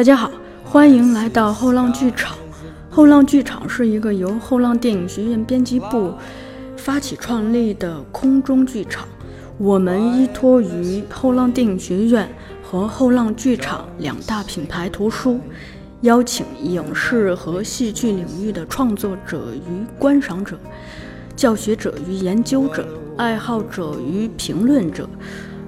[0.00, 0.30] 大家好，
[0.64, 2.34] 欢迎来到后浪剧场。
[2.88, 6.14] 后浪剧场是一个由后浪电影学院编辑部
[6.74, 9.06] 发起创立的空中剧场。
[9.58, 12.26] 我们依托于后浪电影学院
[12.62, 15.38] 和后浪剧场两大品牌图书，
[16.00, 20.58] 邀请影视和戏剧领域的创作者与观赏者、
[21.36, 22.88] 教学者与研究者、
[23.18, 25.06] 爱好者与评论者。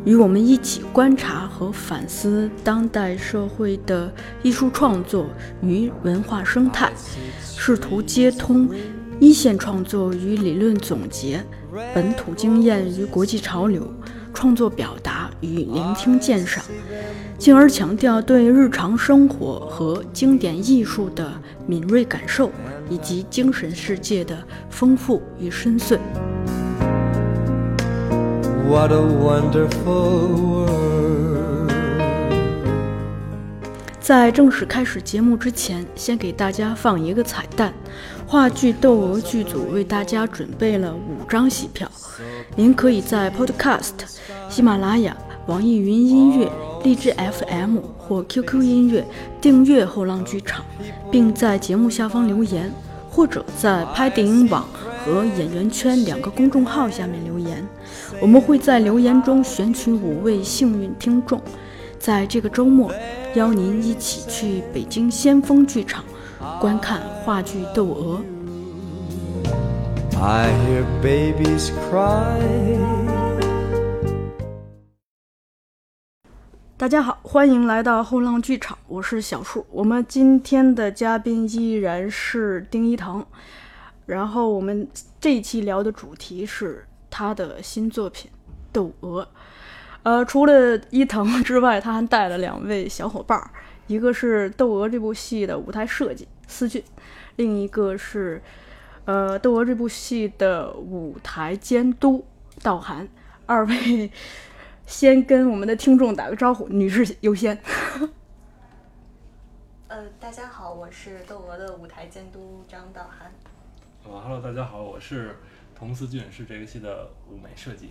[0.04, 5.26] 与我们一起观察和反思当代社会的艺术创作
[5.62, 6.90] 与文化生态，
[7.40, 8.68] 试图接通
[9.20, 11.44] 一线创作与理论总结、
[11.94, 13.88] 本土经验与国际潮流、
[14.34, 16.64] 创作表达与聆听鉴赏，
[17.38, 21.32] 进而强调对日常生活和经典艺术的
[21.64, 22.50] 敏锐感受，
[22.90, 24.36] 以及精神世界的
[24.68, 26.00] 丰富与深邃。
[28.72, 31.70] What a wonderful world！
[34.00, 37.74] 在正式开始节目之前，先给大家放一个彩蛋。
[38.26, 41.86] 话剧《窦娥》剧组为大家准备了五张戏票，
[42.56, 43.92] 您可以在 Podcast、
[44.48, 45.14] 喜马拉雅、
[45.48, 46.50] 网易云音乐、
[46.82, 49.06] 荔枝 FM 或 QQ 音乐
[49.38, 50.64] 订阅后浪剧场，
[51.10, 52.72] 并在节目下方留言，
[53.10, 54.64] 或者在拍电影网。
[55.04, 57.66] 和演员圈两个公众号下面留言，
[58.22, 61.42] 我们会在留言中选取五位幸运听众，
[61.98, 62.92] 在这个周末
[63.34, 66.04] 邀您一起去北京先锋剧场
[66.60, 68.22] 观看话剧《窦娥》。
[76.76, 79.66] 大家好，欢迎来到后浪剧场，我是小树。
[79.68, 83.26] 我们今天的嘉宾依然是丁一腾。
[84.06, 84.86] 然后我们
[85.20, 88.28] 这一期聊的主题是他的新作品
[88.72, 89.22] 《窦娥》。
[90.02, 93.50] 呃，除了伊藤 之外，他还带了两位小伙伴儿，
[93.86, 96.82] 一个是《窦娥》这部戏的舞台设计思俊，
[97.36, 98.42] 另一个是
[99.04, 102.24] 呃《窦娥》这部戏的舞台监督
[102.62, 103.06] 道涵。
[103.44, 104.10] 二位
[104.86, 107.60] 先跟我们的听众打个招呼，女士优先。
[109.88, 113.30] 呃，大家好，我是《窦娥》的舞台监督张道涵。
[114.04, 115.36] 啊哈喽，大家好，我是
[115.82, 117.90] 童思俊，是这个戏的舞美设计。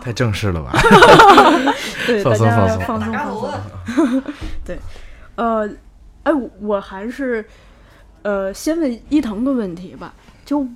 [0.00, 0.72] 太正式了吧？
[2.08, 4.22] 对，放松放松放松放松。
[4.64, 4.78] 对，
[5.34, 5.68] 呃，
[6.22, 6.32] 哎，
[6.62, 7.44] 我还是
[8.22, 10.14] 呃，先问伊藤的问题吧。
[10.46, 10.66] 就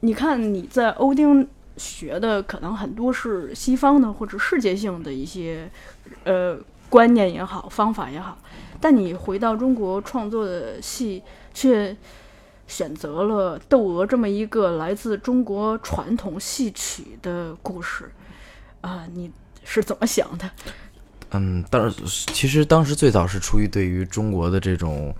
[0.00, 5.68] 你看你在欧丁学的，可能很多是西方的或者世界性的一些
[6.22, 6.56] 呃
[6.88, 8.38] 观念也好，方法也好，
[8.80, 11.96] 但你回到中国创作的戏却。
[12.66, 18.10] 选择了《窦娥》这么一个来自中国传统戏曲的故事，
[18.80, 19.30] 啊，你
[19.64, 20.50] 是怎么想的？
[21.30, 22.02] 嗯，当时
[22.32, 25.14] 其实当时最早是出于对于中国的这种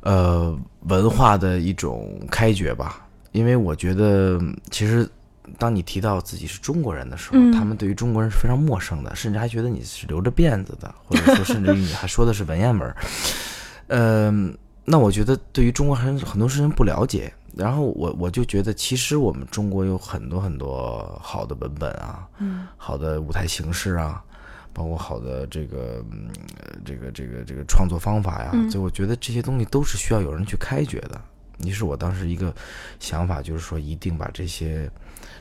[0.00, 5.08] 呃文化的一种开掘吧，因为我觉得其实
[5.58, 12.94] 当你提到自己是中国人的时候，他们对于中国人是非常陌生的，甚至还觉得你是留着辫子的，或者说甚至于你还说的是文言文，
[13.88, 14.56] 嗯。
[14.84, 24.22] 那我觉得对于中国很很多事情不了解，然后我我就觉得其实我们中国有很多很多好的文本啊，嗯，好的舞台形式啊，
[24.74, 26.04] 包括好的这个
[26.84, 31.18] 这个这个这个创作方法呀，所以我觉得这些东西都是需要有人去开掘的。
[31.64, 32.54] 于是我当时一个
[33.00, 34.90] 想法就是说，一定把这些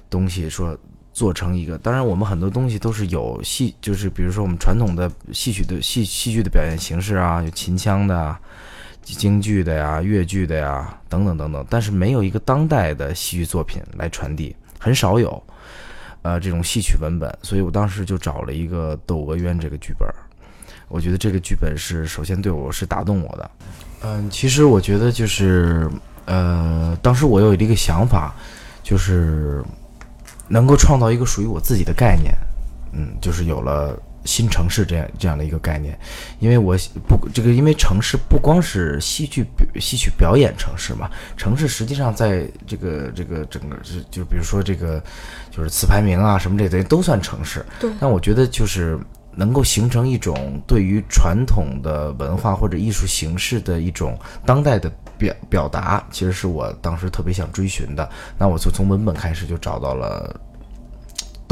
[0.10, 0.78] 东西说
[1.12, 1.78] 做成一个。
[1.80, 8.38] 当然，我们很多东西都是有戏，就是比如说我们传统的戏曲的戏戏剧的表演形式啊，有秦腔的。
[9.04, 15.44] 京剧的呀，越剧的呀，等等等等，但是没有一个当代的戏剧作品来传递，很少有，
[16.22, 20.08] 呃，这种戏曲文本，所以我当时就找了一个《窦娥冤》这个剧本，
[20.88, 23.52] 我觉得这个剧本是首先对我是打动我的，
[24.04, 25.90] 嗯，其实我觉得就是，
[26.26, 28.34] 呃，当时我有一个想法，
[28.82, 29.62] 就是
[30.48, 32.34] 能够创造一个属于我自己的概念，
[32.94, 34.02] 嗯，就是有了。
[34.26, 35.98] 新城市这样这样的一个概念，
[36.40, 36.78] 因为我
[37.08, 39.46] 不这个，因为城市不光是戏剧
[39.80, 45.04] 戏曲表演城市嘛，城市实际上在这个这个整个就就比如说这个
[45.52, 47.66] 就是词牌名啊什么这些都算城市。
[47.80, 47.92] 对。
[48.00, 48.98] 但我觉得就是
[49.36, 58.10] 能够形成一种对于传统的文化或者艺术形式的一种当代的表表达，其实是我当时特别想追寻的。
[58.38, 60.40] 那我就从文本开始就找到了。《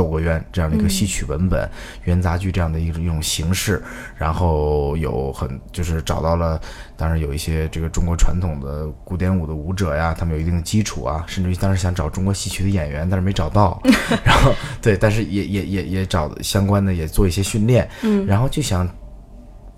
[0.02, 1.70] 窦娥冤》这样的一个戏曲文本，
[2.06, 3.80] 元杂剧这样的一种一种形式，
[4.18, 6.60] 然后有很就是找到了，
[6.98, 13.80] 当然有一些这个中国传统的古典舞的舞者呀，他们有一定的基础啊，甚至于当时想找中国戏曲的演员，但是没找到，
[14.26, 14.52] 然后
[14.82, 18.88] 对，但是也也也也找相关的也做一些训练，嗯，然后就想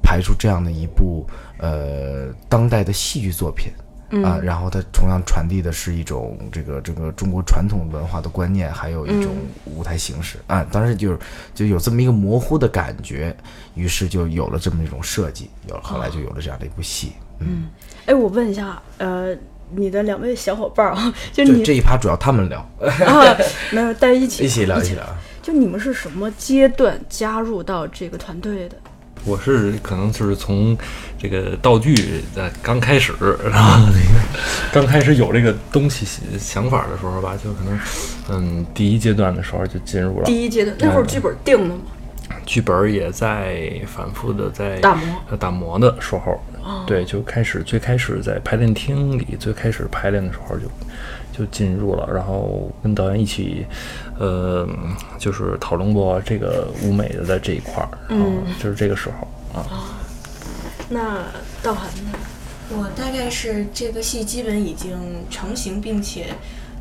[0.01, 1.27] 排出这样的一部
[1.57, 3.73] 呃当代的戏剧作品。
[4.21, 9.31] 啊，然后它同样传递的是一种这个这个中国传统文化的观念，还有一种
[9.65, 10.65] 舞台形式啊。
[10.71, 11.17] 当时就是
[11.55, 13.35] 就有这么一个模糊的感觉，
[13.75, 17.13] 于是就有了这么一种设计，有后来就有了这样的一部戏。
[17.39, 17.69] 嗯，
[18.05, 19.35] 哎，我问一下，呃，
[19.71, 23.37] 你的两位小伙伴啊，就你这这一趴主要他们聊， 啊，
[23.71, 25.03] 没有带一起一起聊一起聊。
[25.41, 28.77] 就你们是什么阶段加入到这个团队的？
[29.25, 30.77] 我是可能就是从
[31.17, 31.95] 这个道具
[32.35, 34.19] 在刚开始，然后那个
[34.71, 36.05] 刚开始有这个东西
[36.37, 37.79] 想法的时候吧，就可能
[38.29, 40.25] 嗯第一阶段的时候就进入了。
[40.25, 41.81] 第一阶段那会儿剧本定了吗？
[42.45, 46.41] 剧本也在反复的在打磨打磨的时候，
[46.85, 50.67] 对，就开始最开始在排练厅里最开始排练的时候就
[51.31, 53.65] 就进入了，然后跟导演一起。
[54.19, 54.67] 呃，
[55.17, 59.65] 就是讨论过这个舞美的在这一块儿，嗯，就是这个时候啊。
[60.87, 61.23] 那
[61.63, 62.11] 道涵呢？
[62.69, 64.95] 我大概是这个戏基本已经
[65.31, 66.27] 成型，并且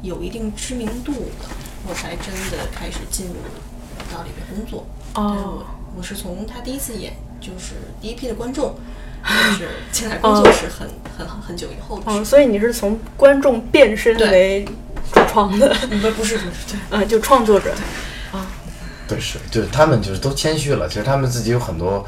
[0.02, 1.48] 有一定知名度了，
[1.88, 3.36] 我才真的开始进入
[4.12, 4.86] 到里面工作。
[5.14, 5.64] 哦，
[5.96, 8.76] 我是从他第一次演，就是第一批的观众，就
[9.24, 12.24] 是进来工作是很很很久以后的事。
[12.24, 14.66] 所以你是从观众变身为。
[15.12, 17.70] 主创的不不是不是对，嗯， 就创作者
[18.32, 18.46] 啊，
[19.06, 20.88] 对是，就是他们就是都谦虚了。
[20.88, 22.06] 其实他们自己有很多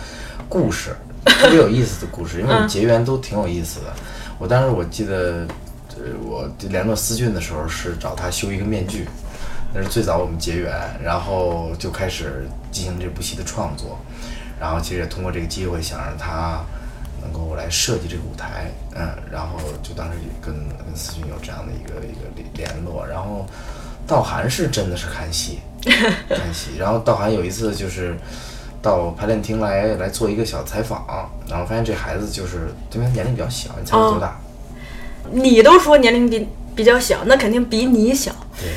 [0.49, 0.97] 故事，
[1.27, 3.93] 特别有意思的故事，因为结缘都挺有意思的。
[4.39, 5.47] 我当时我记得，
[5.99, 9.07] 呃，我联络思俊的时候是找他修一个面具，
[9.75, 10.73] 那是最早我们结缘，
[11.03, 13.99] 然后就开始进行这部戏的创作，
[14.59, 16.65] 然后其实也通过这个机会想让他。
[17.25, 23.47] 能够来设计这个舞台，嗯，然后就当时跟跟思俊有这样的一个一个联联络，然后
[24.07, 25.61] 道涵是真的是看戏，
[26.29, 28.17] 看戏，然后道涵有一次就是
[28.83, 34.39] 到排练厅来来做一个小采访，然后发现这孩子就是因为年龄比较小，你猜他多大？
[35.33, 38.31] 你都说年龄比比较小，那肯定比你小，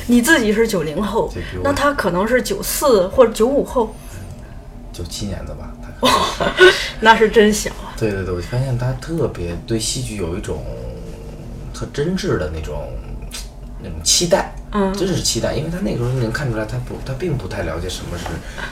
[0.06, 1.30] 你自己是九零后，
[1.62, 3.94] 那他可能是九四或者九五后，
[4.98, 5.72] 九七年的吧。
[7.00, 7.94] 那是真小啊！
[7.96, 10.64] 对对对，我发现他特别对戏剧有一种
[11.72, 12.88] 特真挚的那种
[13.82, 18.24] 那种期待，嗯，真是期待，因为他那个时候能看出来，他不，他并不太了解什么是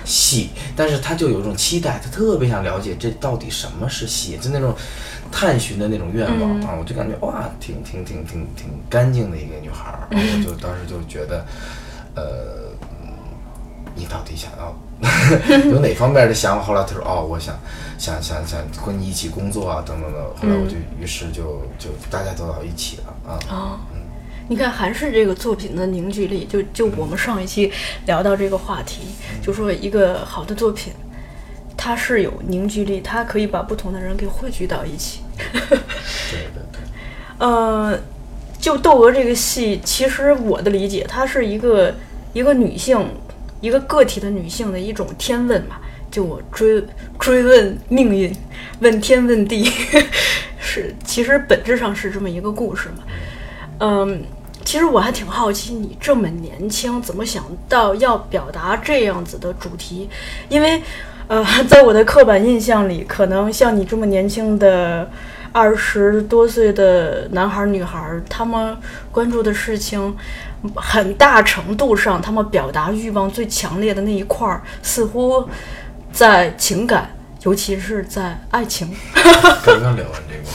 [0.04, 4.74] 戏，但是他就有一种期待，他特别想了解这到底什么是戏，就那种
[5.30, 6.76] 探寻的那种愿望啊！
[6.78, 11.44] 我就感觉哇，挺挺挺挺挺干净的一个女孩儿，我就当时就觉得，
[12.14, 12.70] 呃，
[13.94, 14.76] 你到底想要？
[15.70, 16.64] 有哪方面的想法？
[16.64, 17.54] 后来他说：“哦，我想，
[17.98, 23.38] 想想想和你一起工作啊，等等等。”后来我就，于是就就大家都到一起了啊。
[23.50, 23.78] 哦，
[24.48, 27.70] 你看韩式这个作品的凝聚力，就就我们上一期
[28.06, 29.02] 聊到这个话题，
[29.42, 30.94] 就说一个好的作品，
[31.76, 35.20] 它是有凝聚力，它可以把不同的人给汇聚到一起。
[35.68, 36.80] 对对对。
[37.38, 37.98] 呃，
[38.58, 41.94] 就窦娥这个戏，其实我的理解，它是一个
[42.32, 43.06] 一个女性。
[43.66, 45.74] 一个个体的女性的一种天问嘛，
[46.08, 46.80] 就我追
[47.18, 48.32] 追问命运，
[48.78, 49.68] 问天问地，
[50.56, 53.02] 是其实本质上是这么一个故事嘛。
[53.80, 54.22] 嗯，
[54.64, 60.08] 其实我还挺好奇，你这么年轻，怎么想到要表达这样子的主题？
[60.48, 60.80] 因为，
[61.26, 65.10] 呃， 在我的刻板印象里，可能像你这么年轻的
[65.50, 68.76] 二十多岁的男孩女孩，他们
[69.10, 70.14] 关注的事情。
[70.74, 75.48] 很大程度上，他们表达欲望最强烈的那一块儿，似乎
[76.12, 78.94] 在情感，尤其是在爱情。
[79.64, 80.48] 刚刚聊完这个，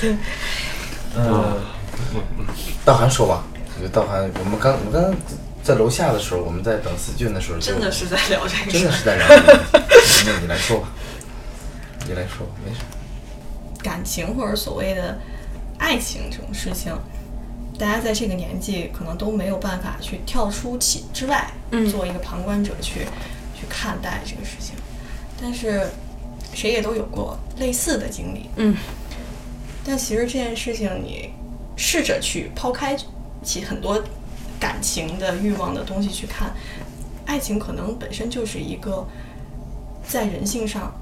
[0.00, 0.16] 对，
[1.14, 1.60] 呃，
[2.84, 3.44] 道涵说吧，
[3.76, 5.14] 我觉得道涵，我们刚我们刚刚
[5.62, 9.60] 在楼下的时候，我们在等思俊的时候，真的是在聊这个，真的是在聊这个。
[10.26, 10.88] 那你来说吧，
[12.06, 12.80] 你来说，没事。
[13.82, 15.18] 感情或者所谓的
[15.78, 16.92] 爱情这种事情。
[17.78, 21.50] 大家在这个年纪可能都没有办法去跳出其之外，
[21.90, 23.06] 做一个旁观者去
[23.58, 24.74] 去看待这个事情。
[25.40, 25.88] 但是
[26.54, 28.76] 谁也都有过类似的经历，嗯。
[29.84, 31.30] 但其实这件事情，你
[31.76, 32.96] 试着去抛开
[33.42, 34.00] 其很多
[34.60, 36.52] 感情的欲望的东西去看，
[37.26, 39.04] 爱情可能本身就是一个
[40.06, 40.94] 在人性上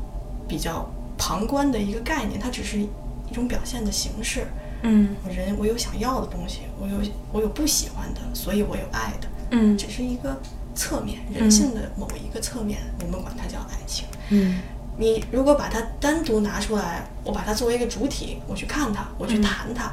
[0.48, 2.88] 比较旁观的一个概念，它只是一
[3.34, 4.46] 种表现的形式。
[4.82, 6.96] 嗯，人我有想要的东西，我有
[7.32, 9.28] 我有不喜欢的，所以我有爱的。
[9.50, 10.40] 嗯，只是一个
[10.74, 14.06] 侧面，人性的某一个侧面，我们管它叫爱情。
[14.30, 14.60] 嗯，
[14.96, 19.92] 你如果把它单独拿出来，我把它作为一个主体，我去看它，我去谈它，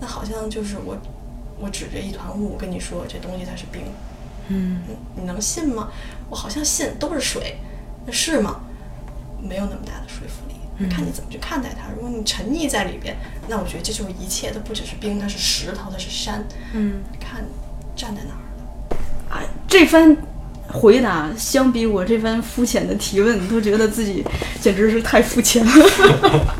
[0.00, 0.96] 那好像就是我
[1.58, 3.82] 我指着一团雾跟你说这东西它是冰。
[4.48, 4.82] 嗯，
[5.14, 5.88] 你能信吗？
[6.28, 7.58] 我好像信，都是水，
[8.04, 8.60] 那是吗？
[9.40, 10.49] 没有那么大的说服力。
[10.88, 11.88] 看你怎么去看待它。
[11.94, 13.16] 如果你沉溺在里边，
[13.48, 16.46] 那我觉得这就是一切，它不只是冰，它是石头，它是山。
[16.72, 17.44] 嗯，看
[17.96, 18.96] 站在哪儿了。
[19.28, 20.16] 啊，这番
[20.68, 24.24] 回答相比我这番肤浅的提问，都觉得自己
[24.60, 25.72] 简直是太肤浅了。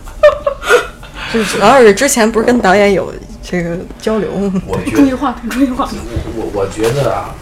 [1.32, 4.62] 就主要是之前不是跟导演有这个交流吗？
[4.66, 5.88] 我 注意话，注意话。
[5.92, 7.32] 我我我觉得啊，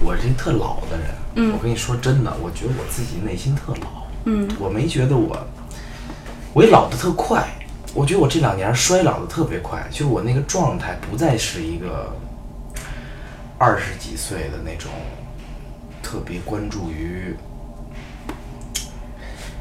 [0.00, 5.36] 我是一特老的人，嗯，我跟你说真的，我觉得我自己内心特老，嗯，我没觉得我，
[6.54, 7.48] 我也老的特快，
[7.94, 12.14] 我觉得我这两年衰老的特别快，就是我那个状态不再是一个
[13.58, 14.90] 二十几岁的那种
[16.02, 17.34] 特别关注于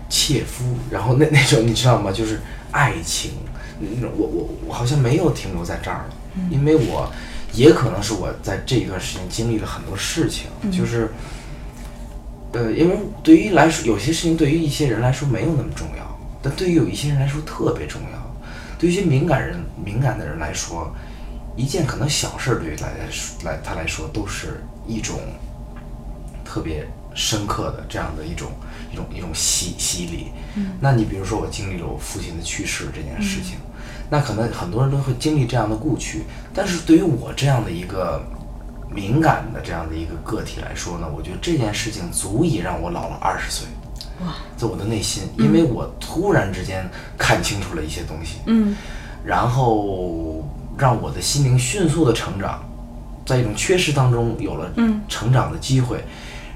[0.09, 2.11] 切肤，然后那那种你知道吗？
[2.11, 3.31] 就是爱情。
[3.79, 6.13] 那种我我我好像没有停留在这儿了，
[6.51, 7.11] 因为我
[7.51, 11.09] 也可能是我在这一段时间经历了很多事情，就是，
[12.51, 16.10] 呃，因为对于来说，有些事情对于一些人来说没有那么重要，
[16.41, 18.35] 但对于有一些人来说特别重要。
[18.79, 20.93] 对于一些敏感人、敏感的人来说，
[21.55, 25.19] 一件可能小事对于来来说来他来说都是一种
[26.43, 28.51] 特别深刻的这样的一种。
[28.91, 33.57] 一种一种洗洗礼，嗯，那你比如说我经历了我父亲的去世这件事情，
[34.09, 38.21] 那可能很多人都会经历这样的故去，但是对于我这样的一个
[38.93, 43.80] 敏感的这样的一个个体来说呢，我觉得这件事情足以让我老了二十岁，哇，
[44.57, 48.75] 在我的内心，因为我突然之间看清楚了一些东西，嗯，
[49.23, 50.43] 然后
[50.77, 52.63] 让我的心灵迅速的成长，
[53.25, 54.71] 在一种缺失当中有了
[55.07, 56.03] 成长的机会。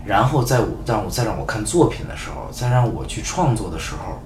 [0.05, 4.21] 然后在我让我再让我看作品的时候，再让我去创作的时候，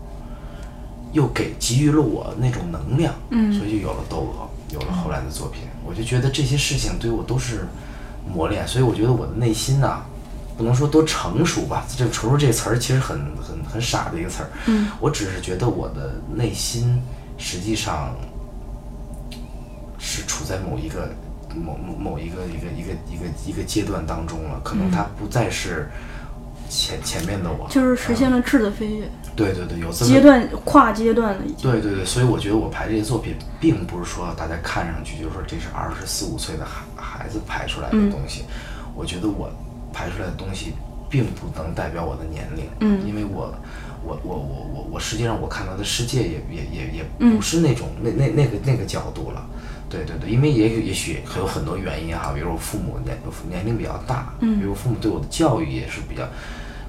[1.13, 5.61] 又给给予了我那种能量，嗯，所以就有了窦娥，有了后来的作品。
[5.85, 7.65] 我就觉得这些事情对我都是
[8.29, 10.01] 磨练，所以我觉得我的内心呐，
[10.59, 17.01] 不能说多成熟吧，这“成熟”这个词儿其实很很很傻的一个词儿，嗯，我只是觉得我的内心
[17.37, 18.13] 实际上
[19.97, 21.09] 是处在某一个。
[21.55, 25.89] 某某某一个一个一个一个一个阶段当中了，可能它不再是
[26.69, 29.09] 前前面的我，就是实现了质的飞跃。
[29.35, 31.43] 对对对，有这么阶段跨阶段的。
[31.59, 38.45] 对对对，所以我觉得我拍这些作品，并不是说大家看上去就是说这是二十四五岁的孩孩子拍出来的东西。
[38.93, 39.51] 我觉得我
[39.93, 40.73] 拍出来的东西，
[41.09, 42.65] 并不能代表我的年龄。
[42.79, 43.53] 嗯，因为我
[44.03, 49.45] 我我我我我实际上我看到的世界也也也也不是那种那那那个那个角度了。
[49.89, 53.17] 对对对，因为也也许还有很多原因哈，比如我父母年
[53.49, 56.23] 年龄比较大，嗯，比如父母对我的教育也是比较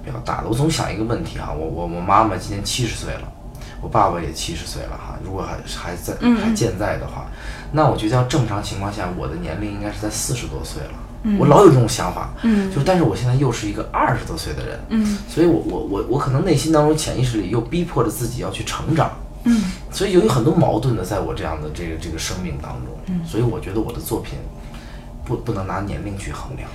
[0.05, 0.49] 比较大的。
[0.49, 3.33] 我总想一个问题哈，我我我妈妈今年七十岁了，
[3.81, 6.15] 我爸爸也七十岁了哈，如果还还在
[6.45, 7.25] 还健在的话，
[7.73, 10.93] 那我觉得要正常情况下，我的年龄应该是在四十多岁了。
[11.39, 19.11] 我老有这种想法，嗯，就但是我现在又是一个二十多岁的人，嗯，所以我我我我可能内心当中潜意识里又逼迫着自己要去成长。
[19.45, 24.39] 嗯，所以有很多矛盾的，在我这样的这个这个生命当中，嗯，所以我觉得我的作品
[25.25, 26.69] 不不能拿年龄去衡量。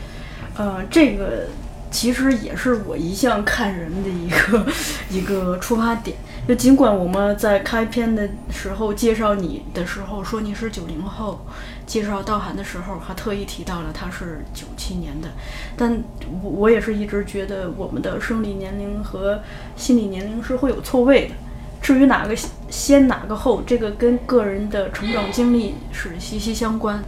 [0.55, 1.47] 呃，这个
[1.91, 4.65] 其实也是我一向看人的一个
[5.11, 6.17] 一个出发点。
[6.47, 11.45] 就尽管我们在开篇的时候介绍你的时候说你是九零后，
[11.85, 15.29] 介绍道涵的时候还特意提到了他是九七年的，
[15.77, 16.03] 但
[16.41, 19.39] 我我也是一直觉得我们的生理年龄和
[19.75, 21.35] 心理年龄是会有错位的。
[21.81, 22.35] 至于哪个
[22.69, 27.03] 先哪个后，这个跟个人的成长经历是息息相关。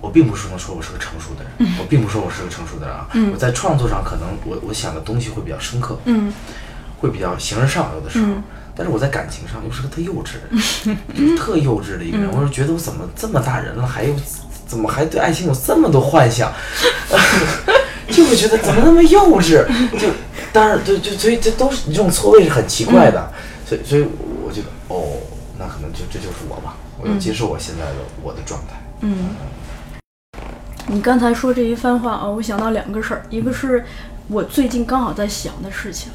[0.00, 3.08] 我并不是说我是个成熟的人，我并不说我是个成熟的人啊。
[3.32, 6.32] 我在创作上可能我我想的东西会比较深刻，嗯，
[6.98, 8.26] 会比较形而上有的时候。
[8.76, 12.30] 但是我在感情上又是个特幼稚的人， 特幼稚的一个人。
[12.30, 14.14] 我就觉得我怎么这么大人了，还有
[14.66, 16.52] 怎么还对爱情有这么多幻想？
[18.12, 19.64] 就会觉得怎么那么幼稚？
[19.98, 20.08] 就
[20.52, 23.32] 当然，就就所以这都是这种错位是很奇怪的。
[23.66, 24.06] 所以，所以
[24.44, 25.18] 我觉得，哦，
[25.58, 28.80] 那可能就这就是我吧，我要接受我现在的我的状态。
[29.00, 29.30] 嗯，
[30.86, 33.84] 你刚才说这一番话啊，我想到两个事儿，一个是
[34.28, 36.12] 我最近刚好在想的事情，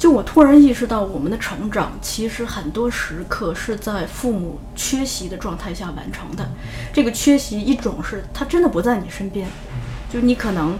[0.00, 6.50] 就我突然意识到，我们的成长其实很多时刻是在父母缺席的状态下完成的。
[6.90, 9.46] 这个缺席，一种是他真的不在你身边，
[10.10, 10.78] 就你可能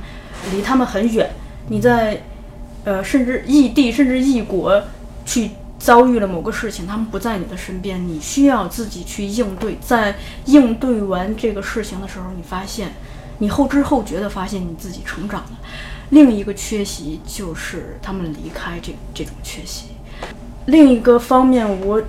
[0.51, 1.31] 离他们很远，
[1.69, 2.23] 你在
[2.85, 4.83] 呃，甚至异地，甚至异国
[5.27, 5.51] 去。
[5.79, 9.79] 遭遇了某个事情，他们不在你的身边，你需要自己去应对。
[9.81, 12.93] 在应对完这个事情的时候，你发现，
[13.39, 15.51] 你后知后觉的发现你自己成长了。
[16.11, 19.87] 另一个缺席就是他们离开这这种缺席。
[20.67, 22.03] 另一个方面，我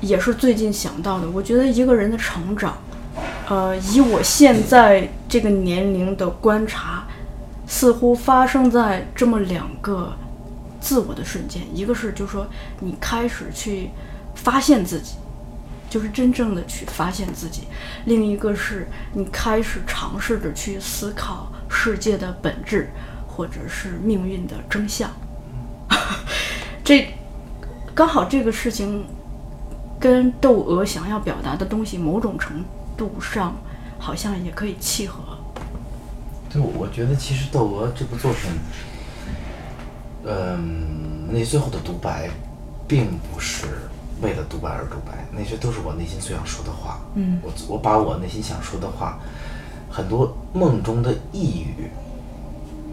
[0.00, 1.30] 也是最近想到的。
[1.30, 2.76] 我觉得一个人的成长，
[3.48, 7.06] 呃，以我现在这个年龄的观察，
[7.66, 10.12] 似乎发生在这么两个。
[10.80, 12.44] 自我的瞬间，一个是就是说
[12.80, 13.90] 你开始去
[14.34, 15.14] 发现自己，
[15.88, 17.60] 就是真正的去发现自己；
[18.04, 22.90] 另一个是你开始尝试着去思考世界的本质，
[23.34, 25.10] 或者是命运的真相。
[26.84, 27.08] 这
[27.94, 29.04] 刚好这个事情
[29.98, 32.62] 跟窦娥想要表达的东西，某种程
[32.96, 33.54] 度上
[33.98, 35.22] 好像也可以契合。
[36.50, 38.50] 对，我觉得其实窦娥这部作品，
[40.24, 42.28] 嗯，那最后的独白，
[42.86, 43.66] 并不是
[44.20, 47.00] 为了独白而独白，那些都是我内心最想说的话。
[47.14, 49.18] 嗯，我我把我内心想说的话，
[49.88, 51.88] 很多梦中的呓语，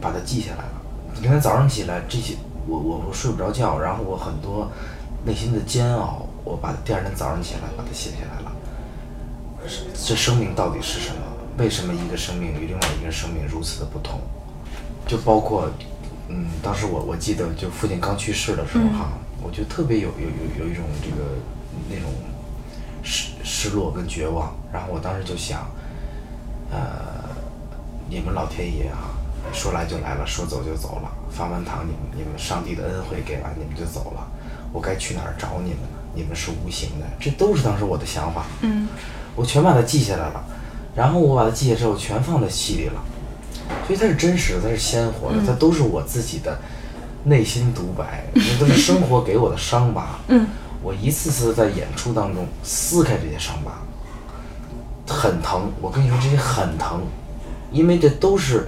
[0.02, 0.82] 把它记下来了。
[1.22, 2.36] 你看早上起来这些，
[2.68, 4.72] 我我我睡不着觉，然后我很多
[5.26, 8.52] 内心的煎熬，我把第二天早上起来把它写下来了。
[9.94, 11.22] 这生命到底是什么？
[11.58, 14.22] 为什么一个生命与另外一个生命如此的不同？
[15.06, 15.70] 就包括，
[16.30, 19.10] 嗯，当时我我记得，就父亲刚去世的时候哈，
[19.44, 21.36] 我就特别有有有有一种这个
[21.90, 22.10] 那种
[23.04, 24.56] 失失落跟绝望。
[24.72, 25.68] 然后我当时就想，
[26.72, 26.80] 呃，
[28.10, 29.12] 你们老天爷啊，
[29.54, 34.28] 说来就来了，说走就走了，发完糖你们你们上帝的恩惠给完你们就走了，
[34.72, 35.98] 我该去哪儿找你们呢？
[36.16, 38.46] 你们是无形的，这都是当时我的想法。
[38.62, 38.88] 嗯，
[39.36, 40.44] 我全把它记下来了。
[40.96, 43.02] 然后我把它记下之后，全放在戏里了，
[43.86, 46.60] 所以它是真实的，它是鲜活的，它都是我自己的
[47.24, 50.20] 内心独白， 那都是生活给我的伤疤。
[50.28, 50.48] 嗯，
[50.82, 53.72] 我一次次在演出当中撕开这些伤疤，
[55.08, 55.72] 很疼。
[55.80, 57.02] 我跟你说，这些很疼，
[57.72, 58.68] 因为这都是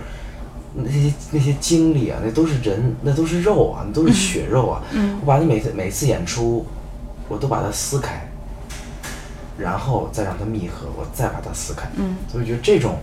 [0.74, 4.82] 那些那些经历啊，那都是人，那都是肉啊，那都是血肉啊。
[4.92, 6.66] 嗯，我把它每次每次演出，
[7.28, 8.28] 我都把它撕开。
[9.58, 11.88] 然后再让它密合，我再把它撕开。
[11.96, 12.98] 嗯，所以我觉得这种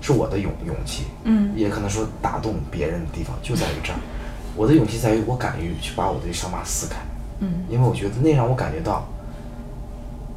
[0.00, 1.04] 是我的勇勇气。
[1.24, 3.98] 嗯，也可能说打动别人的地方就在于这儿。
[4.54, 6.96] 我的勇气在于我敢于去把我的伤疤撕开。
[7.40, 9.04] 嗯，因为我觉得那让我感觉到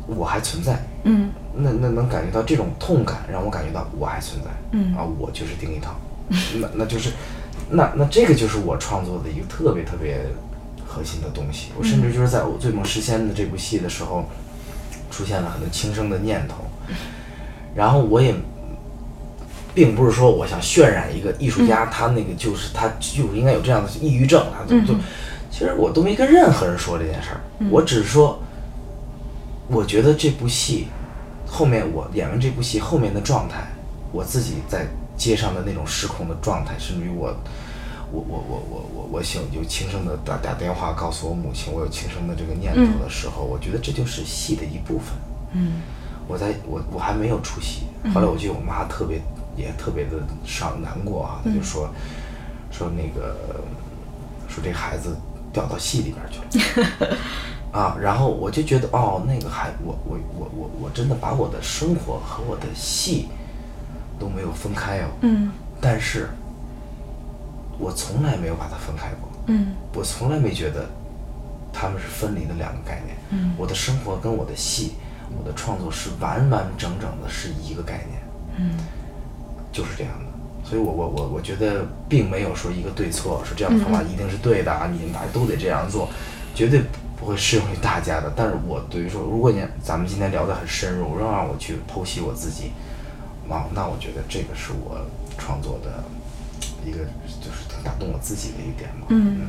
[0.07, 0.81] 我还存在。
[1.03, 4.49] 嗯，那那能感觉到这种痛感，让我感觉到我还存在。
[4.71, 5.93] 嗯，啊，我就是丁一涛。
[6.59, 7.11] 那那就是，
[7.69, 10.25] 那那这个就是我创作的一个特别特别
[10.85, 11.69] 核心的东西。
[11.77, 14.25] 我甚至就是在我《醉梦诗仙》的这部戏的时候。
[15.11, 16.55] 出现了很多轻生的念头，
[17.73, 18.35] 然后我也
[19.73, 24.93] 并不是说我想渲染一个艺术家，他那个就是他就应该有这样的抑郁症，他就就，
[25.49, 28.37] 其实我都没跟任何人说这件事儿，我只是说，
[29.69, 30.87] 我觉得这部戏
[31.47, 33.65] 后面我演完这部戏后面的状态，
[34.11, 34.85] 我自己在
[35.17, 37.35] 街上的那种失控的状态，甚至于我。
[38.11, 45.07] 我我我我我我想就轻声的打打电话告诉我母亲我有轻生的这个念头的时候，我觉得这就是戏的一部分。
[45.53, 45.81] 嗯，
[46.27, 47.81] 我在我我还没有出戏，
[48.13, 49.19] 后来我记得我妈特别
[49.57, 50.11] 也特别的
[50.45, 51.89] 伤难过啊，她就说
[52.71, 53.35] 说那个
[54.47, 55.17] 说这孩子
[55.51, 57.17] 掉到戏里边去了
[57.73, 63.27] 啊，然后我就觉得哦，那个还我我我我我真的把我的生活和我的戏
[64.19, 65.07] 都没有分开哦。
[65.21, 65.51] 嗯，
[65.81, 66.29] 但是。
[67.77, 70.89] 我从来没有把它分开过，嗯，我从来没觉得
[71.73, 74.93] 他们是分离的两个概念，嗯，我的生活跟我的戏，
[75.37, 78.21] 我的创作是完完整整的是一个概念，
[78.55, 78.79] 嗯，
[79.73, 80.25] 就是这样的，
[80.63, 86.07] 所以我我我我觉得并没有说一个对错，说这样的方法一定是对的啊，你们大家都得这样做，
[86.55, 86.81] 绝对
[87.17, 88.31] 不会适用于大家的。
[88.37, 92.71] 但是我对于说，如果你咱们今天聊得很深入，仍让我去剖析我自己，
[93.49, 94.99] 啊，那我觉得这个是我
[95.37, 96.03] 创作的。
[96.85, 96.99] 一个
[97.41, 99.07] 就是挺打动我自己的一点嘛。
[99.09, 99.47] 嗯，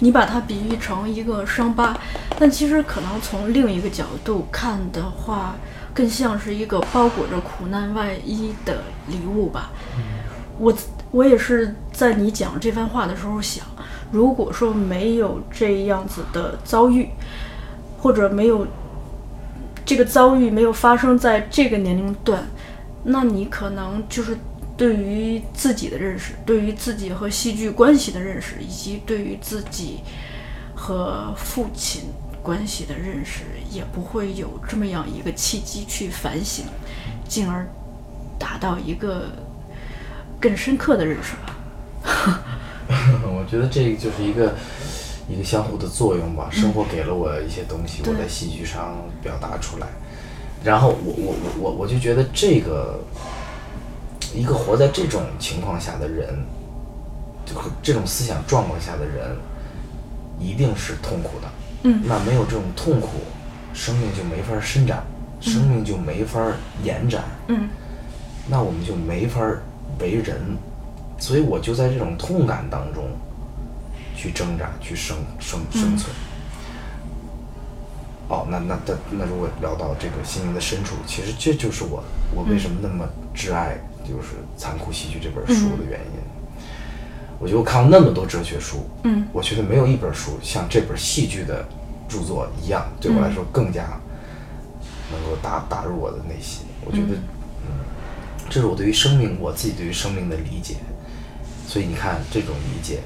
[0.00, 1.96] 你把它比喻成一个伤疤，
[2.38, 5.54] 但其实可能从另一个角度看的话，
[5.94, 9.70] 更像是一个包裹着苦难外衣的礼物吧。
[10.58, 10.74] 我
[11.10, 13.64] 我也是在你讲这番话的时候想，
[14.10, 17.08] 如果说没有这样子的遭遇，
[17.98, 18.66] 或者没有
[19.86, 22.46] 这个遭遇没有发生在这个年龄段，
[23.04, 24.36] 那你可能就是。
[24.74, 30.00] 对于自己的认识，对于自己和戏剧关系的认识，以及对于自己
[30.74, 32.04] 和父亲
[32.42, 36.64] 关系的认识，也不会有这么样一个契机去反省，
[37.28, 37.68] 进而
[38.38, 39.28] 达到一个
[40.40, 41.56] 更深刻的认识吧。
[43.22, 44.54] 我觉得这个就是一个
[45.28, 46.48] 一个相互的作用吧。
[46.50, 49.86] 生活给了我一些东西，我在戏剧上表达出来，
[50.64, 53.00] 然后我我我我我就觉得这个。
[54.34, 56.42] 一个活在这种情况下的人，
[57.44, 59.36] 就这种思想状况下的人，
[60.40, 61.48] 一定是痛苦的。
[61.82, 63.08] 嗯，那没有这种痛苦，
[63.74, 65.04] 生命就没法伸展，
[65.38, 66.40] 生命就没法
[66.82, 67.24] 延展。
[67.48, 67.68] 嗯，
[68.48, 69.42] 那我们就没法
[70.00, 70.40] 为人。
[71.18, 73.04] 所以我就在这种痛感当中，
[74.16, 76.10] 去挣扎，去生生生存。
[78.28, 82.02] 哦，那那那那如果聊到这个心灵的深处，其实这就是我
[82.34, 86.20] 我为什么那么挚爱就是《残酷戏剧》这本书的原因。
[87.38, 91.66] 我觉得我看了那么多哲学书，嗯，我觉得没有一本书像这本戏剧的
[92.08, 94.00] 著作一样，对我来说更加
[95.10, 96.64] 能够打打入我的内心。
[96.84, 97.14] 我觉得，
[97.66, 97.82] 嗯，
[98.48, 100.76] 这是我对于生命，我自己对于生命的理解。
[101.66, 103.00] 所以你看，这种理解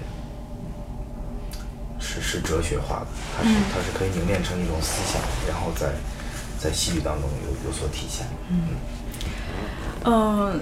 [2.06, 5.88] 是是哲学化的，它是它是可以凝练成一种思想，然后在
[6.56, 8.26] 在戏剧当中有有所体现。
[10.04, 10.60] 嗯，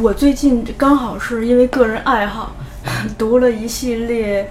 [0.00, 2.54] 我最近刚好是因为个人爱好，
[3.18, 4.48] 读了一系列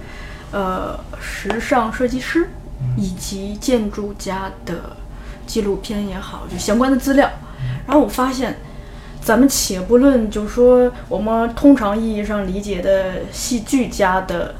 [0.52, 2.50] 呃时尚设计师
[2.98, 4.96] 以及建筑家的
[5.46, 7.30] 纪录片也好，就相关的资料。
[7.86, 8.58] 然后我发现，
[9.22, 14.54] 咱们且不论，就说我们通常意义上理解的戏剧家的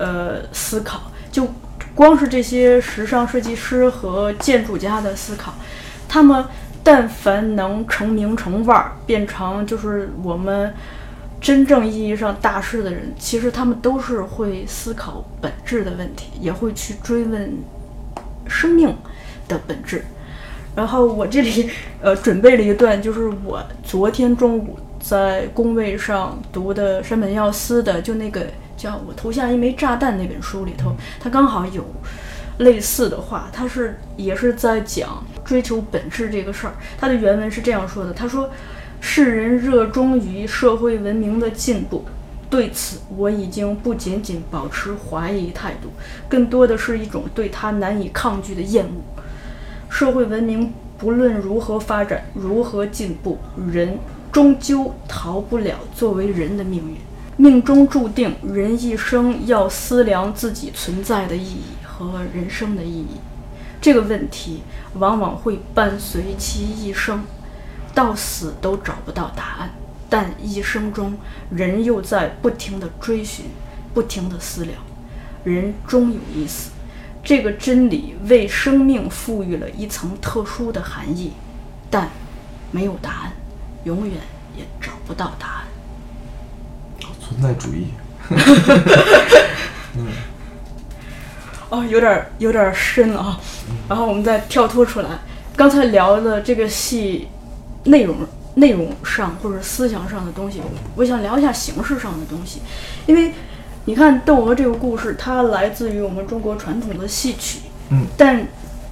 [0.00, 1.46] 呃思考，就
[1.94, 5.52] 光是这些时尚设计师和建筑家的思考，
[6.08, 6.42] 他们
[6.82, 10.72] 但凡能成名成腕儿，变成就是我们
[11.40, 17.52] 真正意义上大师的人，其实他们都是会思考本质的问题，也会去追问
[18.46, 18.96] 生命
[19.46, 20.02] 的本质。
[20.74, 21.68] 然后我这里
[22.00, 28.46] 呃准备了一段，就是我昨天中午在工位上读的山本耀司的，就那个
[28.80, 31.84] 叫我投下一枚炸弹那本书里头，他刚好有
[32.60, 36.72] 类似的话，他是也是在讲追求本质这个事儿。
[36.98, 38.48] 他的原文是这样说的：他说，
[38.98, 42.06] 世人热衷于社会文明的进步。
[42.48, 45.90] 对此，我已经不仅仅保持怀疑态度，
[46.26, 49.22] 更多的是一种对它难以抗拒的厌恶。
[49.90, 53.38] 社会文明不论如何发展，如何进步，
[53.70, 53.98] 人
[54.32, 56.96] 终究逃不了作为人的命运。
[57.40, 63.16] 命中注定，人一生要思量自己存在的意义和人生的意义。
[63.80, 64.62] 这个问题
[64.98, 67.24] 往往会伴随其一生，
[67.94, 69.70] 到死都找不到答案。
[70.10, 71.16] 但一生中，
[71.50, 73.46] 人又在不停地追寻，
[73.94, 74.76] 不停地思量，
[75.42, 76.72] 人终有一死。
[77.24, 81.32] 这个真理为生命赋予了一层特殊的含义，
[81.88, 82.10] 但
[82.70, 83.32] 没有答案，
[83.84, 84.16] 永远
[84.54, 85.69] 也找不到答案。
[87.30, 87.86] 存在主义。
[91.70, 93.40] 哦，有点儿有点深了啊。
[93.88, 95.08] 然后我们再跳脱出来，
[95.54, 97.28] 刚才聊的这个戏
[97.84, 98.16] 内容
[98.54, 100.60] 内容上或者思想上的东西，
[100.96, 102.60] 我想聊一下形式上的东西，
[103.06, 103.32] 因为
[103.84, 108.44] 你看《窦娥》这个故事，它来自于我们中国传统的戏曲，嗯，但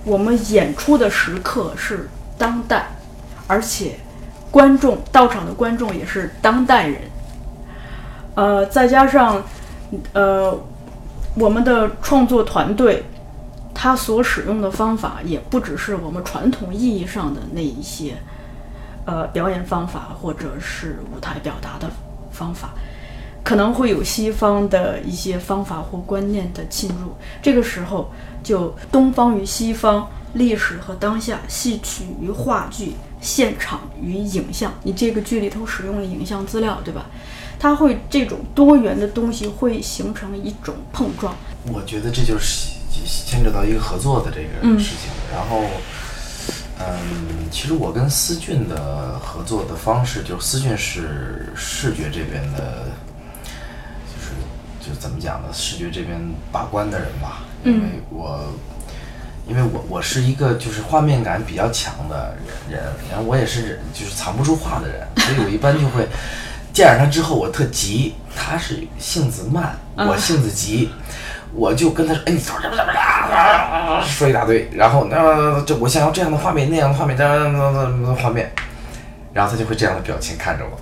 [0.04, 2.90] 我们演出的时刻是当代，
[3.48, 3.98] 而且
[4.52, 7.02] 观众到场的观众也是当代人，
[8.38, 9.42] 呃，再加上
[10.12, 10.56] 呃
[11.34, 13.02] 我们的创作团队，
[13.74, 18.14] 他所使用的方法也不只是我们传统意义上的那一些，
[19.06, 21.90] 呃，表演方法或者是舞台表达的
[22.30, 22.70] 方法，
[23.42, 27.16] 可能会有西方的一些方法或观念的侵入。
[27.42, 28.12] 这个时候，
[28.44, 37.06] 就东方与西方、历史和当下、戏曲与话剧、现场与影像，你这个剧里头使用了影像资料，对吧？
[37.58, 41.34] 它会这种多元的东西会形成一种碰撞。
[41.72, 42.70] 我觉得这就是
[43.26, 45.10] 牵扯到一个合作的这个事情。
[45.32, 45.64] 然后，
[46.78, 52.86] 嗯，其实我跟思俊的合作的方式，就是思俊是视觉这边的，
[54.06, 55.48] 就是就是怎么讲呢？
[55.52, 56.18] 视觉这边
[56.52, 57.42] 把关的人吧。
[57.64, 58.40] 因为我，
[59.48, 62.34] 因为我我是一个就是画面感比较强的
[62.70, 66.08] 人，然后我也是就是藏不住话的人，所以我一般就会。
[66.78, 70.88] 见着他之后，我特急，他是性子慢，我性子急，
[71.52, 78.52] 我就跟他说：“哎，你说一大堆，然后那就我想要这样的画面，那样的画面，那那那那画面，
[79.32, 80.78] 然后他就会这样的表情看着我，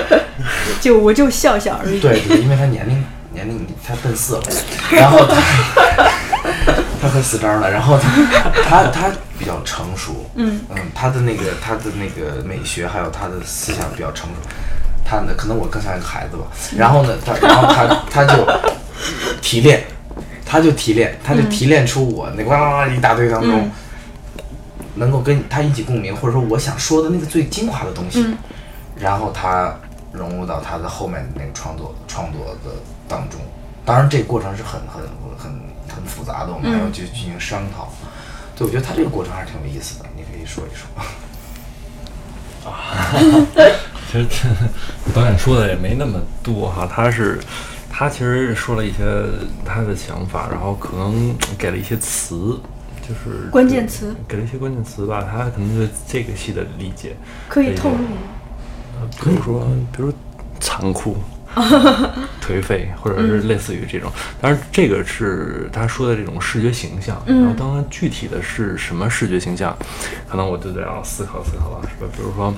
[0.80, 2.00] 就我就笑笑而已。
[2.00, 4.42] 对对，因为他年龄年龄他奔四了，
[4.92, 5.36] 然后他
[7.02, 8.08] 他快四张了，然后他
[8.66, 10.58] 他他比较成熟，嗯。
[10.70, 14.36] 嗯，他的那个他的那个美学还有他的思想比较成熟。
[15.04, 16.44] 他呢，可能我更像一个孩子吧。
[16.76, 18.46] 然后呢，他，然后他，他就
[19.40, 19.84] 提炼，
[20.44, 23.70] 他就提炼，他就提炼出我那哇哇哇一大堆当中，
[24.94, 28.34] 能够跟他一起共鸣，或者说我想说的那个最精华的东西。
[28.96, 29.74] 然后他
[30.12, 32.70] 融入到他的后面那个创作创作的
[33.08, 33.40] 当中。
[33.84, 35.02] 当然，这个过程是很很
[35.36, 35.50] 很
[35.88, 37.92] 很复杂的，我们还要去进行商讨。
[38.54, 40.86] 对，我觉得他这个过程还是挺有意思的，你可以说一说。
[42.70, 42.72] 啊。
[44.12, 44.26] 其实
[45.14, 47.40] 导演说的也没那么多哈，他是
[47.90, 48.96] 他其实说了一些
[49.64, 52.60] 他的想法，然后可能给了一些词，
[53.00, 55.26] 就是关键词，给了一些关键词吧。
[55.30, 57.16] 他可能对这个戏的理解
[57.48, 58.18] 可以透露吗？
[59.00, 60.12] 呃，比如说，比如
[60.60, 61.16] 残酷。
[62.40, 67.22] 颓废，或者是类似于这种，当然这个是他说的这种视觉形象。
[67.26, 69.76] 然后，当然具体的是什么视觉形象，
[70.26, 72.10] 可能我就得要思考思考了，是吧？
[72.16, 72.54] 比如说，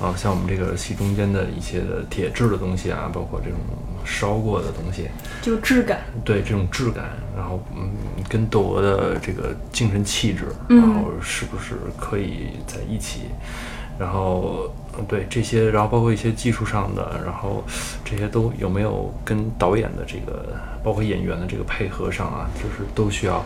[0.00, 3.58] 啊，像我们这个戏中间的一些的铁质的东西啊，包括这种
[4.04, 5.08] 烧过的东西，
[5.42, 6.00] 就质感。
[6.24, 7.90] 对这种质感，然后嗯，
[8.28, 13.22] 跟窦娥的这个精神气质，然后是不是可以在一起？
[13.98, 14.72] 然后。
[15.08, 17.64] 对这些，然后包括一些技术上的，然后
[18.04, 23.42] 这些都有没有跟导演的这个，包括演员的这个配合上啊，就是都需要，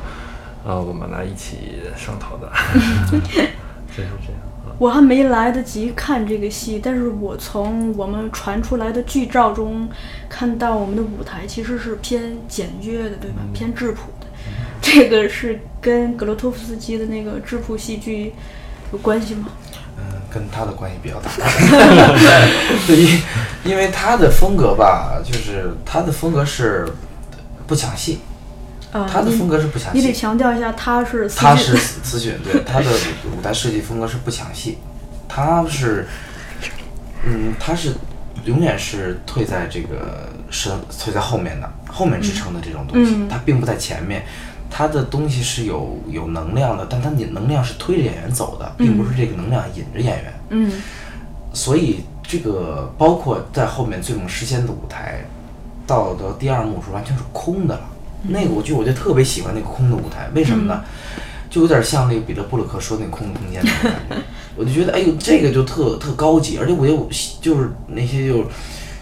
[0.65, 2.51] 呃，我们来一起商讨的。
[3.13, 3.47] 就是
[3.97, 4.11] 这样。
[4.79, 9.89] 我还没来得及看这个戏，但是我从我们传出来的剧照中
[10.29, 13.37] 看到，我们的舞台其实是偏简约的，对吧？
[13.53, 14.27] 偏质朴的。
[14.83, 18.33] 这个是跟格罗托夫斯基的那个质朴戏剧
[18.93, 19.49] 有关系吗？
[19.97, 21.31] 嗯跟他的关系比较大，
[22.89, 23.23] 对，因
[23.65, 26.85] 因为他的风格吧，就是他的风格是
[27.69, 28.19] 不抢戏，
[29.11, 29.99] 他的风格是不抢戏。
[29.99, 32.87] 你得强调一下，他是他是词曲，对，他的
[33.37, 34.79] 舞台设计风格是不详细，
[35.29, 36.07] 他是，
[37.25, 37.95] 嗯，他是
[38.45, 44.25] 永远是退在这个是退在后面的，后面支撑的这种东西，他并不在前面。
[44.77, 50.35] 他的东西是有有能量的，但他的能量是推着演员走的，并不是这个能量引着演员。
[50.49, 50.73] 嗯，
[51.53, 55.25] 所以这个包括在后面《最梦实现》的舞台，
[55.87, 57.89] 到到第二幕是完全是空的了。
[58.29, 60.83] 那个我就我就特别喜欢那个空的舞台，为什么呢？
[61.49, 64.17] 就有点像那个彼得布鲁克说那个空的空间那种感觉。
[64.57, 67.09] 我就觉得，哎呦，这个就特特高级，而且我又
[67.41, 68.45] 就是那些就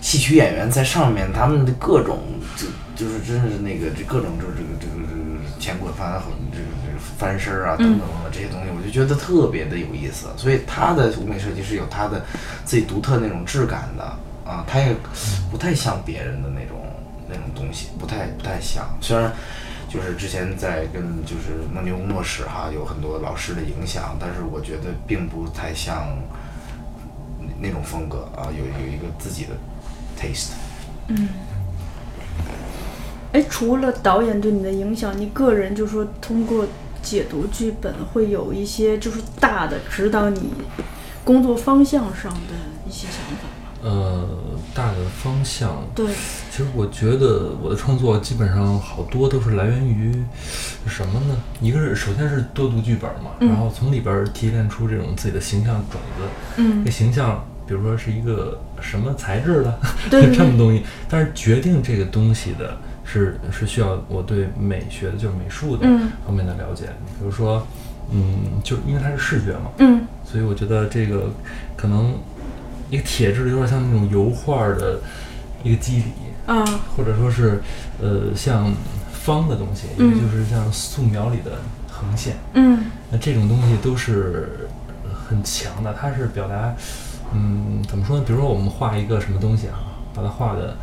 [0.00, 2.18] 戏曲演员在上面，他们的各种
[2.56, 5.22] 就就是真是那个这各种就是这个这个这个。
[5.62, 10.26] 前滚翻和这个这个翻身啊等等等等这些东西，我就觉得特别的有意思。
[10.36, 12.20] 所以他的舞美设计是有他的
[12.64, 14.02] 自己独特那种质感的
[14.44, 14.92] 啊，他也
[15.52, 16.71] 不太像别人的那种
[17.32, 18.86] 那种东西，不太不太像。
[19.00, 19.32] 虽然
[19.88, 26.16] 就是之前在跟就是梦牛工作室哈有很多老师的影响，但是我觉得并不太像
[27.60, 29.50] 那种风格啊，有有一个自己的
[30.18, 30.52] taste。
[31.08, 31.28] 嗯。
[33.32, 36.66] 哎，除了导演对你的影响，你个人就说通过
[37.02, 40.52] 解读剧本会有一些就是大的指导你
[41.24, 42.54] 工作方向上的
[42.86, 43.48] 一些想法？
[43.82, 44.28] 呃，
[44.72, 46.06] 大的方向，对，
[46.50, 50.24] 其实我觉得我的创作基本上好多都是来源于
[50.86, 51.36] 什么呢？
[51.60, 56.24] 一个是首先是多读剧本嘛，然后从里边提炼出这种自己的形象种子，
[56.56, 62.76] 嗯，这形象比如说是一个什么材质的，对， 这么东西，但是决定这个东西的。
[63.04, 65.84] 是是需要我对美学的，就是美术的
[66.24, 66.84] 方面的了解。
[67.18, 67.66] 比如说，
[68.10, 71.28] 嗯，就因为它是视觉嘛，嗯，所以我觉得这个
[71.76, 72.14] 可能
[72.92, 75.00] 一个铁质的有点像那种油画的
[75.64, 76.10] 一个基底
[76.46, 76.62] 啊，
[76.94, 77.62] 或者说是
[78.02, 78.70] 呃像
[79.12, 81.52] 方的东西，也就是像素描里的
[81.88, 84.68] 横线，嗯，那这种东西都是
[85.26, 85.94] 很强的。
[85.98, 86.74] 它是表达，
[87.32, 88.24] 嗯，怎么说呢？
[88.26, 89.80] 比如说我们画一个什么东西啊，
[90.14, 90.76] 把它画的。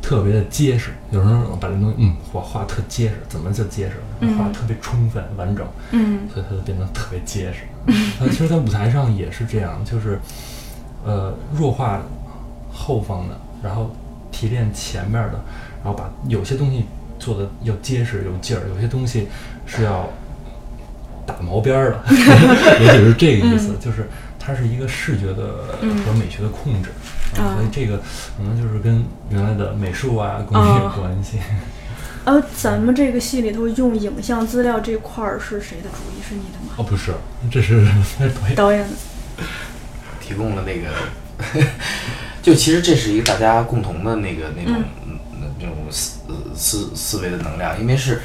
[0.00, 3.96] 特别的结实，有时候把这东西，嗯，画画特结实，怎么就结实？
[4.38, 7.64] 画特别充分完整，嗯，所以它就变得特别结实。
[7.84, 7.94] 嗯，
[8.30, 10.18] 其实，在舞台上也是这样，就是，
[11.08, 12.02] 呃，弱化
[12.70, 13.90] 后方的，然后
[14.30, 15.40] 提炼前面的，
[15.82, 16.84] 然后把有些东西
[17.18, 19.26] 做的要结实有劲儿，有些东西
[19.64, 20.06] 是要
[21.24, 22.02] 打毛边儿的，
[22.84, 24.06] 也许是这个意思，就是
[24.38, 26.90] 它是一个视觉的和美学的控制。
[27.34, 27.96] 所以这个
[28.36, 31.38] 可能就是跟原来的美术啊工艺有关系。
[32.24, 36.22] 呃，咱们这个戏里头用影像资料这块儿是谁的主意？
[36.28, 36.74] 是你的吗？
[36.76, 37.14] 哦，不是，
[37.50, 37.86] 这是
[38.54, 38.86] 导演
[40.28, 40.88] 提供了那个，
[42.42, 44.82] 就其实这是一个大家共同的那个那种
[45.40, 46.20] 那那种思
[46.54, 48.20] 思思维的能量，因为是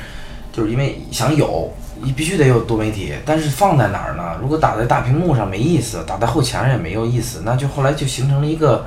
[0.51, 1.71] 就是因为想有。
[2.05, 4.37] 你必须得有多媒体，但是放在哪儿呢？
[4.41, 8.85] 如果打在大屏幕上没意思，打在后墙上也没有意思，那就后来就形成了一个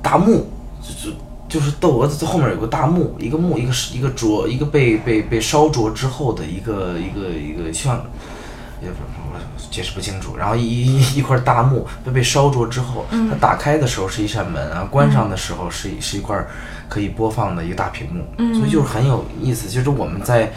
[0.00, 0.46] 大幕，
[0.80, 1.16] 就就
[1.48, 7.96] 就是窦娥子后面有个大幕，一个幕，一个一个灼，一个被被被烧灼之后的一个一个一个像，
[8.80, 9.21] 也不我
[9.70, 10.36] 解释不清楚。
[10.36, 16.44] 然后一一一块大幕被被烧灼之后，它打开的时候是一扇门啊，关上的时候是是一块。
[16.88, 18.22] 可以播放的一个大屏幕，
[18.54, 19.66] 所以就是很有意思。
[19.66, 20.52] 就是我们在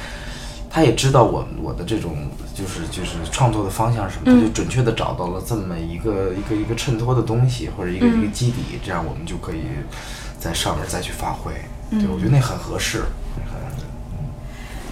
[0.70, 9.62] 他也知道我我的这种就是就是创作的方向是什么，他就准确的找到了这么一个一个一个衬托的东西或者一个一个基底，这样我们就可以
[10.38, 11.54] 在上面再去发挥。
[11.92, 13.04] 对，我觉得那很合适。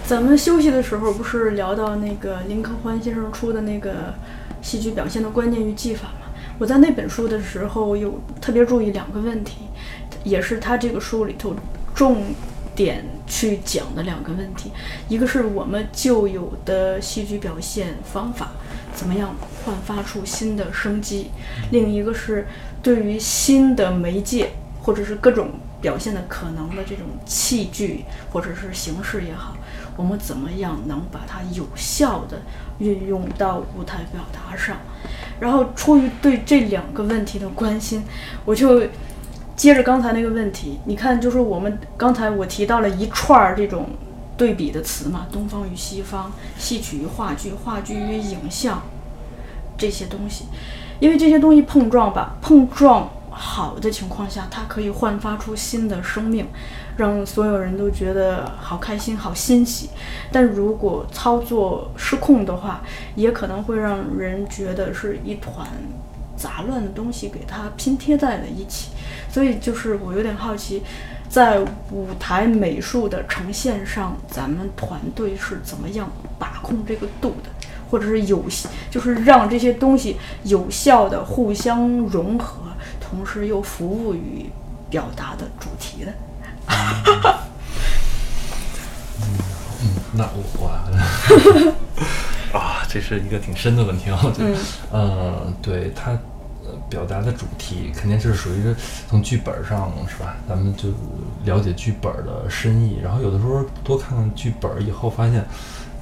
[0.06, 4.12] 咱们休息的时候不是聊到那个林克欢先生出的那个
[4.60, 6.26] 戏剧表现的观念与技法吗？
[6.58, 9.60] 我在那本书的时候有特别注意两个问题，
[10.22, 11.56] 也是他这个书里头
[11.94, 12.22] 重
[12.76, 14.70] 点去讲的两个问题，
[15.08, 18.52] 一个是我们旧有的戏剧表现方法
[18.94, 21.30] 怎么样焕发出新的生机，
[21.70, 22.46] 另一个是
[22.82, 24.50] 对于新的媒介
[24.82, 29.56] 或者是各种表现的可能的这种器具或者是形式也好。
[29.96, 32.42] 我们怎么样能把它有效的
[32.78, 34.76] 运用到舞台表达上？
[35.40, 38.04] 然后出于对这两个问题的关心，
[38.44, 38.82] 我就
[39.56, 43.86] 接着刚才那个问题，你看，就是我们刚才我提到了一串儿这种
[44.36, 48.82] 对比的词嘛，东方与西方，戏曲与话剧，话剧与影像
[49.76, 50.46] 这些东西，
[50.98, 56.46] 因为这些东西碰撞吧，碰撞好的情况下，它可以焕发出新的生命。
[56.96, 59.90] 让所有人都觉得好开心、好欣喜，
[60.30, 62.82] 但如果操作失控的话，
[63.16, 65.66] 也可能会让人觉得是一团
[66.36, 68.90] 杂乱的东西给它拼贴在了一起。
[69.28, 70.82] 所以，就是我有点好奇，
[71.28, 71.58] 在
[71.90, 77.50] 舞台美术的呈现上，咱们团队是怎么样把控这个度的，
[77.90, 78.44] 或者是有，
[78.88, 82.60] 就是让这些东西有效的互相融合，
[83.00, 84.46] 同时又服务于
[84.88, 86.12] 表达的主题的。
[89.82, 90.68] 嗯那我我
[92.56, 94.20] 啊，这是一个挺深的问题啊。
[94.38, 94.56] 嗯，
[94.92, 96.16] 呃，对他
[96.88, 98.74] 表达的主题肯定是属于
[99.08, 100.36] 从剧本上是吧？
[100.48, 100.90] 咱们就
[101.44, 105.44] 了解剧本的深意，然后有的时候多看看剧本以后，发现，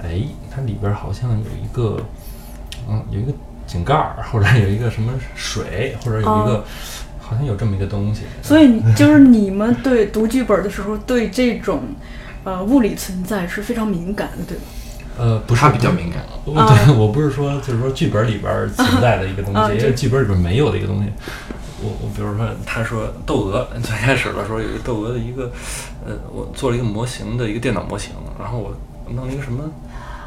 [0.03, 0.23] 哎，
[0.55, 1.99] 它里边好像有一个，
[2.89, 3.33] 嗯，有一个
[3.67, 6.63] 井盖儿，或者有一个什么水，或者有一个。
[7.33, 11.83] 好像有这么一个东西，所以就是你们对读剧本的时候，对这种
[12.45, 14.65] 呃物理存在是非常敏感的，对吗？
[15.19, 16.23] 呃，不是，他比较敏感。
[16.45, 16.55] 对，
[16.95, 21.11] 我不是说就是说剧本里边存在的一个东西，因为剧本里边没有的一个东西。
[21.85, 25.51] 我我比如说，他说窦娥最开始的时候有一个窦娥的一个
[26.07, 28.75] 呃，我做了一个模型的一个电脑模型，然后我
[29.13, 29.65] 弄了一个什么，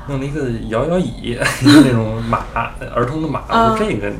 [0.07, 1.35] 弄了一个摇摇椅，一
[1.73, 2.45] 个那种马
[2.93, 4.11] 儿童的马，我说这个。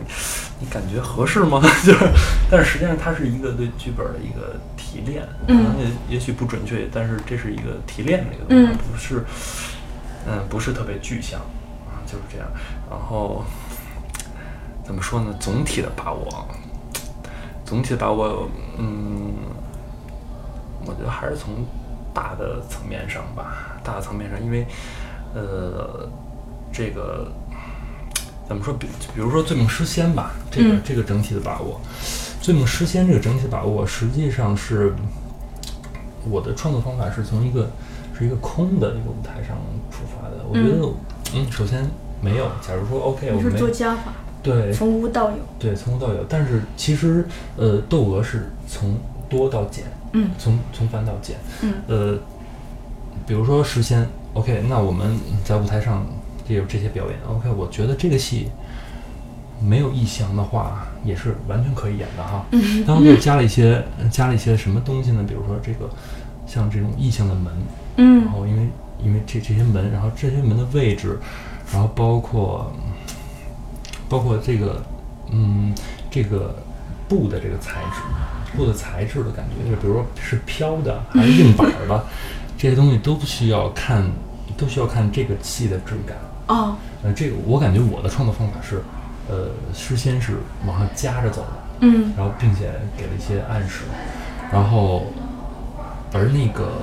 [0.59, 1.61] 你感觉合适吗？
[1.85, 2.09] 就是，
[2.49, 9.25] 但是实际上它是一个对剧本的一个提炼，可能也也许不准确，但是这是一个提炼的一个东西，不是，
[10.25, 11.41] 嗯，不是特别具象
[11.87, 12.47] 啊，就是这样。
[12.89, 13.43] 然后
[14.85, 15.35] 怎么说呢？
[15.39, 16.47] 总体的把握，
[17.65, 19.33] 总体的把握，嗯，
[20.85, 21.65] 我觉得还是从
[22.13, 24.65] 大的层面上吧，大的层面上，因为
[25.33, 26.09] 呃，
[26.71, 27.29] 这个。
[28.47, 28.73] 怎么说？
[28.75, 31.81] 比比如说《醉梦诗仙》吧，这个这个整体的把握，
[32.43, 34.93] 《醉梦诗仙》这个整体的把握，实际上是
[36.29, 37.67] 我的创作方法是从一个
[38.17, 39.57] 是一个空的一个舞台上
[39.89, 40.45] 出发的。
[40.47, 40.93] 我觉得，
[41.33, 41.89] 嗯，首先
[42.21, 42.45] 没有。
[42.61, 46.23] 假如说，OK，我们做加法，对，从无到有，对，从无到有。
[46.29, 47.25] 但是其实，
[47.57, 48.95] 呃，窦娥是从
[49.27, 52.17] 多到简，嗯，从从繁到简，嗯，呃，
[53.25, 56.05] 比如说诗仙，OK，那我们在舞台上。
[56.47, 58.49] 也有这些表演，OK，我觉得这个戏
[59.61, 62.45] 没有异象的话，也是完全可以演的哈。
[62.85, 65.23] 当然，加了一些加了一些什么东西呢？
[65.27, 65.89] 比如说这个
[66.45, 67.53] 像这种异象的门，
[67.97, 68.67] 嗯，然后因为
[69.03, 71.17] 因为这这些门，然后这些门的位置，
[71.71, 72.71] 然后包括
[74.07, 74.83] 包括这个
[75.31, 75.73] 嗯
[76.11, 76.55] 这个
[77.07, 82.05] 布的这个材质，布的材质的感觉，就比如说是飘的还是硬板的，
[82.57, 84.03] 这些东西都不需要看，
[84.57, 86.15] 都需要看这个戏的质感。
[86.47, 88.81] 哦，呃，这个我感觉我的创作方法是，
[89.27, 91.47] 呃，事先是往上夹着走的，
[91.79, 93.81] 嗯，然后并且给了一些暗示，
[94.51, 95.07] 然后，
[96.13, 96.73] 而那个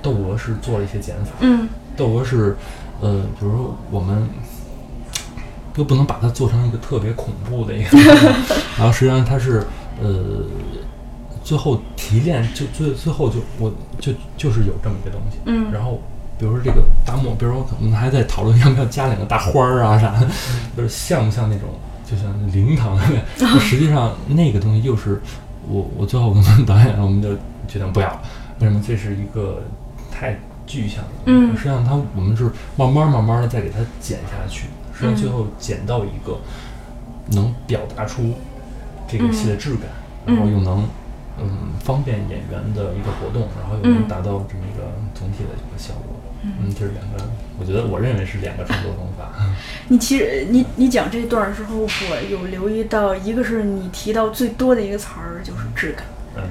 [0.00, 2.56] 窦娥是做了一些减法，嗯，窦娥是，
[3.00, 4.26] 呃，比如说我们
[5.76, 7.98] 又不能把它做成一个特别恐怖的一个，
[8.78, 9.66] 然后实际上它是，
[10.02, 10.44] 呃，
[11.44, 16.00] 最后提炼就最最后就我就就是有这么一个东西，嗯，然后。
[16.40, 20.26] 比如说这个大幕，比如说我们还在讨论要不要加两个大花儿啊啥的，
[20.74, 21.68] 就是像不像那种，
[22.06, 22.98] 就像灵堂
[23.60, 25.20] 实际上那个东西又是
[25.68, 27.34] 我我最后跟导演我们就
[27.68, 28.08] 决定不要，
[28.58, 28.82] 为什么？
[28.88, 29.62] 这是一个
[30.10, 31.10] 太具象了。
[31.26, 31.54] 嗯。
[31.54, 36.38] 实际上它我们是慢慢慢慢的再给它剪下去，实际上最后剪到一个
[37.32, 38.32] 能表达出
[39.06, 39.82] 这个戏的质感，
[40.24, 40.88] 然后又能
[41.38, 41.50] 嗯
[41.84, 46.09] 方便演员的一个活动，然后又能达到这么一个总体的一个效果。
[46.42, 49.34] 嗯，就是两个，我觉得我认为是两个创作方法。
[49.88, 51.88] 你其实你你讲这段的时候，我
[52.30, 56.04] 有留意到，一个是你提到最多的一个词儿就是质感。
[56.36, 56.42] 嗯，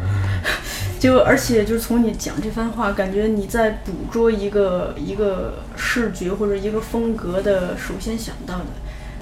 [1.00, 8.66] 就而且就是从你讲这番话，感觉你在捕捉一个一个视觉或者一个风格的，首先想到的，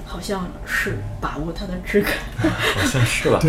[0.04, 2.12] 好像是把握它的质感。
[2.42, 3.40] 好像是吧？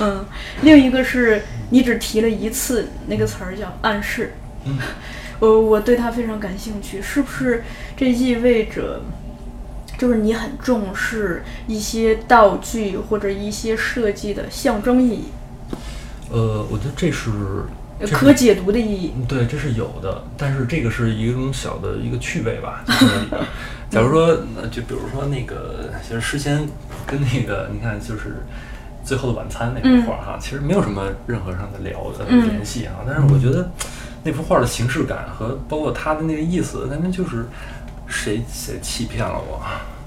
[0.00, 0.24] 嗯，
[0.60, 4.34] 另一个是你只提了一次那个词儿叫暗示。
[4.66, 4.76] 嗯。
[5.40, 7.62] 我我对它非常感兴趣，是不是
[7.96, 9.00] 这意味着，
[9.96, 15.24] 就是你很重视一些道具或者一些设计的象征意义？
[16.30, 17.30] 呃，我觉得这是
[18.12, 19.12] 可解读的意义。
[19.28, 22.84] 对，这是有的，但是这个是一种小的一个趣味吧。
[23.88, 24.36] 假如说，
[24.70, 26.68] 就比如说那个，其实事先
[27.06, 28.28] 跟那个，你看，就是
[29.08, 33.70] 《最后的晚餐》那幅画哈，其实没有什么任何上的聊的联系啊，但是我觉得。
[34.24, 37.46] 那幅画的形式感和包括他的那个意思，那那就是
[38.06, 39.60] 谁谁欺骗了我？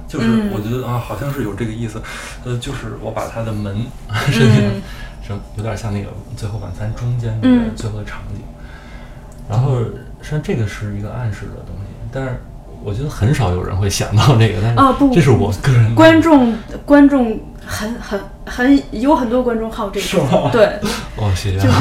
[0.07, 2.01] 就是我觉得啊，好像是有这个意思。
[2.43, 3.77] 呃，就是我把他的门
[4.29, 4.69] 是那个，
[5.25, 8.41] 是有点像那个《最后晚餐》中间那个最后的场景。
[9.49, 9.79] 然后
[10.21, 12.41] 实际上这个是一个暗示的东西，但是
[12.83, 14.59] 我觉得很少有人会想到这个。
[14.61, 16.53] 但是啊不，这是我个人观众
[16.85, 20.65] 观众很很很有很多观众好这个，对，
[21.17, 21.59] 哦，谢谢。
[21.59, 21.75] 就是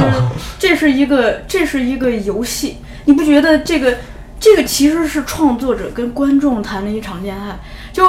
[0.58, 3.96] 这是一个这是一个游戏，你不觉得这个
[4.38, 7.58] 这个其实是创作者跟观众谈了一场恋爱？
[7.92, 8.08] 就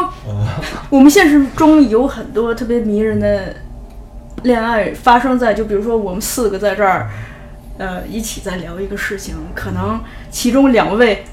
[0.89, 3.55] 我们现实中有很多特别迷人的
[4.43, 7.09] 恋爱发生在，就比如说我们四个在这儿，
[7.79, 11.25] 呃，一起在聊一个事情，可能其中两位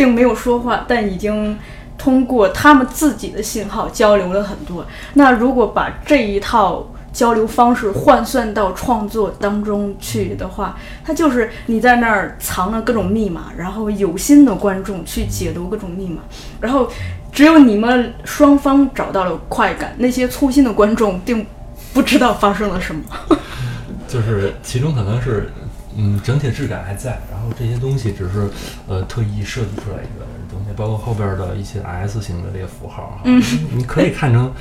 [0.00, 1.58] 并没有说话，但已经。
[2.00, 4.86] 通过他们自己的信号交流了很多。
[5.12, 16.22] 那如果把这一套交流方式换算到创作当中去的话，它就是你在那儿藏了各种密码，然后有心的观众去解读各种密码，
[16.58, 16.88] 然后
[17.30, 21.46] 只有你们双方找到了快感，那些粗心的观众并
[21.92, 23.02] 不知道发生了什么。
[24.08, 25.52] 就是其中可能是，
[25.96, 28.48] 嗯，整体质感还在，然后这些东西只是
[28.88, 30.26] 呃特意设计出来一个。
[30.50, 33.40] 东西包括后边的一些 S 型的这个符号，嗯，
[33.72, 34.52] 你可以看成，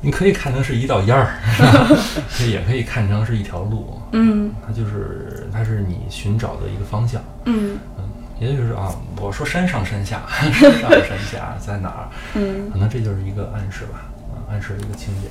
[0.00, 1.38] 你可以看成是一道烟儿，
[2.50, 8.04] 也可以看成是一条路，嗯，它就是它是你寻找的一个方向，嗯嗯，
[8.40, 10.22] 也就是啊，我说山上山下，
[10.52, 15.28] 山上山下在哪儿，嗯，可能这就是一个暗示吧，啊，暗示一个情节。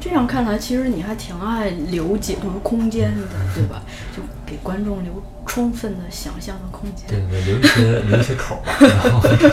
[0.00, 3.82] 这样看来，其实你还挺爱留解读空间的，对吧？
[4.16, 7.06] 就给观众留充分的想象的空间。
[7.08, 8.72] 对对，留一些 留一些口吧。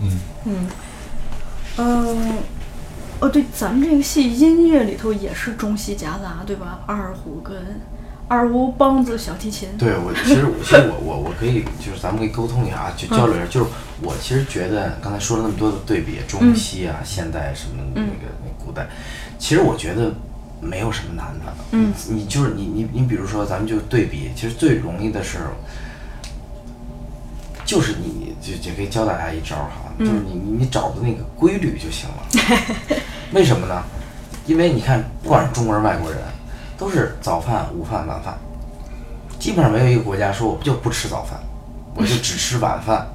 [0.00, 0.68] 嗯嗯
[1.78, 2.38] 嗯，
[3.20, 6.80] 哦，对，咱们这个戏音乐里头也是中西夹杂，对吧？
[6.86, 7.56] 二胡跟
[8.28, 9.70] 二胡梆子小提琴。
[9.78, 13.46] 对我，其实其实我我我可以就是咱们可以沟通一下，就交流一下。
[13.46, 13.66] 就是
[14.02, 18.08] 我其实觉得刚才说了那么多的对比，中西啊，现代什么那个
[18.44, 18.86] 那古代。
[19.42, 20.14] 其实我觉得
[20.60, 25.38] 没有什么难的，嗯，你就是你你你，比如说咱们就对比，其实最容易的是，
[27.64, 32.96] 就是你就也可以教大家一招哈，就是你你你找的那个规律就行了。
[33.34, 33.82] 为什么呢？
[34.46, 36.20] 因为你看，不管是中国人、外国人，
[36.78, 38.38] 都是早饭、午饭、晚饭，
[39.40, 41.36] 基本上没有一个国家说我就不吃早饭，
[41.96, 43.08] 我就只吃晚饭。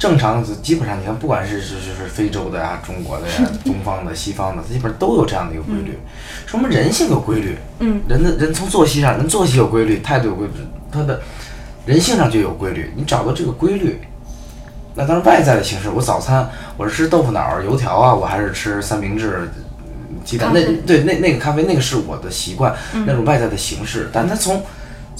[0.00, 5.98] 正常的基本上，你看，不管是是是是非洲的呀、 中国的呀、 东方的、西方的，基本上都有这样的一个规律。
[6.46, 10.52] 说明人性有规律，嗯，人的人从作息上，人作息有规律，态度有规律，
[10.90, 11.20] 他的
[11.84, 12.90] 人性上就有规律。
[12.96, 14.00] 你找到这个规律，
[14.94, 16.48] 那当然外在的形式，我早餐
[16.78, 19.50] 我是吃豆腐脑、油条啊，我还是吃三明治、
[20.24, 22.74] 鸡蛋，那对那那个咖啡，那个是我的习惯，
[23.04, 24.62] 那种外在的形式，但他从。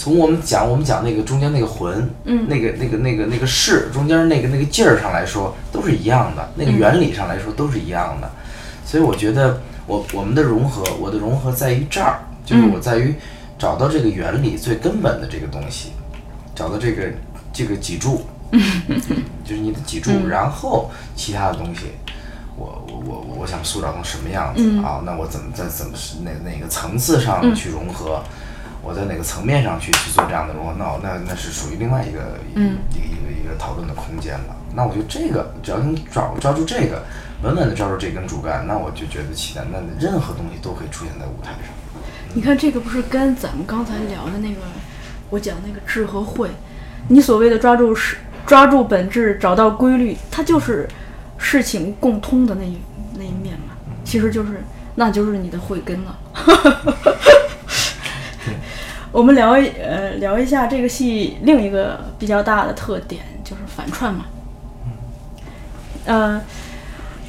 [0.01, 8.31] 从我们讲，我们讲那个中间那个魂，嗯，那个那个那个那个势，中间那个那个劲儿上来说都是一样的，那个原理上来说都是一样的，
[8.87, 13.15] 所以我觉得我我们的融合，我的融合在于这儿，就是我在于
[13.59, 15.91] 找到这个原理最根本的这个东西，
[16.55, 17.03] 找到这个
[17.53, 18.25] 这个脊柱，
[19.45, 21.93] 就是你的脊柱，然后其他的东西，
[22.57, 25.03] 我我我我想塑造成什么样子啊？
[25.05, 28.23] 那我怎么在怎么是哪哪个层次上去融合？
[28.83, 30.74] 我在哪个层面上去去做这样的融合？
[30.78, 34.57] 那那那是属于另外一个一个一个一个讨论的空间了。
[34.74, 37.03] 那我觉得这个只要你抓抓住这个，
[37.43, 41.72] 稳稳的抓住这根主干，那我就觉得期待，那任何东西都可以出现在舞台上。
[42.33, 44.61] 你看这个不是跟咱们刚才聊的那个，
[45.28, 46.49] 我讲那个智和慧，
[47.09, 48.16] 你所谓的抓住是
[48.47, 50.89] 抓住本质，找到规律，它就是
[51.37, 52.78] 事情共通的那一
[53.14, 53.74] 那一面嘛。
[54.05, 54.62] 其实就是
[54.95, 56.18] 那就是你的慧根了。
[59.13, 64.27] 我们聊一呃聊一下这个戏另一个比较大的特点，就是反串嘛。
[66.07, 66.41] 呃，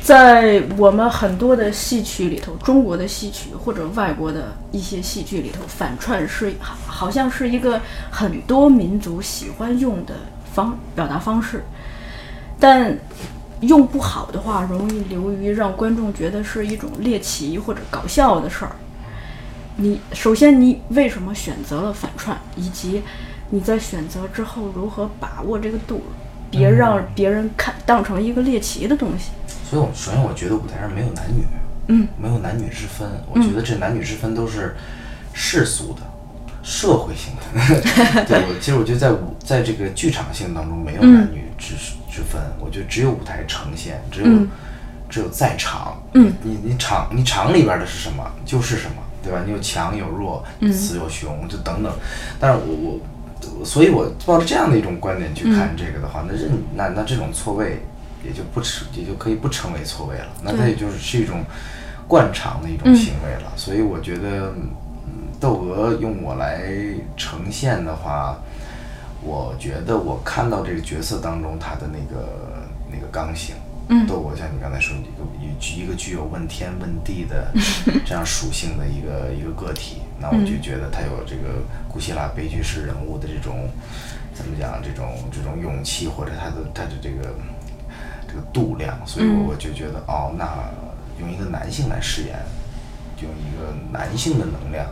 [0.02, 10.14] 在我们很多的戏曲里头，中国的戏曲或者外国的一些戏剧里头，反串是好好像是一个很多民族喜欢用的
[10.54, 11.64] 方表达方式，
[12.60, 12.96] 但
[13.62, 18.76] 用不好的话，容易流于让观众觉得是一种猎奇或者搞笑的事儿。
[19.82, 23.02] 你首先，你为什么选择了反串，以及
[23.50, 26.04] 你在选择之后如何把握这个度，
[26.52, 29.32] 别让别人看当成一个猎奇的东西。
[29.68, 31.44] 所以，我首先我觉得舞台上没有男女，
[31.88, 33.10] 嗯，没有男女之分。
[33.34, 34.76] 我觉得这男女之分都是
[35.34, 36.02] 世俗的、
[36.62, 37.82] 社会性的。
[38.30, 41.74] 对，我其实我觉得在舞在这个剧场性当中没有男女之
[42.08, 42.40] 之分。
[42.60, 44.30] 我觉得只有舞台呈现，只有
[45.10, 46.00] 只有在场。
[46.14, 48.98] 嗯，你你场你场里边的是什么就是什么。
[49.24, 49.44] 对吧？
[49.46, 51.94] 你有强有弱，雌有雄，就等等。
[52.40, 53.00] 但是我
[53.60, 57.84] 我，所以我抱着这样的一种观点去看这个的话，那认那那这种错位
[58.26, 60.28] 也就不成，也就可以不成为错位了。
[60.44, 61.44] 那它也就是是一种
[62.08, 63.52] 惯常的一种行为了。
[63.56, 64.54] 所以我觉得，
[65.40, 66.72] 窦娥用我来
[67.16, 68.38] 呈现的话，
[69.24, 72.28] 我觉得我看到这个角色当中他的那个
[72.92, 73.56] 那个刚性。
[74.08, 77.52] 窦娥像你刚才说，一个一一个具有问天问地的
[78.06, 83.70] 这样属性的一个一个个体，那我就觉得他有这个古希腊悲剧式人物的这种
[84.34, 87.36] 怎么讲，这种这种勇气或者他的他的这个
[88.28, 90.48] 这个度量，所以我就觉得哦，那
[91.20, 92.40] 用一个男性来饰演，
[93.22, 94.88] 用一个男性的能量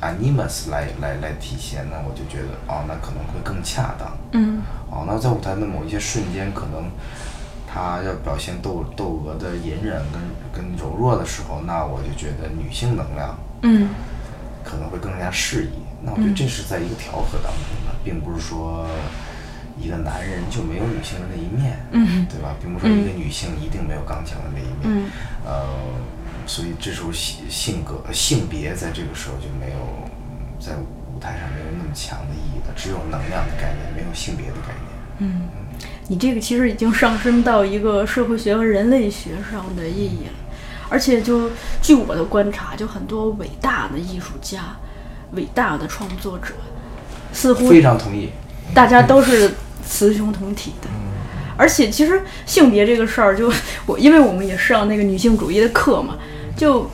[0.00, 4.18] ，animus 来来来体现，那我就觉得哦，那可能会更恰当。
[4.32, 4.60] 嗯。
[4.90, 6.90] 哦，那在舞台的某一些瞬间，可能。
[7.70, 13.90] 他要表现窦窦娥的隐忍跟跟柔弱的时候，那我就觉得女性能量，嗯，
[14.64, 15.78] 可能会更加适宜。
[16.02, 18.86] 那我觉得这是在一个调和当中的，并不是说
[19.78, 22.54] 一个男人就没有女性的那一面，嗯，对吧？
[22.60, 25.10] 并不是说一个女性一定没有刚强的那一面，嗯，
[25.44, 25.68] 呃，
[26.46, 29.78] 所以这时候性性格性别在这个时候就没有
[30.58, 35.48] 在舞台上没有那么强的意义了，只有能量的概念，没有性别的概念，嗯。
[36.10, 40.32] 你这个其实已经上升到一个社会学和人类学上的意义了，
[40.88, 41.50] 而且就
[41.82, 44.76] 据我的观察，就很多伟大的艺术家、
[45.32, 46.54] 伟大的创作者，
[47.32, 48.30] 似乎非常同意，
[48.74, 49.52] 大家都是
[49.86, 50.88] 雌雄同体的。
[51.58, 53.52] 而且其实性别这个事儿，就
[53.84, 56.16] 我因为我们也上那个女性主义的课嘛，
[56.56, 56.90] 就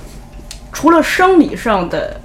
[0.72, 2.20] 除了生理上的。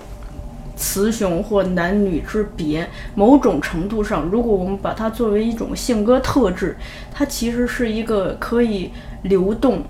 [0.80, 6.78] 雌雄或男女之别，某种程度上，如果我们把它作为一种性格特质，
[7.14, 8.90] 它其实是一个可以
[9.24, 9.84] 流动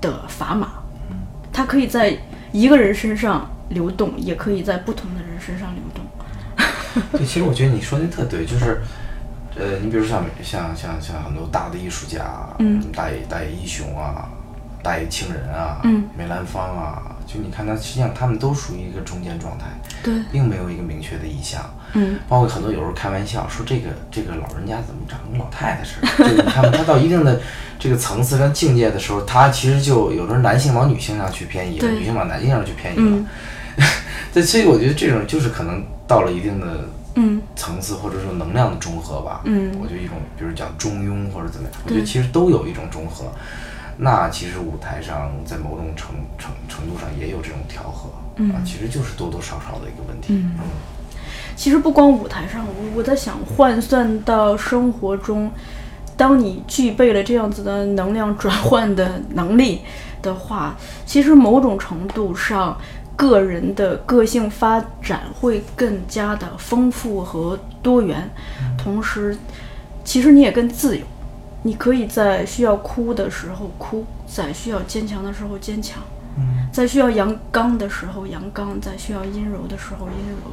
[0.00, 0.72] 的砝码，
[1.52, 2.18] 它可以在
[2.50, 6.04] 一个人身上流动，也可以在不同的人身上流动。
[7.18, 8.82] 对，其实我觉得你说的特对，就是，
[9.56, 12.24] 呃，你比如像像像像很多大的艺术家，
[12.58, 14.28] 嗯，大野大野一雄啊，
[14.82, 19.66] 大野清人啊，嗯，梅兰芳啊，就你看他，实际上他们都属于一个中间状态。
[20.02, 21.62] 对，并没有一个明确的意向。
[21.94, 26.08] 嗯，包括很多有时候开玩笑说这个这个老人家怎么长跟老太太似的？
[26.28, 27.40] 就你看他到一定的
[27.78, 33.24] 这个层次跟境界的时候，他其实就有的男性往女性上去偏移了，女性往男性上去偏移了。
[34.34, 39.42] 对，所以我觉得这种就是可能到了一定的嗯层次，或者说能量的中和吧。
[39.44, 43.26] 嗯，我觉得一种比如讲中庸或者怎么样，我觉得其实都有一种中和。
[43.96, 48.10] 那其实舞台上在某种程程程度上也有这种调和。
[48.36, 50.32] 嗯，其实就是多多少少的一个问题。
[50.32, 50.54] 嗯，
[51.54, 55.50] 其实不光舞台上，我我在想换算到生活中，
[56.16, 59.82] 当你具备了这样子的能量转换的能力
[60.22, 60.74] 的话，
[61.04, 62.74] 其实某种程度上，
[63.16, 68.30] 个人的个性发展会更加的丰富和多元。
[68.78, 69.36] 同时，
[70.02, 71.04] 其实你也更自由，
[71.62, 76.02] 你可以在需要哭的时候哭，在需要坚强的时候坚强。
[76.72, 80.50] 在需要阳刚的时候阳刚，在需要阴柔的时候阴柔，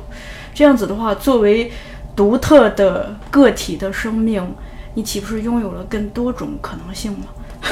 [0.53, 1.71] 这样子的话，作为
[2.13, 4.53] 独特的个体的生命，
[4.93, 7.27] 你岂不是拥有了更多种可能性吗？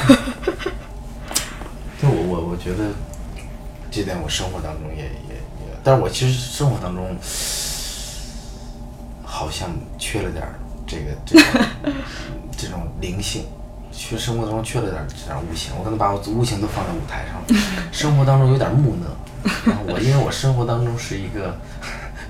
[2.00, 2.92] 对，我我我觉得
[3.90, 7.14] 这点我生活当中也也也，但是我其实生活当中
[9.22, 9.68] 好像
[9.98, 10.42] 缺了点
[10.88, 11.46] 这个这种
[12.56, 13.44] 这种灵性。
[13.90, 17.88] 缺生活当中缺了点点悟性，我可能把我悟性都放在舞台上了。
[17.90, 21.58] 生活当中有点木讷，然后我因为我生活当中是一个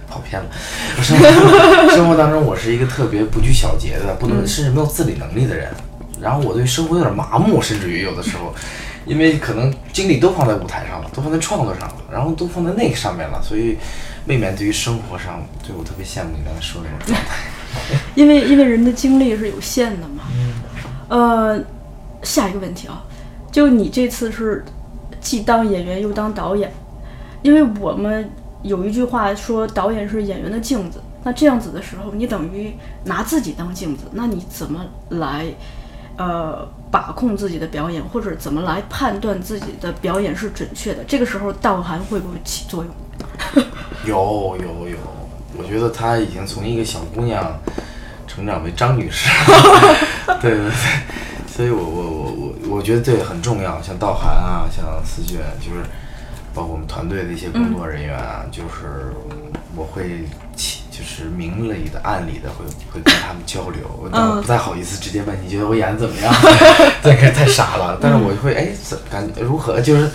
[0.09, 0.48] 跑偏了。
[0.96, 5.70] 我生活生活当中我是一个特别不拘小节的，不能甚至没有自理能力的人。
[6.18, 8.54] 然后我对生活有点麻木，甚至于有的时候，
[9.04, 13.76] 因为可能精力都放在舞台上了，都放在创作上了，然后都放在那个上面了，所以
[14.24, 17.36] 未免对于生活上，对我特别羡慕你刚才说的那种状态。
[18.18, 20.24] 因为因为人的精力是有限的嘛。
[21.08, 21.62] 呃，
[22.24, 23.04] 下一个问题啊，
[23.52, 24.64] 就你这次是
[25.20, 26.72] 既当演员又当导演，
[27.42, 28.28] 因为我们
[28.62, 35.46] 有一句话说导演是演员的镜子，那这样子的时候，你等于拿自己当镜子，那你怎么来
[36.16, 41.04] 呃把控自己的表演，或者怎么来判断自己的表演是准确的？
[41.06, 43.64] 这个时候道涵会不会起作用？
[44.04, 44.98] 有有有，
[45.56, 47.56] 我觉得她已经从一个小姑娘
[48.39, 49.28] 成长为张女士，
[50.41, 50.70] 对对对，
[51.53, 55.82] 所以我我我我我觉得这个很重要，像道涵啊，像思俊，就是
[56.55, 59.12] 包括我们团队的一些工作人员啊，就是
[59.74, 60.24] 我会
[60.55, 66.32] 起就是明里的暗里的会会跟他们交流，但我不太好意思直接问你觉得我演的怎么样，
[67.03, 69.80] 这个太傻了，但是我会哎怎感如何？
[69.80, 70.09] 就是。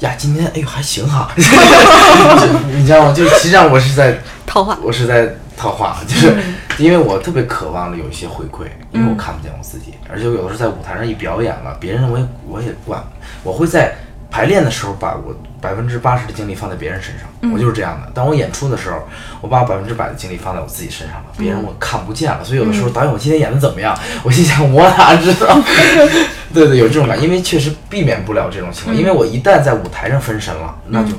[0.00, 3.14] 呀，今天哎呦还行哈， 你知道吗？
[3.16, 5.26] 就是实际上我是在套话，我是在
[5.56, 6.36] 套话，就是
[6.78, 13.02] 因为我特别渴望的有一些回馈，因为我看不见我自己，而且我有的时候在舞台上一表演了，别人我也我也管，
[13.42, 13.94] 我会在
[14.30, 18.10] 排练的时候把我百分之八十的精力放在别人身上，我就是这样的。
[18.12, 18.98] 当我演出的时候，
[19.40, 25.58] 我把百分之百的精力放在我自己身上了，别人我看不见了，所以有的时候导演我今天演的怎么样，我心想我哪知道？
[26.52, 31.12] 对对，有这种感，因为确实避免不了这种情况，因为我一旦在舞台上分神了，那就。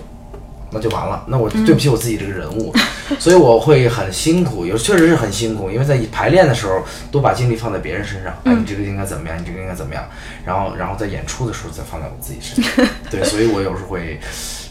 [0.69, 2.73] 那就完了，那我对不起我自己这个人物，
[3.19, 10.03] 所以我会很辛苦，有确实是很辛苦，因为在排练的时候都把精力放在别人身上，哎，你这个应该怎么样，你这个应该怎么样，
[10.45, 14.19] 然后然后在演出的时候再放在我自己身上， 对，所以我有时候会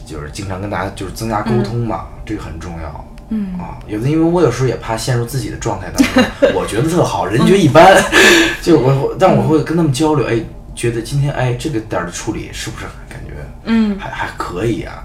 [0.05, 3.59] 就是经常跟大家就是增加沟通嘛，这个很重要，嗯。
[3.59, 8.03] 啊，有的因为我有时候也怕陷入自己的状态当中，我觉得特好，人觉得一般，
[8.63, 10.39] 就我但我会跟他们交流，哎，
[10.75, 13.33] 觉得今天哎这个点儿的处理是不是感觉
[13.65, 13.99] 嗯。
[13.99, 15.03] 还还可以啊。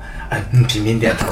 [0.53, 1.27] 嗯，频频点头，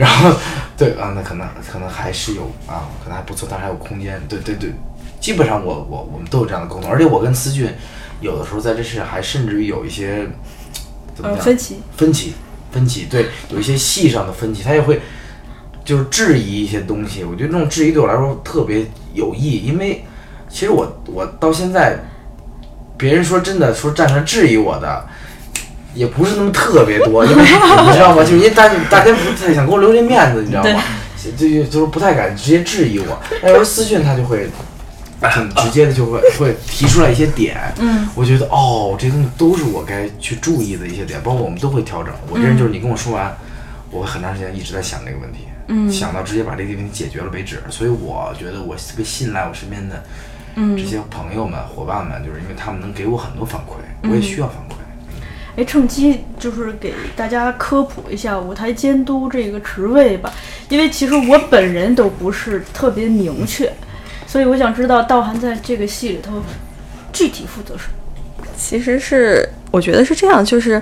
[0.00, 0.34] 然后，
[0.78, 4.18] 对啊，那可能可能还是有啊，可能还不错，但还有空间。
[4.30, 4.72] 对对对，
[5.20, 7.70] 基本上我我我们都有这样的沟通，而且我跟思俊
[8.22, 10.26] 有的时候在这事还甚至于有一些
[11.14, 12.32] 怎么讲分歧分歧
[12.72, 15.02] 分歧，对，有一些戏上的分歧，他也会
[15.84, 17.22] 就是质疑一些东西。
[17.22, 20.02] 我觉得这种质疑对我来说特别有益，因为
[20.48, 21.98] 其实我我到现在，
[22.96, 25.06] 别人说真的说站出来质疑我的。
[25.94, 28.22] 也不是那么特别多， 因为你知道吗？
[28.22, 30.82] 就是因为大大家不太想给我留这面子，你知道吗？
[31.22, 33.20] 就就就是不太敢直接质疑我。
[33.42, 34.48] 但有私讯他就会
[35.20, 42.12] 很 直接的就会会提出来一些点，嗯，我觉得哦，这些东西都是我该去注意的一些点，包括我们都会调整。
[42.30, 43.36] 我这人就是你跟我说完，
[43.90, 47.62] 我很长时间一直在想这个问题，嗯，想到直接把这个问题解决了为止。
[47.68, 50.02] 所以我觉得我特别信赖我身边的
[50.74, 54.79] 这些朋友们、伙伴们，就是因为他们能给我很多反馈，我也需要反馈。
[55.56, 60.32] 哎，趁机就是给大家科普一下舞台监督这个职位吧，
[60.68, 63.72] 因为其实我本人都不是特别明确，
[64.26, 66.42] 所以我想知道道涵在这个戏里头
[67.12, 68.46] 具体负责什么。
[68.56, 70.80] 其实是我觉得是这样，就是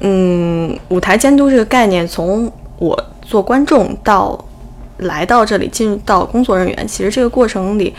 [0.00, 4.42] 嗯，舞台监督这个概念，从我做观众到
[4.98, 7.94] 来到这里进入到工作人员，其实这个过程里。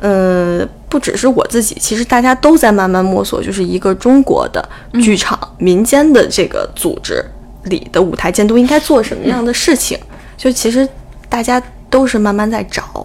[0.00, 4.64] 呃，不只是我自己，其实大家都在慢慢摸索，就是一个中国的
[5.02, 7.20] 剧场民间的这个组织
[7.64, 9.98] 里的舞台监督应该做什么样的事情，
[10.36, 10.88] 就其实
[11.28, 13.04] 大家都是慢慢在找。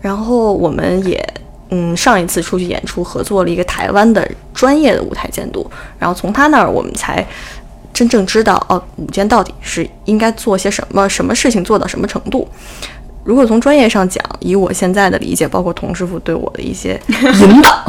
[0.00, 1.24] 然后我们也，
[1.70, 5.64] 嗯，上一次出去演出合作了一个台湾的专业的舞台监督，
[5.96, 7.24] 然后从他那儿我们才
[7.92, 12.48] 真正知道，哦，舞监到底是应该做些什么，什么事情做到什么程度。
[13.24, 17.84] 如果从专业上讲，以我现在的理解，包括童师傅对我的一些 引导，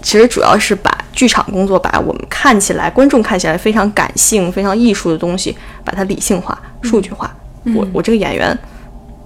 [0.00, 7.34] 其实主要是把剧场工作，把我们看起来观众看起来非常感性、非常艺术的东西，把它理性化、数据化。
[7.74, 8.56] 我我这个演员，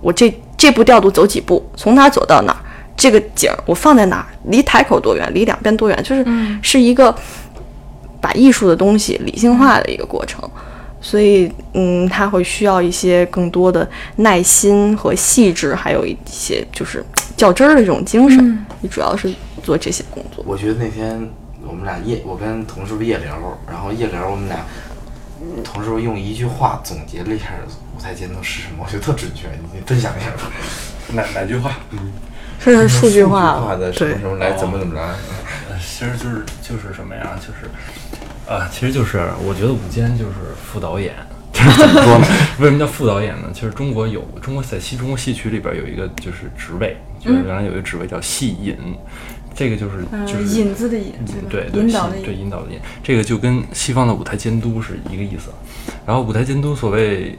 [0.00, 2.56] 我这这步调度走几步，从哪走到哪，
[2.96, 6.24] 这个景我放在哪儿，离台口多远，离两边多远，就是
[6.62, 7.14] 是一个
[8.18, 10.42] 把艺术的东西理性化的一个过程。
[11.00, 17.02] 所以，嗯，他会需要一些更多的耐心和细致，还有一些就是
[17.36, 18.66] 较真儿的这种精神。
[18.82, 19.32] 你主要是
[19.62, 20.44] 做这些工作。
[20.46, 21.26] 我觉得那天
[21.66, 23.36] 我们俩夜，我跟同事夜聊，
[23.66, 24.58] 然后夜聊我们俩，
[25.64, 27.46] 同事用一句话总结了一下
[27.96, 29.48] 舞台监督是什么，我觉得特准确。
[29.72, 30.50] 你分享一下吧。
[31.12, 31.78] 哪哪句话？
[31.92, 32.12] 嗯，
[32.62, 35.14] 是数据化的什么什么来怎么怎么来？
[35.80, 37.38] 其实就是就是什么呀？
[37.40, 37.70] 就是。
[38.50, 41.14] 啊，其实就是我觉得舞监就是副导演，
[41.52, 42.26] 就是怎么说呢？
[42.58, 43.48] 为什么叫副导演呢？
[43.54, 48.76] 其实中国有中国在戏中国戏曲里边有一个就是职位，就是原来有一个职位叫戏引，
[49.54, 51.14] 这个就是就是引子的引，
[51.48, 55.50] 对对引导的对引导的引，这个就跟西方的舞台监督是一个意思。
[56.04, 57.38] 然后舞台监督所谓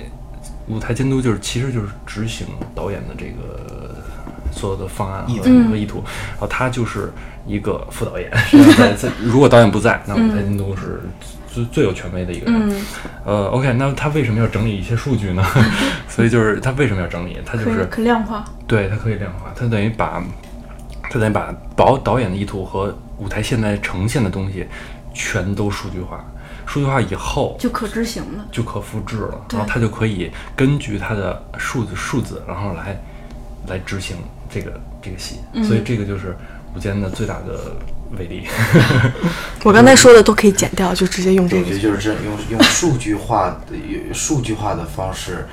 [0.68, 3.93] 舞台监督就是其实就是执行导演的这个
[4.49, 7.12] 所有的方案和和意图，然后他就是
[7.46, 8.32] 一个副导演。
[8.78, 11.02] 在在如果导演不在，那舞台监督是
[11.52, 12.76] 最最有权威的一个人。
[13.26, 15.44] 呃，OK，那他为什么要整理一些数据呢？
[16.08, 17.38] 所以就是他为什么要整理？
[17.46, 18.46] 他就是可量化。
[18.68, 20.24] 对，他可以量化，他等于把。
[21.14, 24.66] 他等于把导导演的意图和舞台现在呈现的东西
[25.14, 26.24] 全都数据化，
[26.66, 32.98] 数据化以后就可执行了，就可复制了，然后他就可以根据他的数字数字，然后来
[33.68, 34.16] 来执行
[34.50, 36.34] 这个这个戏，所以这个就是
[36.76, 37.76] 舞间的最大的
[38.18, 38.48] 威力。
[39.64, 41.62] 我刚才说的都可以剪掉，就直接用这个。
[41.64, 45.48] 我觉得就是这用用数据化的数据化的方式。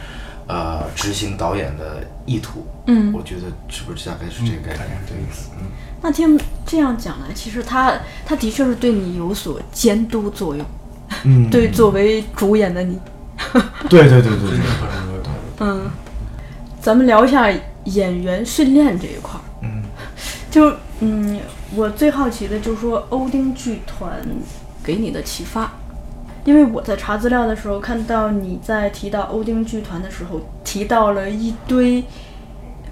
[0.51, 4.99] 呃，执行导演的意图，嗯，我觉得是不是大概是这个概念？
[5.07, 5.15] 对，
[5.61, 5.67] 嗯。
[6.01, 7.93] 那听这样讲来，其实他
[8.25, 10.65] 他的确是对你有所监督作用，
[11.25, 12.99] 嗯， 对，作为主演的你，
[13.91, 14.59] 对对对对对，
[15.59, 15.83] 嗯，
[16.81, 17.53] 咱们聊一下
[17.85, 19.83] 演员训练这一块儿，嗯，
[20.51, 21.41] 就嗯，
[21.75, 24.21] 我最好奇的就是说欧丁剧团
[24.83, 25.71] 给你的启发。
[26.45, 32.03] 因为我在查资料的时候看到你在提到欧丁剧团的时候提到了一堆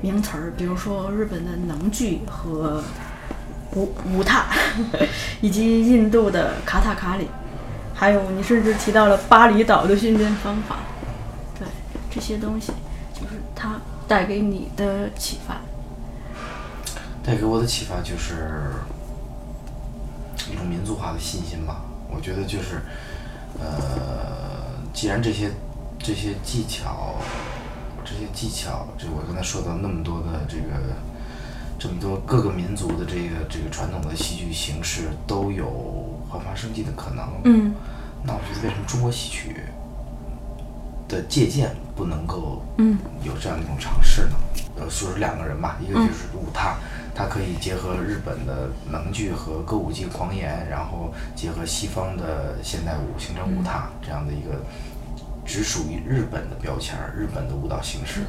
[0.03, 2.85] 名词儿，比如说日本的能剧和
[3.75, 4.45] 舞舞踏，
[5.41, 7.29] 以及印度的卡塔卡里，
[7.95, 10.77] 还有你甚至提到了巴厘岛的训练方法。
[11.59, 11.67] 对
[12.11, 12.73] 这些东西，
[13.15, 15.57] 就是它带给你的启发。
[17.27, 18.71] 带给我的启发就是
[20.51, 21.83] 一种民族化的信心吧。
[22.09, 22.81] 我觉得就是。
[23.59, 25.51] 呃，既然这些
[25.99, 27.15] 这些技巧，
[28.05, 30.93] 这些技巧，就我刚才说到那么多的这个，
[31.79, 37.27] 这么多各个民族的这个这个传统的戏剧形式都有焕发生机的可能。
[37.45, 37.75] 嗯，
[38.23, 39.63] 那我觉得为什么中国戏曲
[41.09, 44.37] 的借鉴不能够嗯有这样一种尝试呢？
[44.77, 46.77] 呃，就是两个人吧，一个就是舞踏。
[47.17, 54.61] 它可以结合日本的能剧和歌舞伎狂言，然后结合西方的现代舞，形成舞踏这样的一个
[55.47, 58.21] 只属于日本的标签儿，日本的舞蹈形式。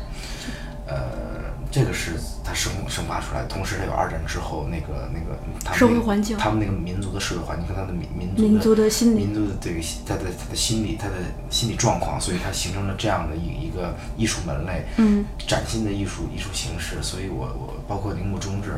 [0.89, 2.13] 呃，这个是
[2.45, 11.15] 它生生发出来，同时它有二战之后那个那个他们社会环境，他们那个民族的社会环境和他的民民族民族的心理，民族的这个他的他的心理，他的
[11.49, 17.03] 心理状况，所以它形成了这样的一一个艺术门类，嗯，崭新的艺术艺术形式。
[17.03, 18.75] 所以我我包括铃木忠志，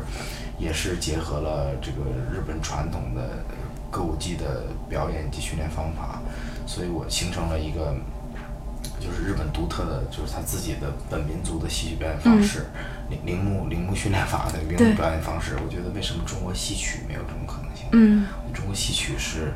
[0.58, 3.44] 也是结合了这个日本传统的
[3.90, 6.20] 歌舞伎的表演及训练方法，
[6.66, 7.94] 所以我形成了一个。
[8.98, 12.66] 就是日本独特的，就是他自己的本民族的戏剧表演方式，
[13.08, 15.56] 铃铃木铃木训练法的铃木表演方式。
[15.64, 17.86] 我觉得为什么中国戏曲没有这种可能性？
[17.92, 19.54] 嗯，中国戏曲是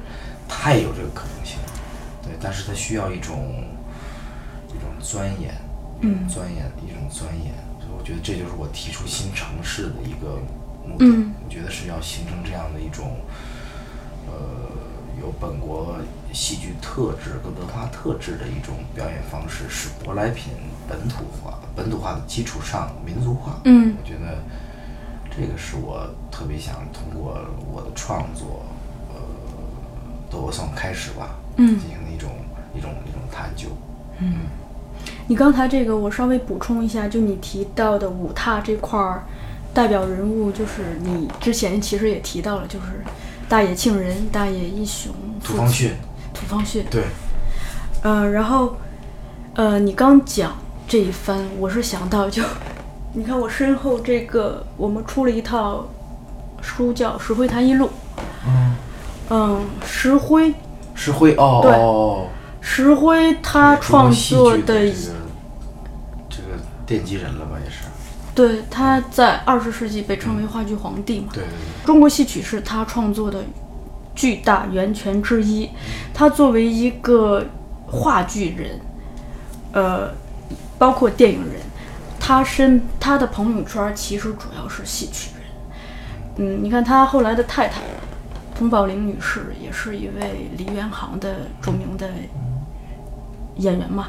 [0.48, 1.72] 太有这个可能性了，
[2.22, 3.62] 对，但是它需要一种
[4.68, 5.54] 一种钻研，
[6.00, 7.52] 嗯，钻研一种钻研。
[8.04, 10.36] 我觉得这就是我提出新城市的一个
[10.86, 11.06] 目的。
[11.42, 13.16] 我觉得是要形成这样的一种，
[14.26, 14.34] 呃。
[15.22, 15.96] 有本国
[16.34, 20.52] 戏剧特质跟文化特质的一种表演方式，使舶来品
[20.86, 23.58] 本土化，本土化的基础上民族化。
[23.64, 24.42] 嗯，我觉得
[25.30, 27.38] 这个是我特别想通过
[27.72, 28.66] 我的创作，
[29.14, 29.20] 呃，
[30.28, 32.30] 都算开始吧，嗯，进行的一种
[32.76, 33.68] 一种一种探究。
[34.18, 34.40] 嗯，
[35.26, 39.24] 你刚才这个我稍微补充一下，就你提到的五踏这块儿，
[39.72, 43.02] 代表人物就是你之前其实也提到了，就是。
[43.46, 45.12] 大野庆人、大野一雄、
[45.44, 45.92] 土方训、
[46.32, 47.02] 土方训，对，
[48.02, 48.74] 呃，然后，
[49.54, 50.56] 呃，你刚讲
[50.88, 52.42] 这一番，我是想到就，
[53.12, 55.86] 你看我身后这个，我们出了一套
[56.62, 57.86] 书叫《石灰谈艺录》，
[58.48, 58.74] 嗯，
[59.28, 60.54] 嗯，石灰，
[60.94, 61.72] 石灰，哦，对，
[62.66, 64.88] 石灰他创作的
[66.30, 67.84] 这个奠基人了吧，也是。
[68.34, 71.28] 对，他在二十世纪被称为话剧皇帝嘛。
[71.32, 71.86] 对对对。
[71.86, 73.44] 中国戏曲是他创作的
[74.14, 75.68] 巨大源泉之一。
[76.12, 77.46] 他作为一个
[77.86, 78.80] 话剧人，
[79.72, 80.10] 呃，
[80.78, 81.60] 包括电影人，
[82.18, 85.44] 他身他的朋友圈其实主要是戏曲人。
[86.38, 87.82] 嗯，你看他后来的太太
[88.58, 92.08] 佟宝玲女士，也是一位梨园行的著名的
[93.56, 94.08] 演员嘛。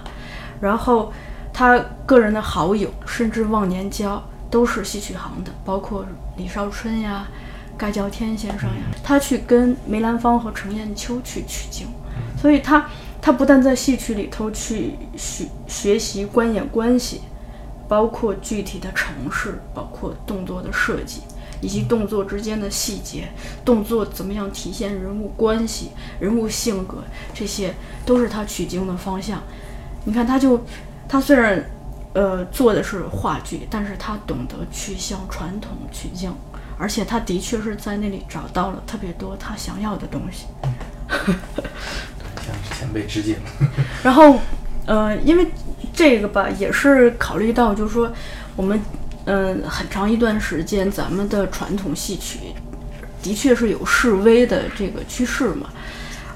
[0.59, 1.11] 然后。
[1.57, 4.21] 他个人的好友，甚至忘年交，
[4.51, 7.25] 都是戏曲行的，包括李少春呀、
[7.77, 8.83] 盖叫天先生呀。
[9.01, 11.87] 他去跟梅兰芳和程砚秋去取经，
[12.37, 12.85] 所以他
[13.21, 17.21] 他不但在戏曲里头去学学习观演关系，
[17.87, 21.21] 包括具体的程式，包括动作的设计，
[21.65, 23.27] 以及动作之间的细节，
[23.65, 25.89] 动作怎么样体现人物关系、
[26.19, 27.03] 人物性格，
[27.33, 27.73] 这些
[28.05, 29.41] 都是他取经的方向。
[30.03, 30.63] 你看，他就
[31.09, 31.65] 他虽然
[32.13, 36.31] 呃做的是话剧，但是他懂得去向传统取经，
[36.77, 40.45] 而且他的确是在那里找到了特别多他想要的东西。
[42.45, 43.35] 向前辈致敬。
[44.03, 44.39] 然后，
[44.85, 45.47] 呃，因为
[45.95, 48.11] 这个吧，也是考虑到，就是说，
[48.55, 48.79] 我们，
[49.25, 52.39] 嗯、很长一段时间，咱们的传统戏曲
[53.21, 55.69] 的确是有式微的这个趋势嘛，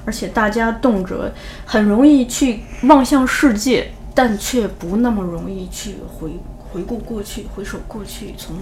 [0.04, 1.30] 而且大家动辄
[1.64, 8.56] 很容易去望向世界，但却不那么容易去回回顾过去，回首过去，从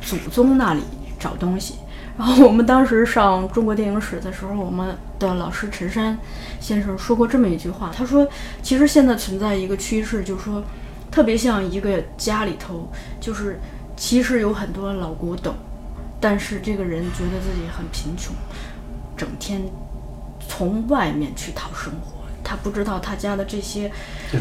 [0.00, 0.80] 祖宗那里
[1.18, 1.76] 找东西。
[2.16, 6.16] 然后我们当时上中国电影史的时候，我们的老师陈山
[6.60, 8.24] 先生说过这么一句话，他说，
[8.62, 10.62] 其实现在存在一个趋势，就是说，
[11.14, 12.90] 特别像一个家里头，
[13.20, 13.60] 就是
[13.96, 15.54] 其实有很多老古董，
[16.20, 18.34] 但是这个人觉得自己很贫穷，
[19.16, 19.62] 整天
[20.48, 23.88] 从外面去讨生活，他不知道他家的这些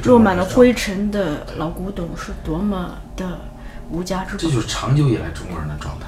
[0.05, 3.39] 落满了灰尘的老古董是多么的
[3.91, 4.37] 无价之宝。
[4.39, 6.07] 这就是长久以来中国人的状态，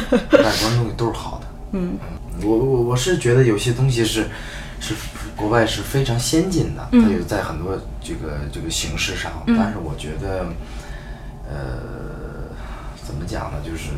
[0.42, 1.46] 外观东西都是好的。
[1.72, 1.98] 嗯
[2.42, 4.26] 我我我是觉得有些东西是
[4.80, 4.94] 是
[5.36, 10.46] 国外是非常先进的，它有在很多这个这个形式上，但是我觉得，
[11.48, 11.82] 呃，
[13.04, 13.58] 怎么讲呢？
[13.64, 13.90] 就是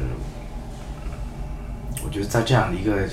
[2.04, 3.08] 我觉得在这样的一个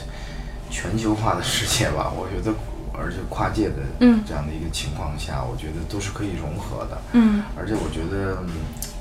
[0.70, 2.56] 全球化的世界吧，我觉得
[2.94, 6.98] 而且跨界的这样的一个情况下，我觉得都是可以融合的。
[7.14, 8.50] 嗯而且我觉得，嗯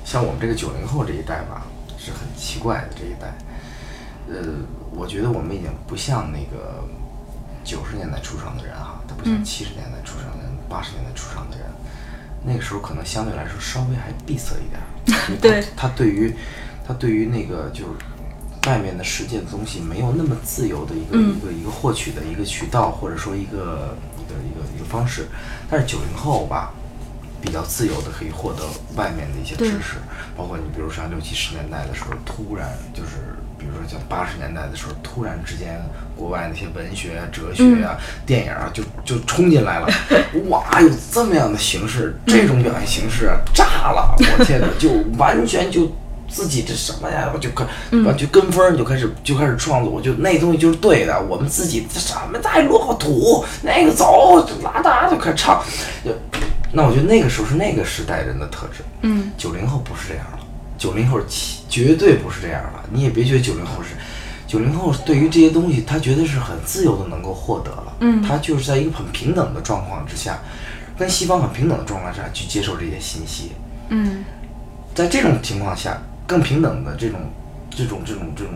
[0.03, 1.65] 像我们这个九零后这一代吧，
[1.97, 3.33] 是很奇怪的这一代。
[4.27, 4.35] 呃，
[4.91, 6.83] 我觉得我们已经不像那个
[7.65, 11.65] 九十年代出生的人哈，他不像七十年代出生的人、八十年代出生的人，
[12.45, 14.85] 那个时候可能相对来说稍微还闭塞一点儿。
[15.05, 15.65] 他对。
[15.75, 16.33] 他对于
[16.87, 25.27] 他对于那个就是外面的世界的东西没有那么自由的一个、一个一个获取的一个渠道，或者说一个一个一个一个方式。
[25.69, 26.73] 但是九零后吧，
[27.41, 28.63] 比较自由的可以获得
[28.95, 29.97] 外面的一些知识，
[30.37, 33.34] 包括你比如像六七十年代的时候，突然就是
[33.65, 35.81] 比如说像八十年代的时候，突然之间
[36.15, 39.87] 国外那些文学啊、哲学啊、电影啊，就就冲进来了，
[40.49, 44.15] 哇，有这么样的形式，这种表现形式啊，炸了！
[44.17, 45.91] 我天哪，就完全就。
[46.27, 47.29] 自己这什么呀？
[47.31, 51.21] 我就跟完就跟风就开始就开始创作，我就那东西就是对的。
[51.29, 55.63] 我们自己这什么太落后土，那个走就拉达就开始唱，
[56.03, 56.11] 就
[56.73, 58.83] 那我觉得那个时候是那个时代人的特质。
[59.01, 60.39] 嗯，九零后不是这样了，
[60.77, 62.83] 九零后其绝对不是这样了。
[62.91, 63.89] 你也别觉得九零后是，
[64.47, 67.97] 九零后对于这些东西，他觉得是很自由的能够获得了。
[68.01, 70.39] 嗯他就是在一个很平等的状况之下，
[70.97, 73.51] 跟西方很平等的状况下去接受这些信息。
[73.89, 74.23] 嗯
[74.93, 77.19] 在这种情况下，更平等的这种、
[77.69, 78.53] 这种、这种、这种、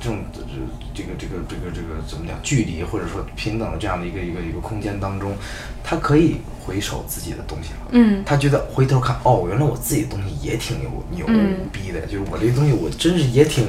[0.00, 2.38] 这种、这这个、这个、这个、这个怎么讲？
[2.42, 5.36] 距离或者说平等的这样的一个一个一个空间当中，
[5.82, 7.88] 他可以回首自己的东西了。
[7.90, 11.26] 嗯他觉得回头看，哦，原来我自己的东西也挺牛牛
[11.72, 13.66] 逼的，就是我这东西我真是也挺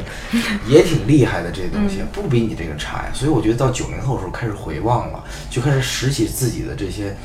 [0.68, 3.12] 也挺厉害的，这些东西不比你这个差呀。
[3.14, 7.16] 所以我觉得到九零后的时候开始回望了，就开始拾起自己的这些。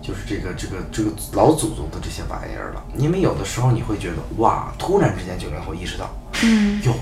[0.00, 6.08] 就是这个这个这个老祖宗的这些玩意儿了，因为有的时候你会觉得哇，突然之间九零后意识到，
[6.44, 6.94] 嗯哟，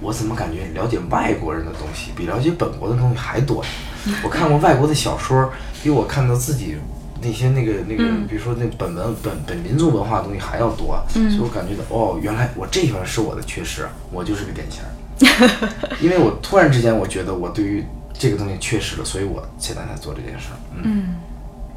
[0.00, 3.70] 我怎么感觉了解外国人的东西比了解本国的东西还多呀？
[4.22, 5.50] 我看过外国的小说，
[5.82, 6.76] 比我看到自己
[7.20, 20.82] 那些那个那个，比如说那本文本本民族文化的东西还要多，所以我感觉到哦，原来我这一方面是我的缺失，我就是个典型儿， 因为我突然之间我觉得我对于这个东西缺失了，所以我现在才做这件事儿，嗯。
[20.84, 21.14] 嗯。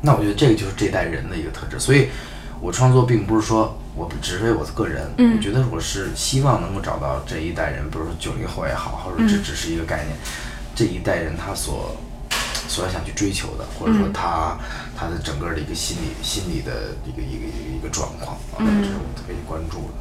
[0.04, 2.08] 那我觉得这个就是这代人的一个特质，所以
[2.62, 10.16] 我创作并不是说我只是为我个人，嗯我觉得我是希望能够找到这一代人，比如说九零后也好，或者这只是一个概念，
[10.76, 11.96] 这一代人他所
[12.68, 14.58] 所想去追求的，或者说他、
[14.96, 19.94] 他的整个的一个心理心理的一个一个一个一个状况啊，这是我特别关注的。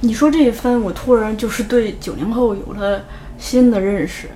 [0.00, 3.04] 你说这一番，我突然就是对九零后有了
[3.38, 4.28] 新的认识，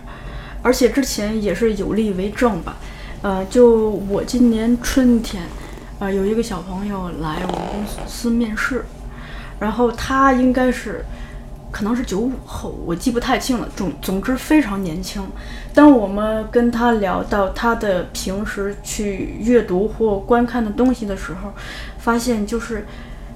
[0.62, 2.76] 而且之前也是有力为证吧。
[3.22, 5.44] 呃，就我今年春天，
[6.02, 8.84] 呃，有一个小朋友来我们公司面试，
[9.60, 11.04] 然后他应该是
[11.70, 13.68] 可能是九五后，我记不太清了。
[13.76, 15.22] 总总之非常年轻。
[15.72, 21.52] 当我们跟他聊到他的平时去阅读或观看的东西的时候，
[21.98, 22.84] 发现就是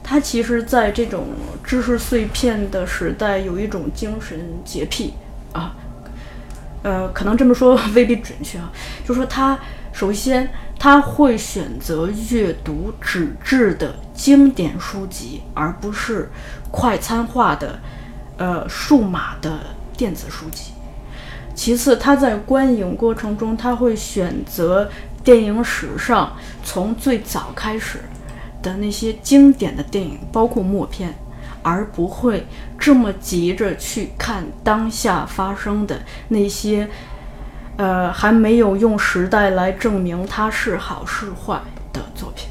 [0.03, 1.29] 他其实在这种
[1.63, 5.15] 知识碎片的时代，有一种精神洁癖
[5.53, 5.77] 啊。
[6.83, 8.73] 呃，可能这么说 未必准确啊，
[9.07, 9.57] 就说他
[9.97, 10.47] 首先
[10.79, 16.29] 他会选择阅读纸质的经典书籍，而不是
[16.71, 17.81] 快餐化的，
[18.37, 19.59] 呃，数码的
[19.97, 20.73] 电子书籍。
[21.55, 24.91] 其次，他在观影过程中，他会选择
[25.25, 28.01] 电影史上从最早开始
[28.61, 31.15] 的那些经典的电影，包括默片，
[31.63, 32.47] 而不会
[32.79, 36.87] 这么急着去看当下发生的那些。
[37.77, 41.61] 呃，还没有用时代来证明他是好是坏
[41.93, 42.49] 的作品。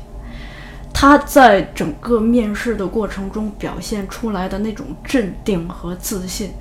[0.93, 6.53] 他在整个面试的过程中表现出来的那种镇定和自信，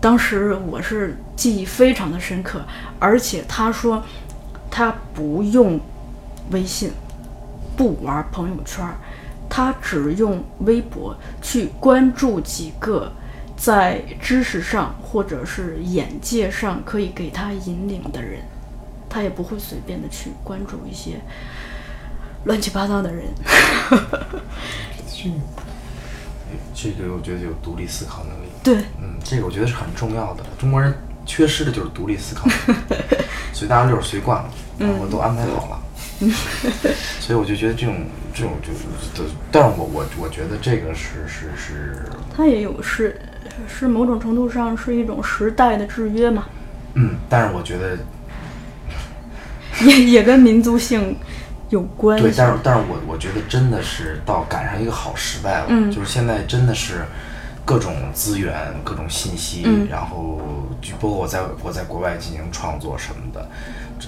[0.00, 2.60] 当时我是记忆非常的深刻。
[2.98, 4.02] 而且他说，
[4.70, 5.80] 他不用
[6.50, 6.92] 微信，
[7.76, 8.86] 不玩朋友圈，
[9.48, 13.10] 他只用微博去关注几个。
[13.56, 18.40] 在知识上或者是眼界上可以给他引领的人，
[19.08, 21.20] 他也不会随便的去关注一些
[22.44, 23.24] 乱七八糟的人。
[26.74, 28.48] 这个我觉得有独立思考能力。
[28.62, 30.44] 对，嗯，这个我觉得是很重要的。
[30.58, 30.92] 中国人
[31.24, 32.46] 缺失的就是独立思考，
[33.54, 35.80] 所以大家就是随惯了，然后都安排好了。
[37.20, 43.18] 所以我就觉得这种这种就是，但是我我我觉得这个是是是，他也有是。
[43.68, 46.44] 是某种程度上是一种时代的制约嘛？
[46.94, 47.98] 嗯，但是我觉得
[49.86, 51.16] 也也跟民族性
[51.70, 52.20] 有关。
[52.20, 57.04] 对，但是但是我我觉得真的是到赶上一个好时代了，就是现在真的是
[57.64, 60.40] 各种资源、各种信息，然后
[60.80, 63.48] 就包括我在我在国外进行创作什么的，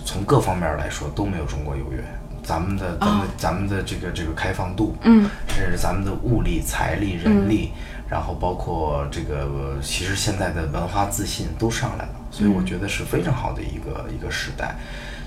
[0.05, 2.05] 从各方面来说都没有中国优越。
[2.45, 7.73] 咱们的咱们咱们的这个这个开放度，嗯，甚至咱们的物力、财力、人力。
[8.09, 14.77] 然后包括这个，其实现在的文化自信都上来了，所以我觉得是非常好的一个一个时代，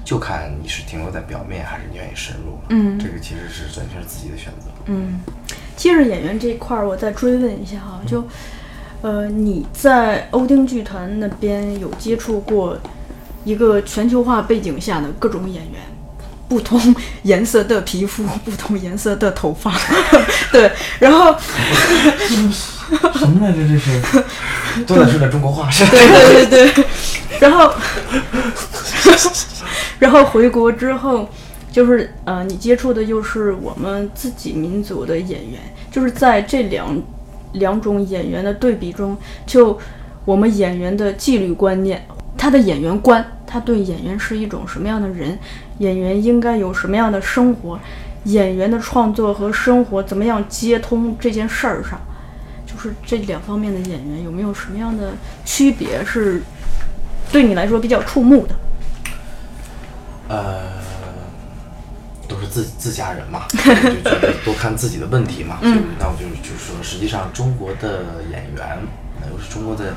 [0.05, 2.57] 就看你是停留在表面，还是你愿意深入。
[2.69, 4.69] 嗯，这个其实是完全是自己的选择。
[4.85, 5.19] 嗯，
[5.75, 8.25] 接着演员这一块儿，我再追问一下哈，就
[9.01, 12.77] 呃，你在欧丁剧团那边有接触过
[13.43, 15.81] 一个全球化背景下的各种演员？
[16.47, 19.71] 不同颜色的皮肤，不同颜色的头发，
[20.51, 21.35] 对，然后
[23.15, 23.59] 什么来着？
[23.67, 26.85] 这是都在说点中国话，是对对对对，
[27.39, 27.71] 然后
[29.99, 31.29] 然后回国之后，
[31.71, 35.59] 就是呃，你接触的又是我们自己民族的演员，
[35.91, 36.99] 就是在这两
[37.53, 39.79] 两种演员的对比中，就
[40.25, 42.03] 我们演员的纪律观念，
[42.37, 45.37] 他的演员观，他对演员是一种什么样的人？
[45.79, 47.79] 演员应该有什么样的生活？
[48.25, 51.15] 演员的创作和生活怎么样接通？
[51.19, 51.99] 这件事儿上，
[52.65, 55.13] 就是这两方面的演员有没有什么样的
[55.45, 56.03] 区别？
[56.05, 56.41] 是
[57.31, 58.55] 对你来说比较触目的？
[60.27, 60.71] 呃，
[62.27, 65.59] 都是自自家人嘛， 就觉得多看自己的问题嘛。
[65.61, 65.83] 嗯。
[65.97, 68.79] 那我就就是说，实际上中国的演员，
[69.21, 69.93] 那又是中国的。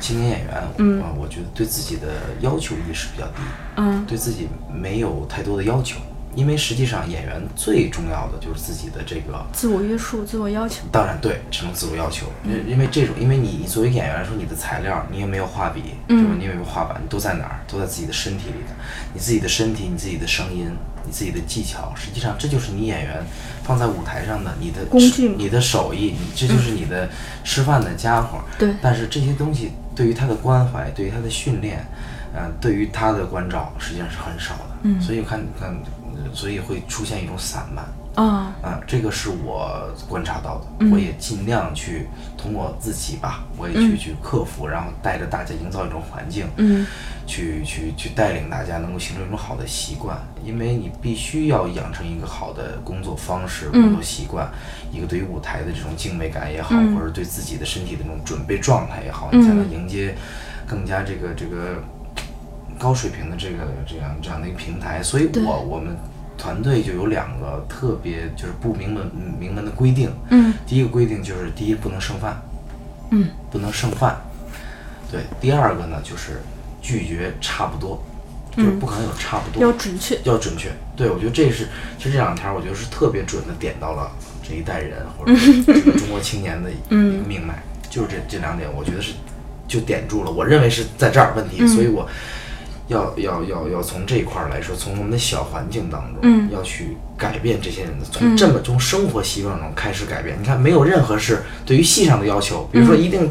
[0.00, 2.06] 青年演员，嗯，我觉得对自己的
[2.38, 3.42] 要求意识比较低，
[3.74, 5.98] 嗯，对自己没有太多的要求，
[6.38, 10.84] 因为实际上演员最重要的就是自己的这个自我约束、自我要求。
[10.92, 17.60] 当然，对这种自我要求，因因为这种，因为你作为演员来说，你的材料，你也没有画笔，嗯，你也没有画板，你都在哪儿？
[17.66, 18.74] 都在自己的身体里的，
[19.12, 20.70] 你自己的身体，你自己的声音。
[21.06, 23.24] 你自己的技巧，实际上这就是你演员
[23.62, 27.08] 放在舞台上的你的工具，你的手艺，你这就是你的
[27.42, 28.40] 吃饭的家伙。
[28.58, 28.74] 对。
[28.82, 31.82] 但是这些东西对于他的关怀，对于他的训练，
[32.34, 34.76] 嗯，对于他的关照，实际上是很少的。
[34.82, 35.00] 嗯。
[35.00, 35.74] 所以看看，
[36.32, 37.84] 所以会出现一种散漫。
[38.14, 38.54] 啊。
[38.62, 46.46] 啊，这个是我观察到的，我也尽量去通过自己吧，我也去去克服，然后带着大家营造一种环境。
[46.56, 46.86] 嗯。
[47.28, 54.50] 去去去带领大家能够形成一种好的习惯，因为你必须要养成一个好的工作方式、工作习惯，
[54.90, 60.16] 一个对于舞台的这种敬畏感也好，或者对自己的身体的这种准备状态也好，你才能迎接
[60.66, 61.82] 更加这个这个
[62.78, 63.56] 高水平的这个
[63.86, 65.02] 这样这样的一个平台。
[65.02, 65.96] 所以，我我们
[66.36, 70.10] 团队就有两个特别就是不明门明门的规定。
[70.30, 72.40] 嗯，第一个规定就是第一不能剩饭，
[73.10, 74.16] 嗯，不能剩饭。
[75.10, 76.40] 对，第二个呢就是。
[76.80, 78.02] 拒绝差不多，
[78.56, 80.70] 就是不可能有差不多，要准确，要准确。
[80.96, 81.68] 对，我觉得这是，
[81.98, 84.10] 其实这两条，我觉得是特别准的点到了
[84.42, 85.34] 这一代人或者
[85.98, 87.54] 中国青年的 一个命脉，
[87.90, 89.12] 就是这这两点，我觉得是
[89.66, 90.30] 就点住了。
[90.30, 92.08] 我认为是在这儿问题，所以我。
[92.88, 100.36] 要要要要从这一块来说，从我们的小环境当中，要去改变这些人的，从这么从生活习惯中开始改变。
[100.40, 103.30] 你看，没有任何是对于戏上的要求，比如说一定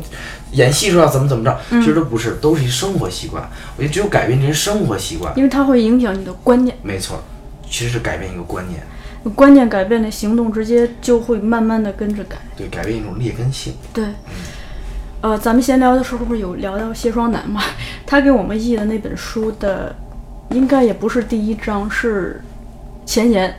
[0.52, 3.50] 演戏时候要怎么怎么着，其实都不是，都是一生活习惯。
[3.76, 6.78] 我觉得只有改变这些生活习惯，因为它会影响你的观念。
[6.84, 7.22] 没错，
[7.70, 8.82] 其实是改变一个观念，
[9.34, 12.38] 观念改变的，行动直接就会慢慢的跟着改。
[12.56, 13.74] 对，改变一种劣根性。
[13.92, 14.06] 对，
[15.28, 17.62] 呃，咱们闲聊的时候不是有聊到谢双楠嘛？
[18.08, 19.94] 他给我们译的那本书的，
[20.52, 22.42] 应该也不是第一章，是
[23.06, 23.54] 前言。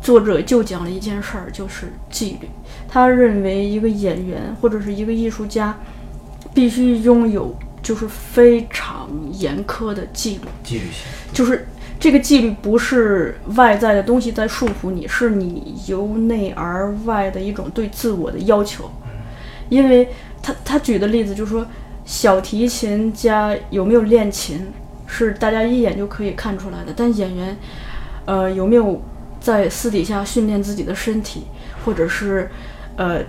[0.00, 2.48] 作者就讲了一件事儿，就是纪律。
[2.88, 5.76] 他认为一个演员或者是一个艺术家，
[6.54, 10.42] 必须拥有就是非常严苛的纪律。
[10.62, 11.66] 纪律性，就是
[11.98, 18.88] 这个纪律不是外在的东西在束缚你，是你由内而外的一种对自我的要求。
[19.68, 20.08] 因为
[20.46, 21.66] 他他举的例子就是说，
[22.04, 24.64] 小提琴家有没有练琴，
[25.04, 26.92] 是大家一眼就可以看出来的。
[26.96, 27.56] 但演员，
[28.26, 29.02] 呃，有没有
[29.40, 31.48] 在私底下训练自己的身体，
[31.84, 32.48] 或者是
[32.94, 33.20] 呃，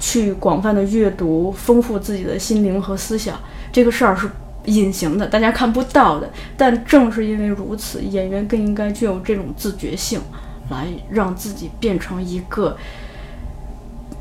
[0.00, 3.38] 去广泛的阅读，丰富自己的心灵和思想，
[3.70, 4.28] 这个事儿是
[4.64, 6.28] 隐形的，大家看不到的。
[6.56, 10.20] 但正是因为如此，演员更应该具有这种自觉性，
[10.68, 12.76] 来让自己变成一个。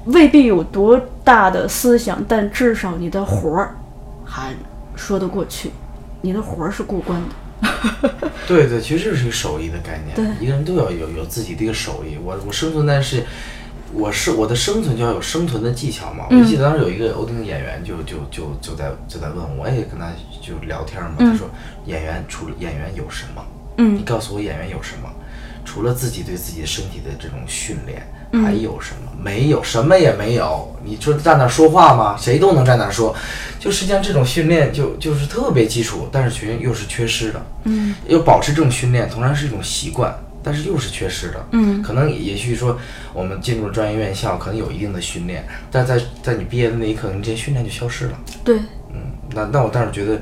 [0.06, 3.76] 未必有多大的思想，但至少你的活儿
[4.24, 4.54] 还
[4.96, 5.72] 说得过去，
[6.22, 8.20] 你的活儿是过关的。
[8.48, 10.16] 对对，其实这是一个手艺的概念。
[10.16, 12.18] 对，一个人都要有有自己的一个手艺。
[12.24, 13.24] 我我生存在是，
[13.94, 16.28] 我是我的生存就要有生存的技巧嘛。
[16.30, 21.16] 我记得当时有一个欧丁的演员就就就就在就在问我，我也跟他就聊天嘛。
[21.18, 21.50] 他说
[21.86, 23.44] 演员除了演员有什么？
[23.78, 25.10] 嗯，你告诉我演员有什么？
[25.64, 28.06] 除了自己对自己的身体的这种训练。
[28.44, 29.12] 还有什么？
[29.22, 30.72] 没有什么也没有。
[30.84, 32.16] 你说站那说话吗？
[32.16, 33.16] 谁都能站那说。
[33.60, 37.44] 就实际上这种训练就就是特别基础，但是却又是缺失的。
[37.64, 41.44] 嗯，要保持这种训练，同样是一种习惯，但是又是缺失的。
[41.54, 42.78] 嗯，可能也许说
[43.14, 48.20] 我们进入了专业院校，可能有一定的训练，但在在你毕业的那一刻，你这些训练就消失了。
[48.44, 48.58] 对，
[48.94, 50.22] 嗯，那那我倒是觉得，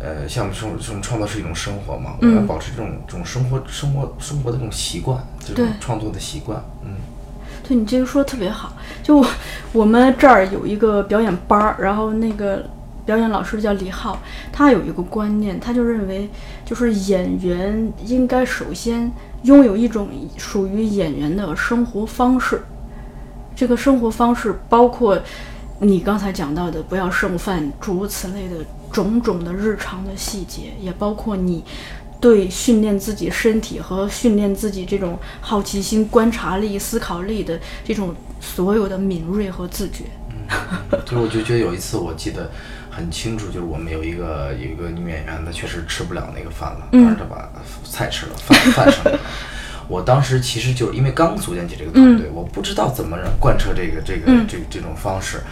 [0.00, 6.96] 呃，像我们生这种创作是一种生活嘛，我们要保持这种这种生活生活生活的这种习惯，这种创作的习惯，嗯。
[7.66, 9.24] 对你这个说的特别好，就
[9.72, 12.62] 我们这儿有一个表演班儿，然后那个
[13.06, 14.18] 表演老师叫李浩，
[14.52, 16.28] 他有一个观念，他就认为，
[16.64, 19.10] 就是演员应该首先
[19.44, 22.62] 拥有一种属于演员的生活方式，
[23.56, 25.18] 这个生活方式包括
[25.80, 28.56] 你刚才讲到的不要剩饭，诸如此类的
[28.92, 31.64] 种种的日常的细节，也包括你。
[32.24, 40.04] 对训练自己身体和训练自己这种好奇心、观察力、思考力的这种所有的敏锐和自觉。
[40.30, 42.50] 嗯，就是我就觉得有一次我记得
[42.90, 47.46] 很清楚，就是我们有一个有一个女演员，她确实吃不了那个饭了，但是她把
[47.84, 49.20] 菜吃了，饭饭剩了。
[49.86, 55.42] 我当时其实就是因为刚组建起这个团队，我不知道怎么贯彻这个这个这这种方式，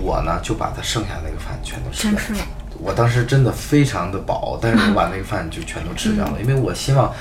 [0.00, 2.40] 我呢就把她剩下那个饭全都吃了。
[2.82, 7.12] 我当时真的非常的饱，但是我把那个饭就全都吃掉了，因为我希望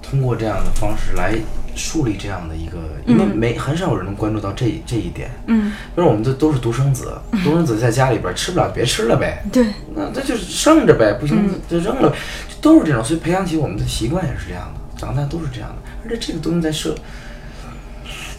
[0.00, 1.34] 通过这样的方式来
[1.74, 5.30] 树立这样的一个，因为没很少有人能关注到这这一点。
[5.46, 9.44] 嗯，因为我们这都是独生子，独生子在家里边吃不了，别吃了呗。
[9.52, 12.14] 对，那这就是剩着呗，不行就扔了，
[12.60, 16.94] 都是这种，所以培养起我们的习惯也是这样的，长大都是这样的，而且这个东西在社。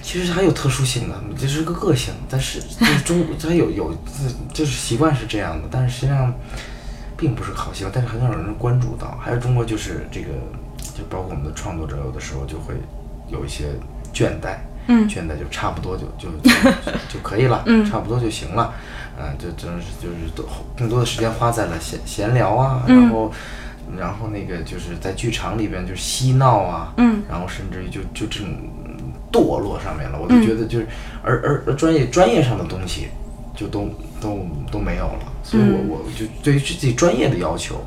[0.02, 3.96] 其实还有特殊性的，这是个个性，但是就是中 它有有
[4.52, 6.34] 就是习惯是这样的，但是实际上
[7.20, 9.18] 并不是好习惯，但是很少有人关注到。
[9.22, 10.28] 还有中国就是这个，
[10.98, 12.74] 就包括我们的创作者，有的时候就会
[13.28, 13.66] 有一些
[14.14, 14.58] 倦怠，
[14.88, 16.50] 嗯，倦怠就差不多就就就
[17.10, 18.74] 就可以了， 嗯，差不多就行了，
[19.20, 20.44] 嗯，就真是就是都
[20.78, 23.32] 更多的时间花在了闲闲聊啊，然后
[23.98, 28.48] 然后那个就是在剧场里边就是嬉闹啊，嗯，然后甚至于就就这种。
[29.32, 30.88] 堕落上面了，我就觉得就是，
[31.22, 33.10] 而而而专业专业上的东西，
[33.56, 33.88] 就都
[34.22, 37.84] 都都没有了，所以我我就对于自己专业的要求，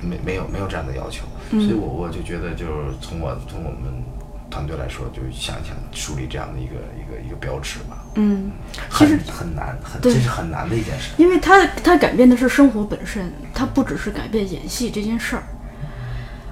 [0.00, 4.02] 没没有没有这样的要求，所以我我就觉得就是从我从我们
[4.50, 8.04] 团队来说，就想一想树立这样的一个一个一个标尺吧。
[8.14, 8.50] 嗯，
[8.88, 15.42] 很很难，很这是很难的一件事，因为他他改变的是生活本身，他不只是改变演戏这件事儿。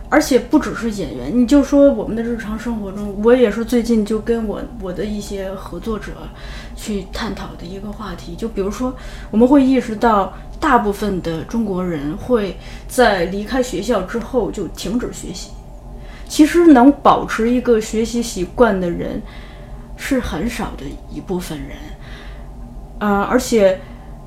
[0.09, 6.13] 而且不只是演员，你就说我们的日常生活中，我也是最近就跟我我的一些合作者
[6.77, 8.37] 去探讨的一个话题。
[8.37, 8.95] 就比如说，
[9.33, 12.57] 我们会意识到，大部分的中国人会
[12.87, 15.51] 在离开学校之后就停止学习。
[16.29, 19.21] 其实能保持一个学习习惯的人
[19.97, 21.77] 是很少的一部分人，
[23.01, 23.81] 啊，而且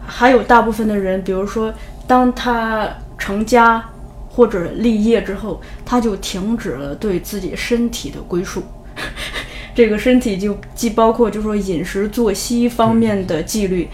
[0.06, 1.74] 还有大部分的人，比如说
[2.06, 3.82] 当他成家。
[4.30, 8.64] 或者立业之后，他就停止了对自己身体的归属。
[9.76, 13.88] 这个身体就既包括，就说饮食作息方面的纪律，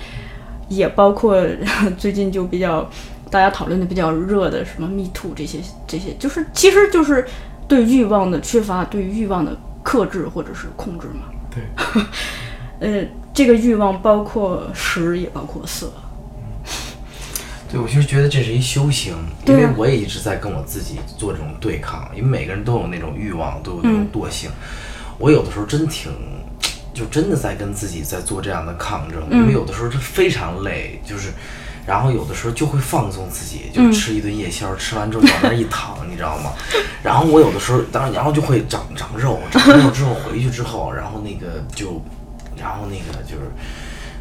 [0.67, 1.45] 也包括
[1.97, 2.89] 最近就比较
[3.29, 7.25] 大家讨论的比较热的什么 “me too” 这些这些，就是其实就是
[7.67, 11.29] 对欲望的缺乏，对欲望的克制或者是控制嘛。
[11.53, 11.63] 对，
[13.01, 15.91] 呃，这个欲望包括食，也包括色。
[17.71, 19.15] 对，我就是觉得这是一修行，
[19.47, 24.49] 因为我也一直在跟我自己做这种对抗，因为每个人都有那种欲望，都有那种惰性。
[25.17, 26.11] 我有的时候真挺，
[26.93, 31.33] 就真的在跟自己在做这样的抗争，因为有的时候这非常累，就是，
[31.87, 36.51] 然后有的时候就会放纵自己，就吃一顿夜宵，吃完之后往那儿一躺， 你知道吗？
[37.01, 41.99] 然后我有的时候，当然，然后就会长长肉，长肉之后回去之后，然后那个就，
[42.55, 43.49] 然后那个就是。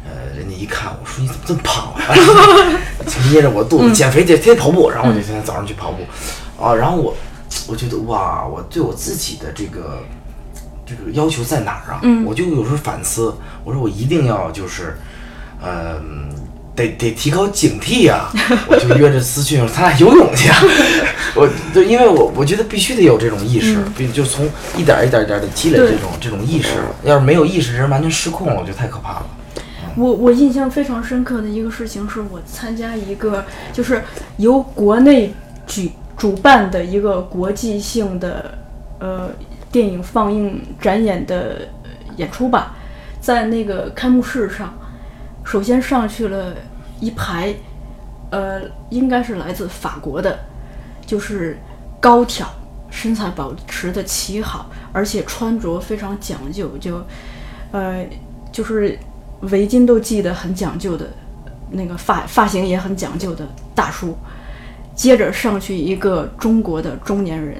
[0.05, 2.13] 呃，人家一看我说你怎么这么胖啊？
[3.05, 7.15] 就捏着我肚子减肥，得天天跑步，然后我就天天早上去跑步，啊，然后我
[7.67, 10.03] 我觉得哇，我对我自己的这个
[10.85, 12.01] 这个要求在哪儿啊？
[12.25, 13.33] 我就有时候反思，
[13.63, 14.95] 我说我一定要就是，
[15.61, 15.99] 呃，
[16.75, 18.31] 得得提高警惕啊！
[18.67, 20.61] 我就约着思训说咱俩游泳去啊！
[21.33, 26.69] 我对，因为我我觉得必须得有这种意识，并就从一点儿一点儿一点的积累这种这种意识。
[27.03, 29.25] 要是没有意识，人完全失控了，我觉得太可怕了。
[29.97, 34.03] 我我印象非常深刻的一个事情是我参加一个就是
[34.37, 35.33] 由国内
[35.65, 38.57] 举主办的一个国际性的
[38.99, 39.29] 呃
[39.71, 41.67] 电影放映展演的
[42.17, 42.75] 演出吧，
[43.19, 44.73] 在那个开幕式上，
[45.43, 46.53] 首先上去了
[47.01, 47.53] 一排，
[48.29, 50.39] 呃，应该是来自法国的，
[51.05, 51.57] 就是
[51.99, 52.47] 高挑，
[52.89, 57.01] 身材保持的奇好，而且穿着非常讲究，就
[57.71, 58.05] 呃
[58.51, 58.97] 就是
[59.41, 61.09] 围巾都系得很讲究的，
[61.71, 64.15] 那个发发型也很讲究的大叔。
[64.93, 67.57] 接着上去一个中国的中年人，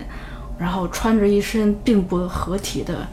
[0.57, 3.05] 然后穿着一身并不合体的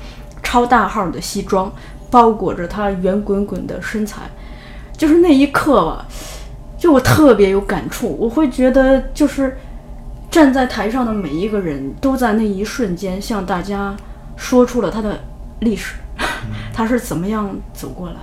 [0.45, 1.73] 超大号的西装，
[2.09, 4.23] 包裹着他圆滚滚的身材。
[4.97, 6.07] 就是那一刻吧，
[6.79, 9.59] 就我特别有感触，我会觉得就是
[10.31, 13.97] 站在台上的每一个人都在那一瞬间向大家
[14.37, 15.19] 说出了他的
[15.59, 15.97] 历史，
[16.73, 18.15] 他是怎么样走过来。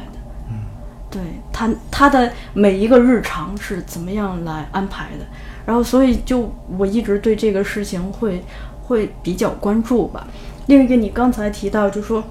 [1.09, 1.21] 对
[1.51, 5.25] 他他的每一个日常是怎么样来安排的，
[5.65, 8.43] 然后所以就我一直对这个事情会
[8.83, 10.27] 会比较关注吧。
[10.67, 12.23] 另一个你刚才提到，就说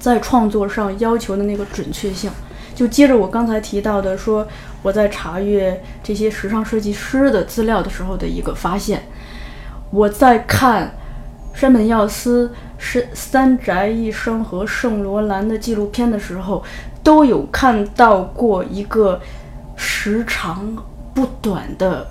[0.00, 2.28] 在创作上要求的那个准确性，
[2.74, 4.44] 就接着我刚才提到的说，
[4.82, 9.04] 我在查阅这些时尚设计师的资料的时候的一个发现，
[9.92, 10.92] 我在看
[11.54, 16.64] 山本耀司、是三宅一生和圣罗兰的纪录片的时候，
[17.02, 19.20] 都有看到过一个
[19.76, 20.76] 时长
[21.14, 22.06] 不短的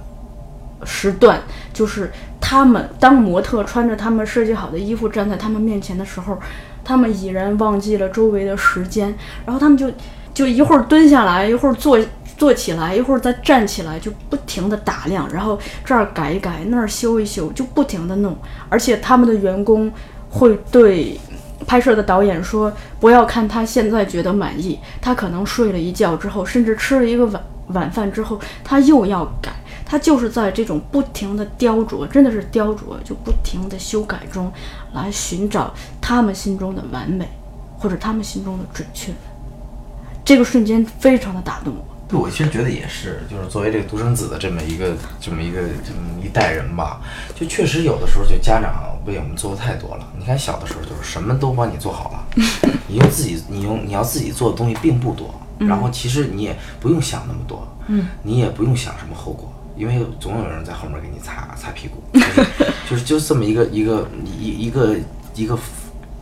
[0.84, 1.40] 时段，
[1.74, 6.38] 就是他们当模特穿着他们设计好的衣服站在他们面前的时候，
[6.84, 9.16] 他们已然忘记了周围的时间，
[9.46, 9.90] 然后他们就
[10.34, 11.98] 就一会儿蹲下来，一会儿坐
[12.38, 18.36] 坐起来，一会儿再站起来，就不停的打量，然后这儿改一改，那儿修一修，就不停的弄，
[18.68, 19.92] 而且他们的员工
[20.30, 21.20] 会对。
[21.66, 29.52] 拍摄的导演说：“不要看他现在觉得满意，他可能睡了一觉之后，甚至吃了一个晚晚饭之后，他又要改。
[29.86, 34.50] 他就是在这种不停的雕琢，真的是雕琢，就不停的修改中，
[34.94, 37.28] 来寻找他们心中的完美，
[37.78, 39.12] 或者他们心中的准确。
[40.24, 41.91] 这个瞬间非常的打动我。
[42.12, 47.02] 对，我其实觉得也是，就是作为这个独生子的这么一个这么一个这么一代人吧，
[47.34, 50.06] 就确实有的时候就家长为我们做的太多了。
[50.20, 52.26] 你看小的时候就是什么都帮你做好了，
[52.88, 62.46] 你用自己你用你要自己做的东西并不多，然后其实你也不用想那么多，嗯，你也不用想什么后果，因为总有人在后面给你擦擦屁股， 就是
[62.90, 64.96] 就是就是这么一个一个一一个
[65.34, 65.58] 一个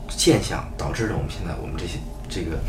[0.07, 1.98] 现象，导致了我们现在我们这些
[2.30, 2.60] 这个。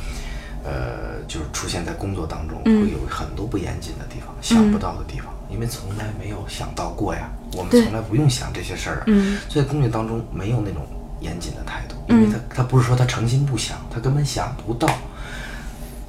[0.62, 7.30] 呃，就是出现在工作当中，会有很多不严谨的地方，想不到的地方，因为从来没有想到过呀。
[7.52, 9.38] 我们从来不用想这些事儿啊，嗯。
[9.48, 10.86] 所以工作当中没有那种
[11.20, 14.88] 严谨的态度，因为他他不是说他诚心不想，他根本想不到，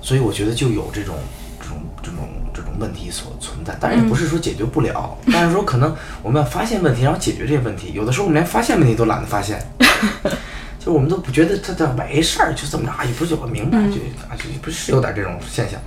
[0.01, 1.15] 所以我觉得就有这种
[1.59, 9.65] 这种这种这种问题所存在，当然也不是说解决不了，但是说可能我们要发现问题，然后解决这些问题，有的时候我们连发现问题都懒得发现。
[10.83, 13.97] 就我们都不觉得他他没事儿，就这么着，也不是就很明白，就
[14.27, 15.79] 啊就不是有点这种现象，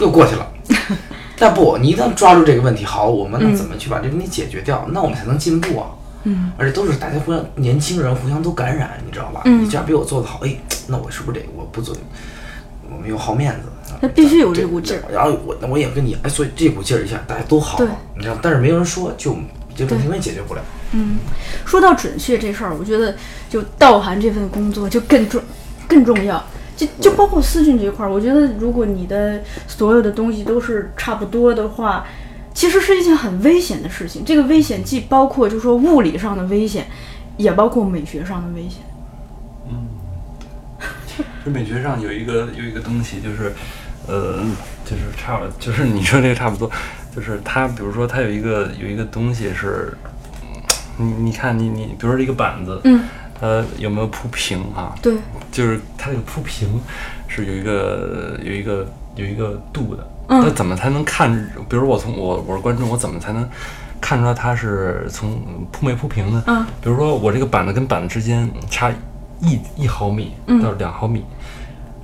[0.00, 0.52] 又过去了。
[1.38, 4.86] 但不，你一旦抓住这个问题，好，我们能怎么去把这个问题解决掉？
[4.92, 5.86] 那我们才能进步啊。
[6.24, 9.42] 嗯，而且都是大家互相年轻人互相都感染，你知道吧？
[9.44, 10.56] 你这样比我做的好，哎，
[10.86, 11.96] 那我是不是得我不做？
[12.90, 15.02] 我们又好面子，他必须有这股劲儿。
[15.10, 17.86] 然后我那我也跟你，哎，所以这股劲儿一下大家都好对，
[18.16, 19.34] 你知道，但是没有人说，就
[19.74, 20.60] 这问题永远解决不了。
[21.64, 23.14] 说到准确这事儿，我觉得
[23.48, 25.42] 就道涵这份工作就更重
[25.88, 26.44] 更重要。
[26.74, 32.04] 就就包括思俊这块儿，我觉得如果你的所有的东西都是差不多的话，
[32.54, 34.24] 其实是一件很危险的事情。
[34.24, 36.86] 这个危险既包括就是说物理上的危险，
[37.36, 38.78] 也包括美学上的危险。
[39.68, 39.86] 嗯，
[41.44, 43.52] 就美学上有一个有一个东西，就是
[44.08, 44.42] 呃，
[44.84, 46.68] 就是差，就是你说这个差不多，
[47.14, 49.92] 就是它，比如说它有一个有一个东西是，
[51.02, 53.04] 你你看你你，比如说这个板子，嗯，
[53.38, 54.94] 它有没有铺平啊？
[55.02, 55.14] 对，
[55.50, 56.80] 就是它这个铺平
[57.26, 60.06] 是有一个有一个有一个度的。
[60.28, 61.30] 嗯那怎么才能看？
[61.68, 63.46] 比如我从我我是观众，我怎么才能
[64.00, 66.42] 看出来它是从铺没铺平呢？
[66.46, 68.90] 嗯，比如说我这个板子跟板子之间差
[69.40, 71.24] 一一毫米嗯到两毫米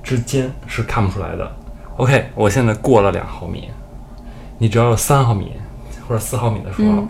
[0.03, 1.51] 之间是看不出来的。
[1.95, 3.69] OK，我现在过了两毫米，
[4.59, 5.53] 你只要有三毫米
[6.07, 7.07] 或者四毫米的时候，嗯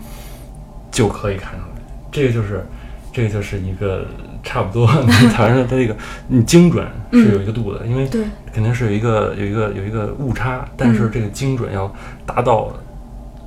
[0.90, 1.69] 就可以看出来。
[2.10, 2.66] 这个就是
[3.12, 4.06] 这个就是一个
[4.42, 5.96] 差不多，反 正它这个
[6.28, 11.92] 你精准是有一个度的，因为对肯定是有一个有一个有一个误差，但是这个精准要
[12.24, 12.72] 达到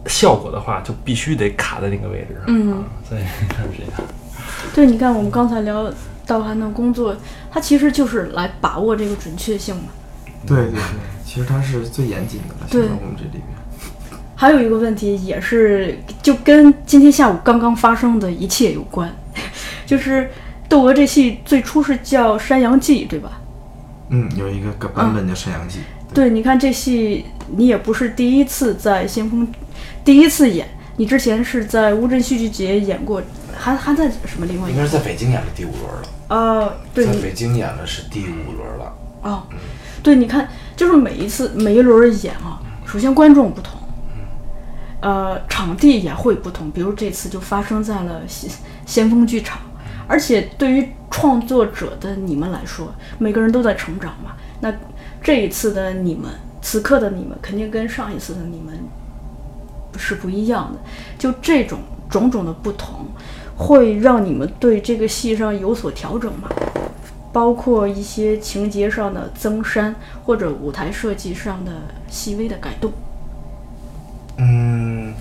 [0.06, 2.44] 效果的话，就必须得卡在那个位置上。
[2.48, 4.10] 嗯啊，所以你看是这样。
[4.74, 5.92] 对，你看我们刚才聊
[6.26, 7.16] 道涵的工作，
[7.52, 9.84] 它其实就是来把握这个准确性嘛。
[10.46, 10.82] 对对对，
[11.26, 13.44] 其实它是最严谨的了，现在我们这里边。
[14.44, 19.10] 还有一个问题也是就跟今天下午刚刚发生的一切有关，
[19.88, 20.30] 就是
[20.68, 23.40] 窦娥这戏最初是叫《山羊记》，对吧？
[24.10, 25.80] 嗯，有一个个版本叫《山羊记》。
[26.14, 27.24] 对，你看这戏
[27.56, 29.48] 你也不是第一次在先锋，
[30.04, 30.68] 第一次演，
[30.98, 33.24] 你之前是在乌镇戏剧节演过，
[33.58, 34.78] 还还在什么另外一个？
[34.78, 38.94] 应该是在北京演了第五轮了，呃，对，在北京演的是第五轮了。
[39.22, 39.44] 哦，
[40.04, 43.80] 对，你看，就是每一次每一轮演啊，首先观众不同，
[45.04, 48.50] 呃，场地也会不同，比如这次就发生在了先
[48.86, 49.60] 先锋剧场，
[50.08, 54.32] 而且对于创作者的你们来说，每个人都在成长嘛。
[54.62, 54.74] 那
[55.22, 56.32] 这一次的你们，
[56.62, 58.80] 此刻的你们，肯定跟上一次的你们
[59.98, 60.80] 是不一样的。
[61.20, 63.06] 就这种种种的不同，
[63.58, 66.48] 会让你们对这个戏上有所调整吗？
[67.34, 69.94] 包括一些情节上的增删，
[70.24, 71.74] 或者舞台设计上的
[72.08, 72.90] 细微的改动。
[74.38, 75.14] 嗯，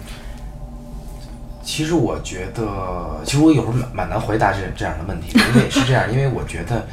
[1.63, 6.87] 其实我觉得，其实我有时候蛮蛮难回答这这样的问题， 因为是这样，因为我觉得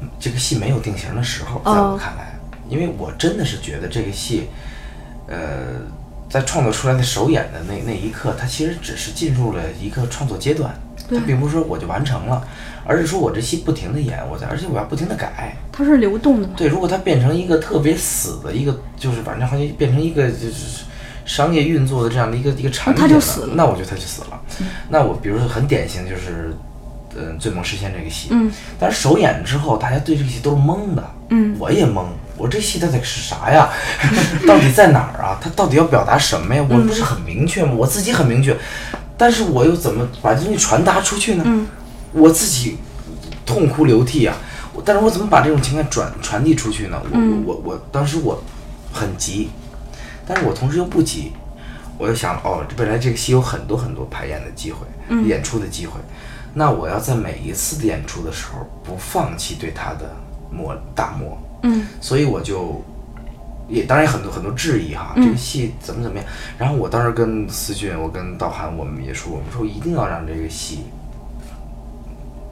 [0.00, 2.38] 嗯这个戏没有定型的时候，在我哦看来，
[2.68, 4.48] 因为我真的是觉得这个戏，
[5.26, 5.80] 呃，
[6.28, 10.74] 在创作出来的首演的那那一刻，它其实只是进入了一个创作阶段，
[11.08, 12.46] 它并不是说我就完成了，
[12.84, 16.54] 而是说我这戏不停的演，我在，而且我要不停的改，它是流动的嘛？
[16.56, 20.83] 对，如果它变成一个特别死的一个，就是反正好像变成一个就是
[21.24, 24.40] 商业运作的这样的一个一个产品了那它就死了那我觉得他就死了。
[24.88, 26.54] 那我比如说很典型就是，
[27.16, 32.04] 嗯，《醉梦实现》这个戏，嗯，但是首演之后，大家对这个戏都是懵的，嗯，我也懵，
[32.36, 33.70] 我这戏到底是啥呀？
[34.46, 35.38] 到底在哪儿啊？
[35.40, 36.64] 它到底要表达什么呀？
[36.68, 37.72] 我不是很明确吗？
[37.76, 38.56] 我自己很明确，
[39.16, 41.44] 但是我又怎么把这东西传达出去呢？
[41.46, 41.66] 嗯，
[42.12, 42.76] 我自己
[43.46, 44.36] 痛哭流涕啊！
[44.84, 47.00] 但是我怎么把这种情感转传递出去呢？
[47.04, 48.42] 我、嗯我我当时我
[48.92, 49.50] 很急，
[50.26, 51.32] 但是我同时又不急，
[51.98, 54.78] 我就想哦，本来这个戏有很多很多排演的机会，
[55.08, 55.26] 嗯。
[55.26, 55.92] 演出的机会，
[56.54, 60.10] 那我要在每一次的演出的时候不放弃对它的
[60.50, 61.86] 磨打磨，嗯。
[62.00, 62.82] 所以我就
[63.68, 66.26] 也当然有很多很多质疑哈，这个戏怎么怎么样。
[66.58, 70.84] 然后我当时跟思俊，我跟道涵，我们也说，我们说一定要让这个戏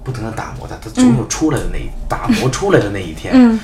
[0.05, 3.32] 不停的打磨它，它总有出来的那一、打磨出来的那一天。
[3.35, 3.59] 嗯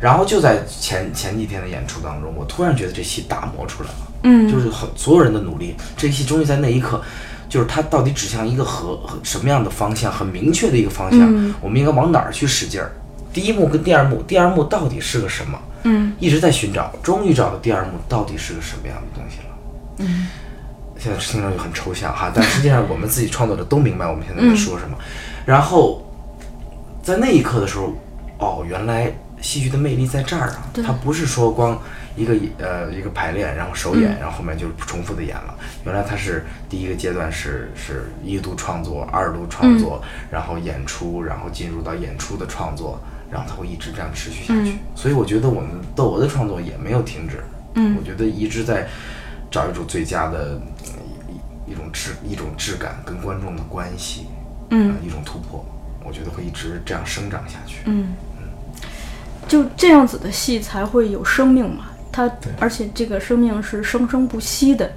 [0.00, 3.96] 然后就在前前几天的演出当中，我突然觉得这戏打磨出来了。
[4.24, 7.02] 嗯，就是很所有人的努力，这戏终于在那一刻，
[7.48, 12.90] 就是它到底指向一个和和什么样的方向，很明确的一个方向，嗯我们应该往哪儿去使劲儿。
[13.32, 15.58] 第一幕跟第二幕，第二幕到底是个什么？
[15.82, 19.54] 嗯一直在寻找，终于找到第二幕到底是个什么样的东西了。
[19.98, 20.28] 嗯，
[20.98, 24.96] 现在听上去很抽象哈，但实际上我们自己创作者都明白我们现在在说什么。
[25.44, 26.02] 然后
[27.02, 27.92] 在那一刻的时候，
[28.38, 29.12] 哦，原来
[29.44, 30.70] 戏剧的魅力在这儿啊！
[30.74, 31.78] 它不是说光
[32.16, 35.54] 一个呃一个排练，然后首演，然后后面就重复的演了。
[35.84, 42.98] 原来它是第一个阶段是是一度创作，二度创作，然后演出，然后进入到演出的创作，
[43.30, 44.78] 然后它会一直这样持续下去。
[44.96, 47.44] 所以我觉得我们窦娥的创作也没有停止。
[47.74, 48.86] 嗯我觉得一直在
[49.50, 50.92] 找一种最佳的呃
[51.66, 54.26] 一一种质一种质感跟观众的关系，
[54.70, 55.62] 嗯呃一种突破，
[56.02, 57.82] 我觉得会一直这样生长下去。
[57.84, 58.14] 嗯，
[59.48, 61.86] 就这样子的戏才会有生命嘛。
[62.12, 62.30] 它
[62.60, 64.92] 而且这个生命是生生不息的。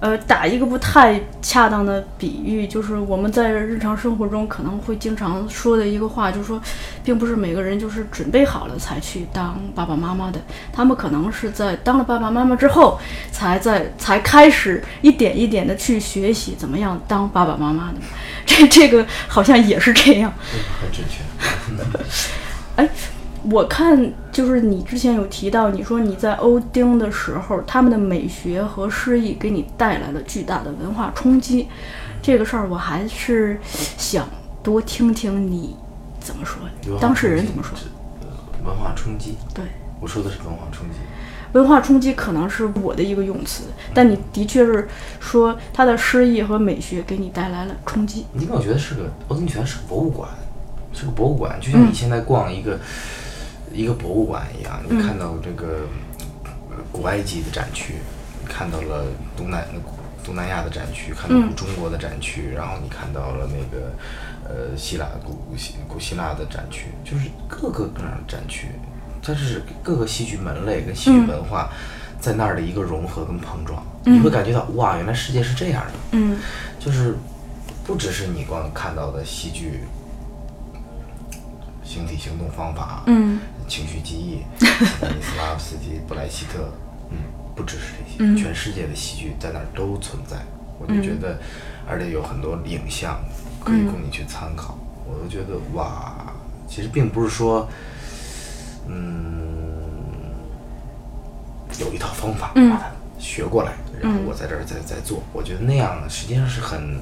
[0.00, 6.62] 呃，打一个不太恰当的比喻，就是我们在日常生活中可能会经常说的一个话，就是说，
[7.02, 10.40] 并不是每个人就是准备好了才去当爸爸妈妈的，
[10.72, 12.96] 他们可能是在当了爸爸妈妈之后，
[13.32, 17.98] 才在才开始一点一点的去学习怎么样当爸爸妈妈的。
[18.46, 20.32] 这这个好像也是这样。
[20.80, 21.24] 很准确。
[22.76, 22.88] 哎。
[23.50, 31.68] 我看就是你之前有提到，你说你在欧丁的时候，他们的美学和诗意给你带来了巨大的文化冲击。
[32.20, 34.28] 这个事儿我还是想
[34.62, 35.76] 多听听你
[36.20, 36.60] 怎么说，
[37.00, 37.78] 当事人怎么说。
[38.64, 39.64] 文化冲击，对，
[40.00, 40.96] 我说的是文化冲击。
[41.52, 44.86] 文化冲击可能是我的一个用词，但你的确是
[45.20, 48.26] 说他的诗意和美学给你带来了冲击。
[48.32, 50.28] 你有没有觉得是个欧丁泉是个博物馆，
[50.92, 52.78] 是个博物馆，就像你现在逛一个。
[53.72, 55.86] 一个博物馆一样，你看到这个
[56.90, 57.94] 古埃及的展区，
[58.48, 59.04] 看到了
[59.36, 59.66] 东南
[60.24, 63.92] 东南亚的展区，看到了中国的展区，然后你看到了那个
[64.44, 68.68] 呃希腊古希古希腊的展区，就是各个各样的展区，
[69.22, 71.70] 它是各个戏剧门类跟戏剧文化
[72.20, 76.38] 在那儿的一个融合跟碰撞，你会感觉到哇，原来世界是这样的，嗯，
[76.78, 77.16] 就是
[77.84, 79.80] 不只是你光看到的戏剧。
[81.88, 86.70] 形体行动方法，嗯，情绪记忆， 斯尼斯拉夫斯基、布莱希特，
[87.10, 87.16] 嗯，
[87.56, 90.36] 不只是这些，全世界的戏剧在那儿都存在。
[90.78, 91.38] 我就觉得，
[91.88, 93.18] 而且有很多影像
[93.64, 94.78] 可以供你去参考。
[95.06, 96.30] 我都觉得哇，
[96.68, 97.66] 其实并不是说，
[98.86, 99.72] 嗯，
[101.80, 105.22] 有一套方法把它学过来，然后我在这儿再再做。
[105.32, 107.00] 我觉得那样实际上是很，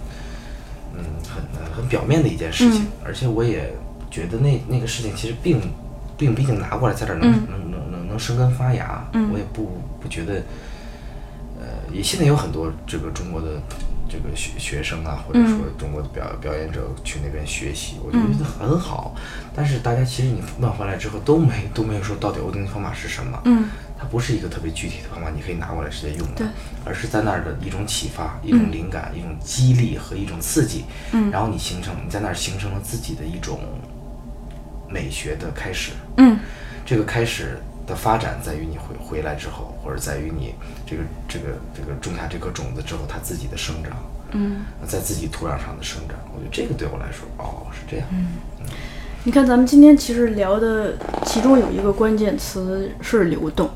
[0.95, 3.75] 嗯，很很表面的一件事情，而且我也。
[4.17, 5.61] 觉得那那个事情其实并
[6.17, 10.43] 并不一定拿过来在这儿能能能能能生根发芽，我也不不觉得，
[11.61, 13.61] 呃，也现在有很多这个中国的
[14.09, 19.15] 这个学学生啊，或者说中国的表表演者去那边学习，我觉得很好。
[19.55, 23.69] 但是大家其实你问回来之后都没都没有说到底欧丁方法是什么，嗯，
[23.99, 26.49] 它不是一个特别具体的方法，你可以拿过来直接用的，
[26.87, 33.61] 而是在那儿的一种启发、一种灵感、一种激励和一种刺激，嗯，然后你形成你在那儿形成了自己的一种。
[34.89, 36.39] 美学的开始，嗯，
[36.85, 40.55] 这个开始的发展在于你回回来之后，或者在于你
[40.87, 41.45] 这个这个
[41.75, 43.93] 这个种下这颗种子之后，它自己的生长，
[44.33, 46.17] 嗯，在自己土壤上的生长。
[46.35, 48.07] 我觉得这个对我来说，哦，是这样。
[48.13, 48.29] 嗯，
[49.25, 53.69] 你看咱们今天其实聊的其中有一个关键词是流动。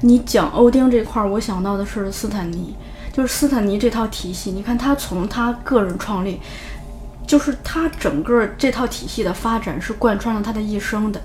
[0.00, 2.76] 你讲欧丁这块儿，我想到的是斯坦尼，
[3.12, 4.52] 就是斯坦尼这套体系。
[4.52, 6.40] 你看他从他个人创立。
[7.26, 11.20] 就是他整个这套体系的发展是贯穿了他的一生的，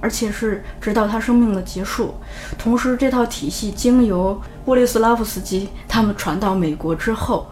[0.00, 2.14] 而且是直到他生命的结束。
[2.58, 7.46] 同时，这套体系经由波利斯拉夫斯基他们传到美国之后，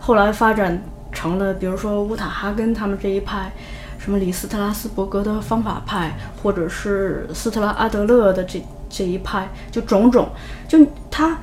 [0.00, 0.82] 后来发展
[1.12, 3.52] 成了，比如说乌塔哈根他们这一派，
[3.98, 10.30] 什么李斯特拉斯伯格的方法派，或者是斯特拉阿德勒的这这一派，就种种，
[10.66, 10.78] 就
[11.10, 11.38] 他，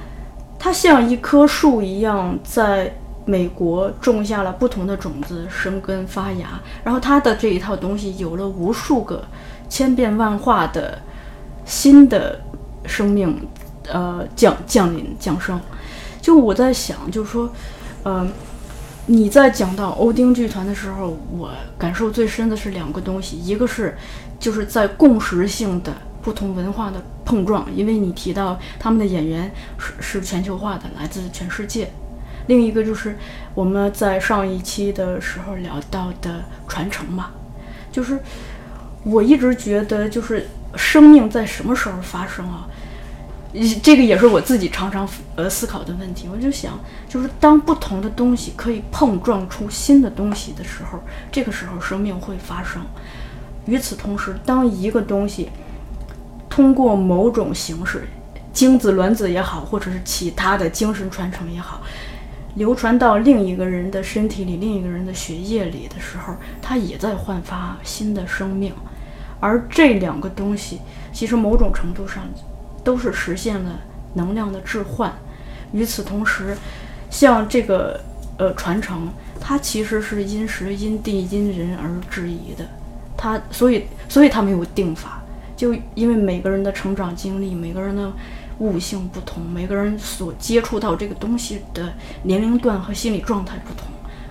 [0.57, 2.91] 他像一棵树一样在。
[3.29, 9.23] 美国种下了不同的种子，生根发芽，然后他的这一套东西有了无数个
[9.69, 10.99] 千变万化的
[11.63, 12.41] 新的
[12.87, 13.47] 生命，
[13.87, 15.61] 呃，降降临降生。
[16.19, 17.47] 就我在想，就是说，
[18.01, 18.27] 呃，
[19.05, 23.95] 你在讲到欧丁剧团的时候，我感受最深的是两个东西，一个是
[24.39, 25.93] 就是在共识性的
[26.23, 31.91] 不同文化的碰撞，因为你提到他们的演员是是全球化的，来自全世界。
[32.49, 33.15] 另一个就是
[33.53, 37.29] 我们在上一期的时候聊到的传承嘛，
[37.91, 38.19] 就是
[39.03, 42.67] 我一直觉得，就是生命在什么时候发生啊？
[43.83, 46.27] 这个也是我自己常常呃思考的问题。
[46.27, 50.99] 我就想，就是当不同的东西可以碰撞出新的东西的时候，
[51.31, 52.81] 这个时候生命会发生。
[53.67, 55.49] 与此同时，当一个东西
[56.49, 58.07] 通过某种形式，
[58.51, 61.81] 精子、卵子也好，或者是其他的精神传承也好。
[62.55, 68.73] 流传到另一个人的身体里、另一个人的血液里的时候，它也在焕发新的生命。
[69.39, 70.81] 而这两个东西，
[71.13, 72.23] 其实某种程度上
[72.83, 73.79] 都是实现了
[74.15, 75.13] 能量的置换。
[75.71, 76.57] 与此同时，
[77.09, 77.99] 像这个
[78.37, 79.07] 呃传承，
[79.39, 82.65] 它其实是因时、因地、因人而质疑的。
[83.15, 85.21] 它所以所以它没有定法，
[85.55, 88.11] 就因为每个人的成长经历，每个人的。
[88.59, 93.87] 悟性不同，每个人所接触到这个东西的年龄段和心理状态不同，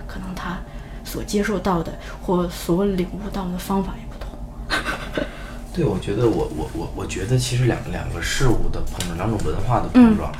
[0.07, 0.59] 可能他
[1.03, 1.91] 所接受到的
[2.21, 4.29] 或所领悟到的方法也不同。
[5.73, 10.31] 对，我觉得我我我我觉得其实两个两个事物的碰撞，两种文化的碰撞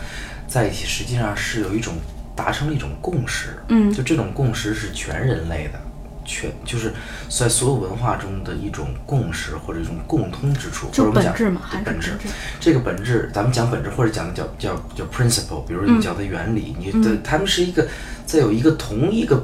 [0.47, 1.95] 在一起，实际上是有一种
[2.35, 3.91] 达成了一种共识，嗯。
[3.91, 5.79] 就这种共识是全人类的，
[6.29, 6.93] 全就是
[7.27, 12.11] 在所有文化中的一种共识或者一种共通之处，或者就我们讲本质嘛，本质。
[12.59, 17.87] 这个本质，咱们讲本质或者讲叫叫叫 principle，比如嗯你讲的原理，你的他们是一个
[18.27, 19.43] 在有一个同一个，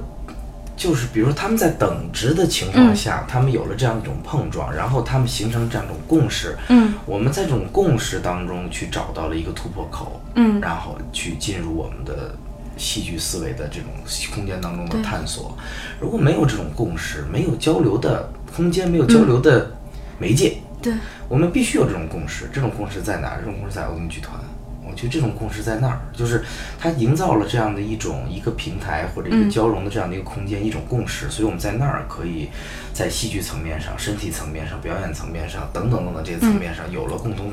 [0.77, 2.95] 就是比如说他们在等值的情况嗯。
[2.95, 6.55] 下，他们有了这样一种碰撞，然后他们形成这样一种共识。
[6.69, 6.93] 嗯。
[7.07, 10.61] 我们在这种共识当中去找到了一个突破口，嗯。
[10.61, 12.35] 然后去进入我们的
[12.77, 13.89] 戏剧思维的这种
[14.33, 15.57] 空间当中的探索。
[15.99, 19.71] 如果没有这种共识，没有交流的空间，没有交流的
[20.19, 20.93] 媒介，对，
[21.27, 22.49] 我们必须有这种共识。
[22.53, 23.39] 这种共识在哪儿？
[23.39, 24.39] 这种共识在欧东剧团。
[24.87, 26.43] 我觉得这种共识在那儿，就是
[26.79, 31.27] 它营造了这样的一种一个平台或者一个交融的这样的一个空间，一种共识。
[31.29, 32.49] 所以我们在那儿可以
[32.93, 37.51] 在戏剧层面上、身体层面上、表演层面上等等等等这些层面上有了共同。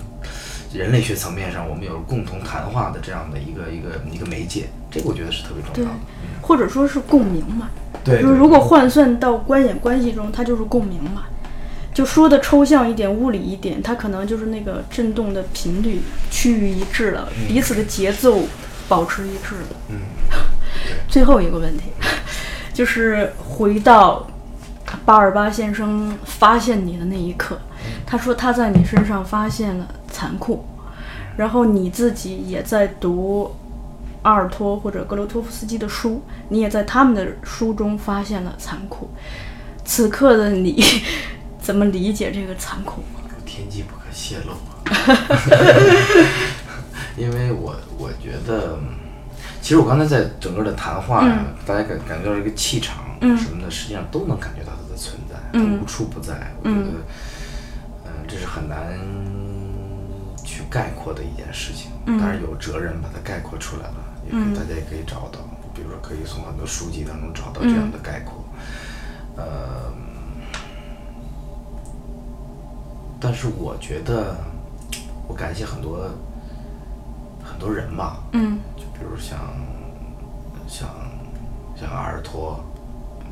[0.74, 5.97] 人类学层面上，我们有共同谈话的这样的一个一个一个媒介，这个我觉得是特别重要的。，
[6.40, 7.70] 或者说是共鸣嘛。
[8.05, 11.24] 对就是如果换算到观演关系中，它就是共鸣嘛。
[11.94, 16.01] 就说的抽象一点、物理一点，它可能就是那个震动的频率
[16.31, 18.40] 趋于一致了，彼此的节奏
[18.89, 19.77] 保持一致了。
[19.90, 19.99] 嗯，
[21.07, 21.85] 最后一个问题，
[22.73, 24.27] 就是回到
[25.05, 27.59] 巴尔巴先生发现你的那一刻，
[28.07, 30.64] 他说他在你身上发现了残酷，
[31.36, 33.51] 然后你自己也在读
[34.22, 39.10] 阿尔托或者格罗托夫斯基的书，你也在他们的书中发现了残酷。
[39.84, 40.80] 此刻的你
[41.60, 43.02] 怎么理解这个残酷？
[43.44, 44.94] 天机不可泄露啊。
[47.16, 48.78] 因为我我觉得，
[49.60, 56.55] 其实我刚才在整个的谈话呀，大家感感觉到这个气场什么的，实际上都能感觉到它的存在，它无处不在。
[56.62, 56.80] 我觉得，
[58.06, 59.51] 嗯、这是很难去
[60.73, 61.90] 概括的一件事情。
[62.19, 65.39] 当然有哲人把它概括出来了，也可以、大家也可以找到，
[65.74, 68.43] 比如说可以从很多书籍当中找到这样的概括。
[69.36, 69.93] 呃，
[73.20, 74.36] 但是我觉得，
[75.28, 76.11] 我感谢很多
[77.43, 79.39] 很多人吧，嗯就比如像
[80.69, 80.89] 像
[81.77, 82.62] 像阿尔托，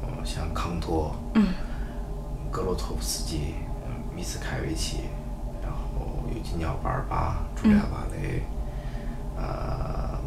[0.02, 1.48] 嗯，像康托，嗯，
[2.50, 3.54] 格罗托夫斯基，
[3.84, 5.19] 嗯米斯凯维奇，然
[6.30, 8.42] 后尤金尼奥·巴尔巴、茱莉亚·瓦雷，
[9.36, 10.18] 呃，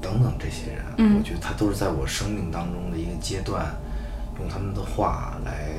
[0.00, 1.16] 等等这些人，嗯。
[1.16, 3.74] 我觉得他都是在我生命当中的一个阶段，
[4.38, 5.70] 用他们的话来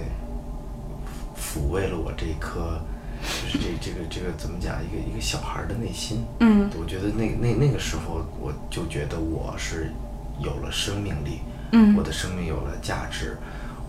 [1.38, 2.80] 抚慰了我这一颗，
[3.22, 6.26] 就是这这个这个怎么讲，一个一个小孩的内心。
[6.40, 6.70] 嗯。
[6.80, 9.92] 我觉得那那那个时候，我就觉得我是
[10.40, 11.42] 有了生命力，
[11.72, 11.96] 嗯。
[11.96, 13.38] 我的生命有了价值，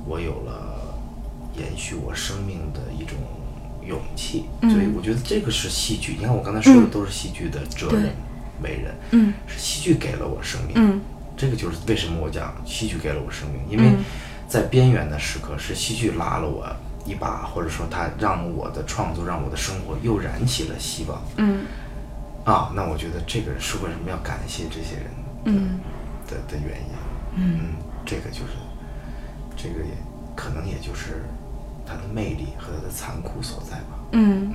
[0.07, 0.95] 我有了
[1.57, 3.17] 延续我生命的一种
[3.87, 4.45] 勇气。
[4.61, 6.17] 嗯所以我觉得这个是戏剧。
[6.19, 8.15] 你看我刚才说的都是戏剧的哲人、
[8.63, 10.73] 伟人，嗯是戏剧给了我生命。
[10.77, 11.01] 嗯
[11.37, 13.93] 这个就是为什么我讲戏剧给了我生命，因为
[14.49, 16.67] 在边缘的时刻是戏剧拉了我
[17.05, 21.23] 一把，或者说它让我的创作，让我的生活又燃起了希望。
[21.37, 21.67] 嗯
[22.45, 25.05] 啊，那我觉得这个是为什么要感谢这些人
[25.45, 25.81] 的、嗯
[26.27, 26.95] 的的原因。
[27.37, 27.75] 嗯，
[28.07, 28.57] 这个就是，
[29.57, 29.91] 这个也
[30.35, 31.23] 可能也就是
[31.87, 33.99] 它的魅力和它的残酷所在吧。
[34.13, 34.53] 嗯。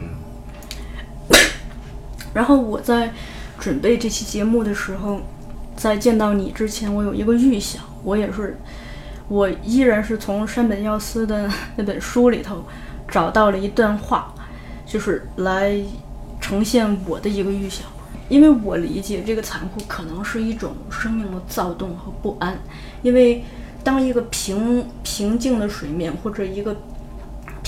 [2.33, 3.11] 然后我在
[3.59, 5.21] 准备这期节目的时候，
[5.75, 8.57] 在见到你之前，我有一个预想，我也是，
[9.27, 12.63] 我依然是从山本耀司的那本书里头
[13.07, 14.33] 找到了一段话，
[14.85, 15.79] 就是来
[16.39, 17.85] 呈现我的一个预想。
[18.29, 22.57] 因为我理解这个残酷可能是一种生命的躁动和不安，
[23.01, 23.43] 因为
[23.83, 26.73] 当一个平平静的水面或者一个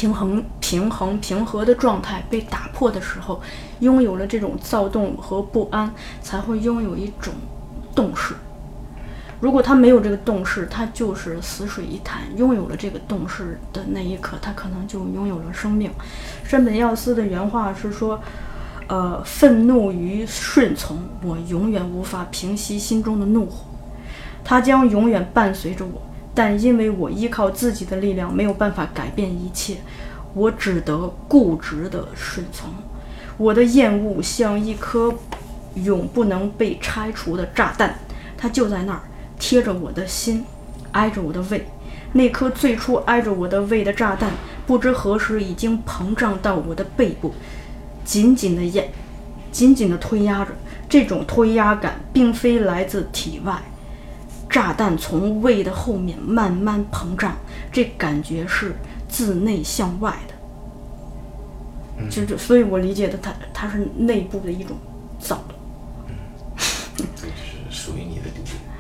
[0.04, 3.42] 平衡、平衡、平和的状态被打破的时候，
[3.80, 5.90] 拥有了这种躁动和不安，
[6.22, 7.34] 才会拥有一种
[7.96, 8.34] 动势。
[9.40, 12.20] 如果他没有这个动势，他就是死水一潭。
[12.36, 15.90] 拥有了这个动势的那一刻，他可能就拥有了生命。
[16.44, 18.20] 山本耀司的原话是说
[18.90, 23.64] ：“呃，愤怒与顺从，我永远无法平息心中的怒火，
[24.44, 26.02] 它将永远伴随着我。
[26.36, 29.78] 但因为我依靠自己的力量，没有办法改变一切，
[30.34, 32.70] 我只得固执地顺从。
[33.38, 35.14] 我的厌恶像一颗
[35.76, 37.98] 永不能被拆除的炸弹，
[38.38, 39.02] 它就在那儿，
[39.38, 40.46] 贴着我的心，
[40.92, 41.66] 挨着我的胃。
[42.14, 44.32] 那颗最初挨着我的胃的炸弹，
[44.68, 47.34] 不知何时已经膨胀到我的背部，
[48.06, 48.84] 紧紧地压，
[49.52, 50.52] 紧紧地推压着。
[50.88, 53.60] 这种推压感并非来自体外，
[54.54, 57.36] 炸弹从胃的后面慢慢膨胀，
[57.72, 58.76] 这感觉是
[59.10, 60.36] 自内向外的。
[62.08, 64.78] 就是，所以我理解的它，它是内部的一种
[65.20, 65.58] 躁动。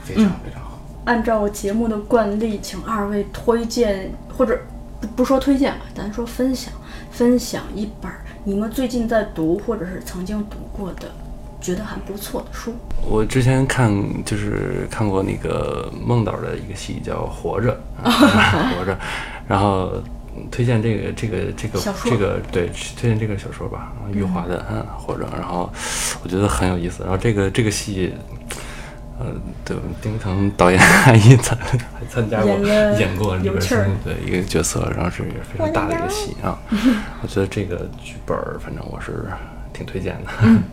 [0.03, 0.79] 非常非常好。
[1.05, 4.61] 按照节目的惯例，请二位推荐或者
[5.01, 6.71] 不不说推荐吧，咱说分享
[7.09, 8.11] 分享一本
[8.43, 11.11] 你们最近在读或者是曾经读过的，
[11.64, 12.76] 觉得还不错的书。
[13.02, 13.91] 我之前看
[14.23, 17.80] 就是看过那个孟导的一个戏叫《活着》，
[18.77, 18.95] 活着，
[19.48, 19.94] 然后
[20.52, 22.69] 推荐这个这个这个这个对
[22.99, 25.72] 推荐这个小说吧，余华的嗯《活着》，然后
[26.23, 27.03] 我觉得很有意思。
[27.03, 28.14] 然后这个这个戏，
[29.19, 29.27] 呃，
[29.64, 32.52] 对丁腾导演还一参还参加过
[32.99, 36.60] 演过里边有趣儿是对一个角色，然后是一个非常大的一个戏啊。
[37.22, 39.26] 我觉得这个剧本儿反正我是
[39.72, 40.31] 挺推荐的。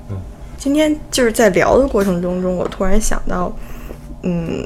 [0.60, 3.50] 今天就是在聊的过程中中，我突然想到，
[4.22, 4.62] 嗯，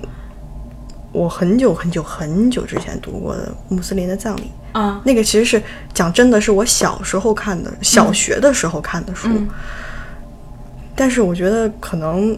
[1.12, 5.62] 我很久很久很久之前读过的《穆斯林的葬礼》啊，那个其实是
[5.92, 9.28] 讲真的是我小时候看的，小学的时候看的书。
[9.28, 9.48] 嗯。
[10.96, 12.36] 但是我觉得可能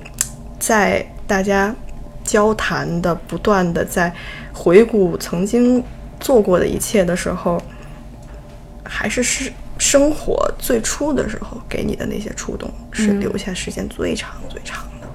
[0.58, 1.74] 在大家
[2.24, 4.14] 交谈的不断的在
[4.52, 5.82] 回顾曾经
[6.20, 7.58] 做过的一切的时候，
[8.82, 15.06] 还是是生活最初的时候给你的那些触动，是留下时间最长最长的。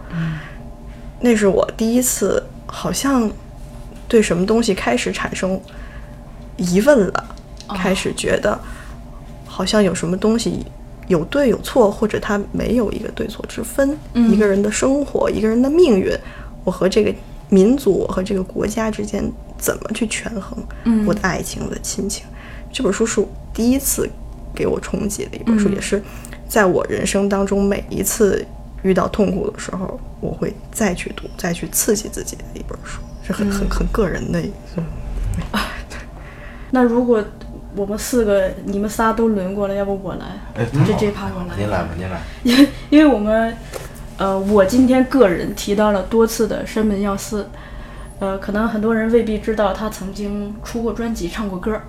[1.20, 3.30] 那是我第一次好像
[4.08, 5.60] 对什么东西开始产生
[6.58, 7.36] 疑问了，
[7.76, 8.60] 开始觉得
[9.46, 10.66] 好像有什么东西
[11.08, 13.98] 有对有错，或者它没有一个对错之分。
[14.14, 16.12] 一个人的生活，一个人的命运，
[16.64, 17.14] 我和这个
[17.50, 19.24] 民族，我和这个国家之间
[19.58, 20.58] 怎么去权衡？
[21.06, 22.26] 我的爱情，我的亲情。
[22.72, 24.10] 这本书是我第一次
[24.54, 26.02] 给我冲击的一本书，也是
[26.48, 28.46] 在我人生当中每一次
[28.84, 34.84] 遇到痛苦的时候，我会再去读，再去刺激自己的一本书，是很很很个人的一个。
[36.72, 37.24] 那如果
[37.76, 40.26] 我们四个你们仨都轮过了，要不我来？
[40.56, 41.56] 哎，这这趴我来。
[41.58, 42.22] 您来吧，您来。
[42.44, 43.56] 因 为因为我们，
[44.18, 47.50] 呃，我今天个人提到了多次的山本耀司，
[48.20, 51.80] 呃，可能很多人未必知道他曾经出过专辑、唱过歌，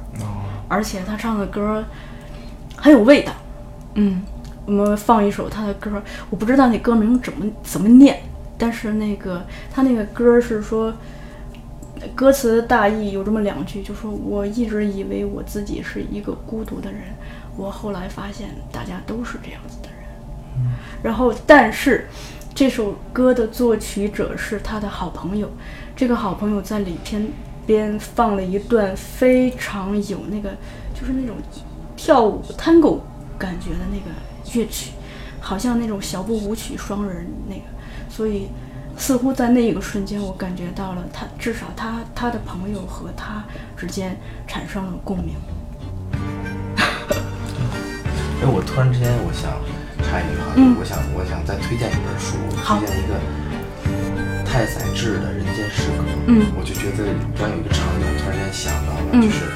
[0.68, 1.84] 而且他唱的歌
[2.82, 3.32] 很有味道。
[3.94, 4.20] 嗯，
[4.66, 8.20] 我们放一首他的歌，我不知道那歌名怎么怎么念，
[8.58, 10.92] 但是那个他那个歌是说。
[12.16, 17.02] 歌词大意有这么两句，就说我一直以为我自己是一个孤独的人，
[17.56, 19.98] 我后来发现大家都是这样子的人。
[21.00, 22.08] 然后，但是
[22.52, 25.48] 这首歌的作曲者是他的好朋友，
[25.94, 27.28] 这个好朋友在里边
[27.64, 30.50] 边放了一段非常有那个
[30.92, 31.36] 就是那种
[32.04, 32.98] 跳舞 tango
[33.38, 34.10] 感觉的那个
[34.58, 34.90] 乐曲，
[35.40, 37.62] 好像那种小步舞曲双人那个，
[38.10, 38.48] 所以。
[38.94, 43.42] 似乎在那一个瞬间，我感觉到了他，至少他他的朋友和他
[43.74, 44.14] 之间
[44.46, 45.34] 产生了共鸣。
[47.08, 49.50] 哎，我突然之间我想
[50.04, 53.14] 插一句话，嗯我想我想再推荐一本书，好推荐一个
[54.44, 56.04] 太宰治的《人间失格》。
[56.26, 59.48] 嗯我就觉得突然有一个场景，突然间想到了，嗯就是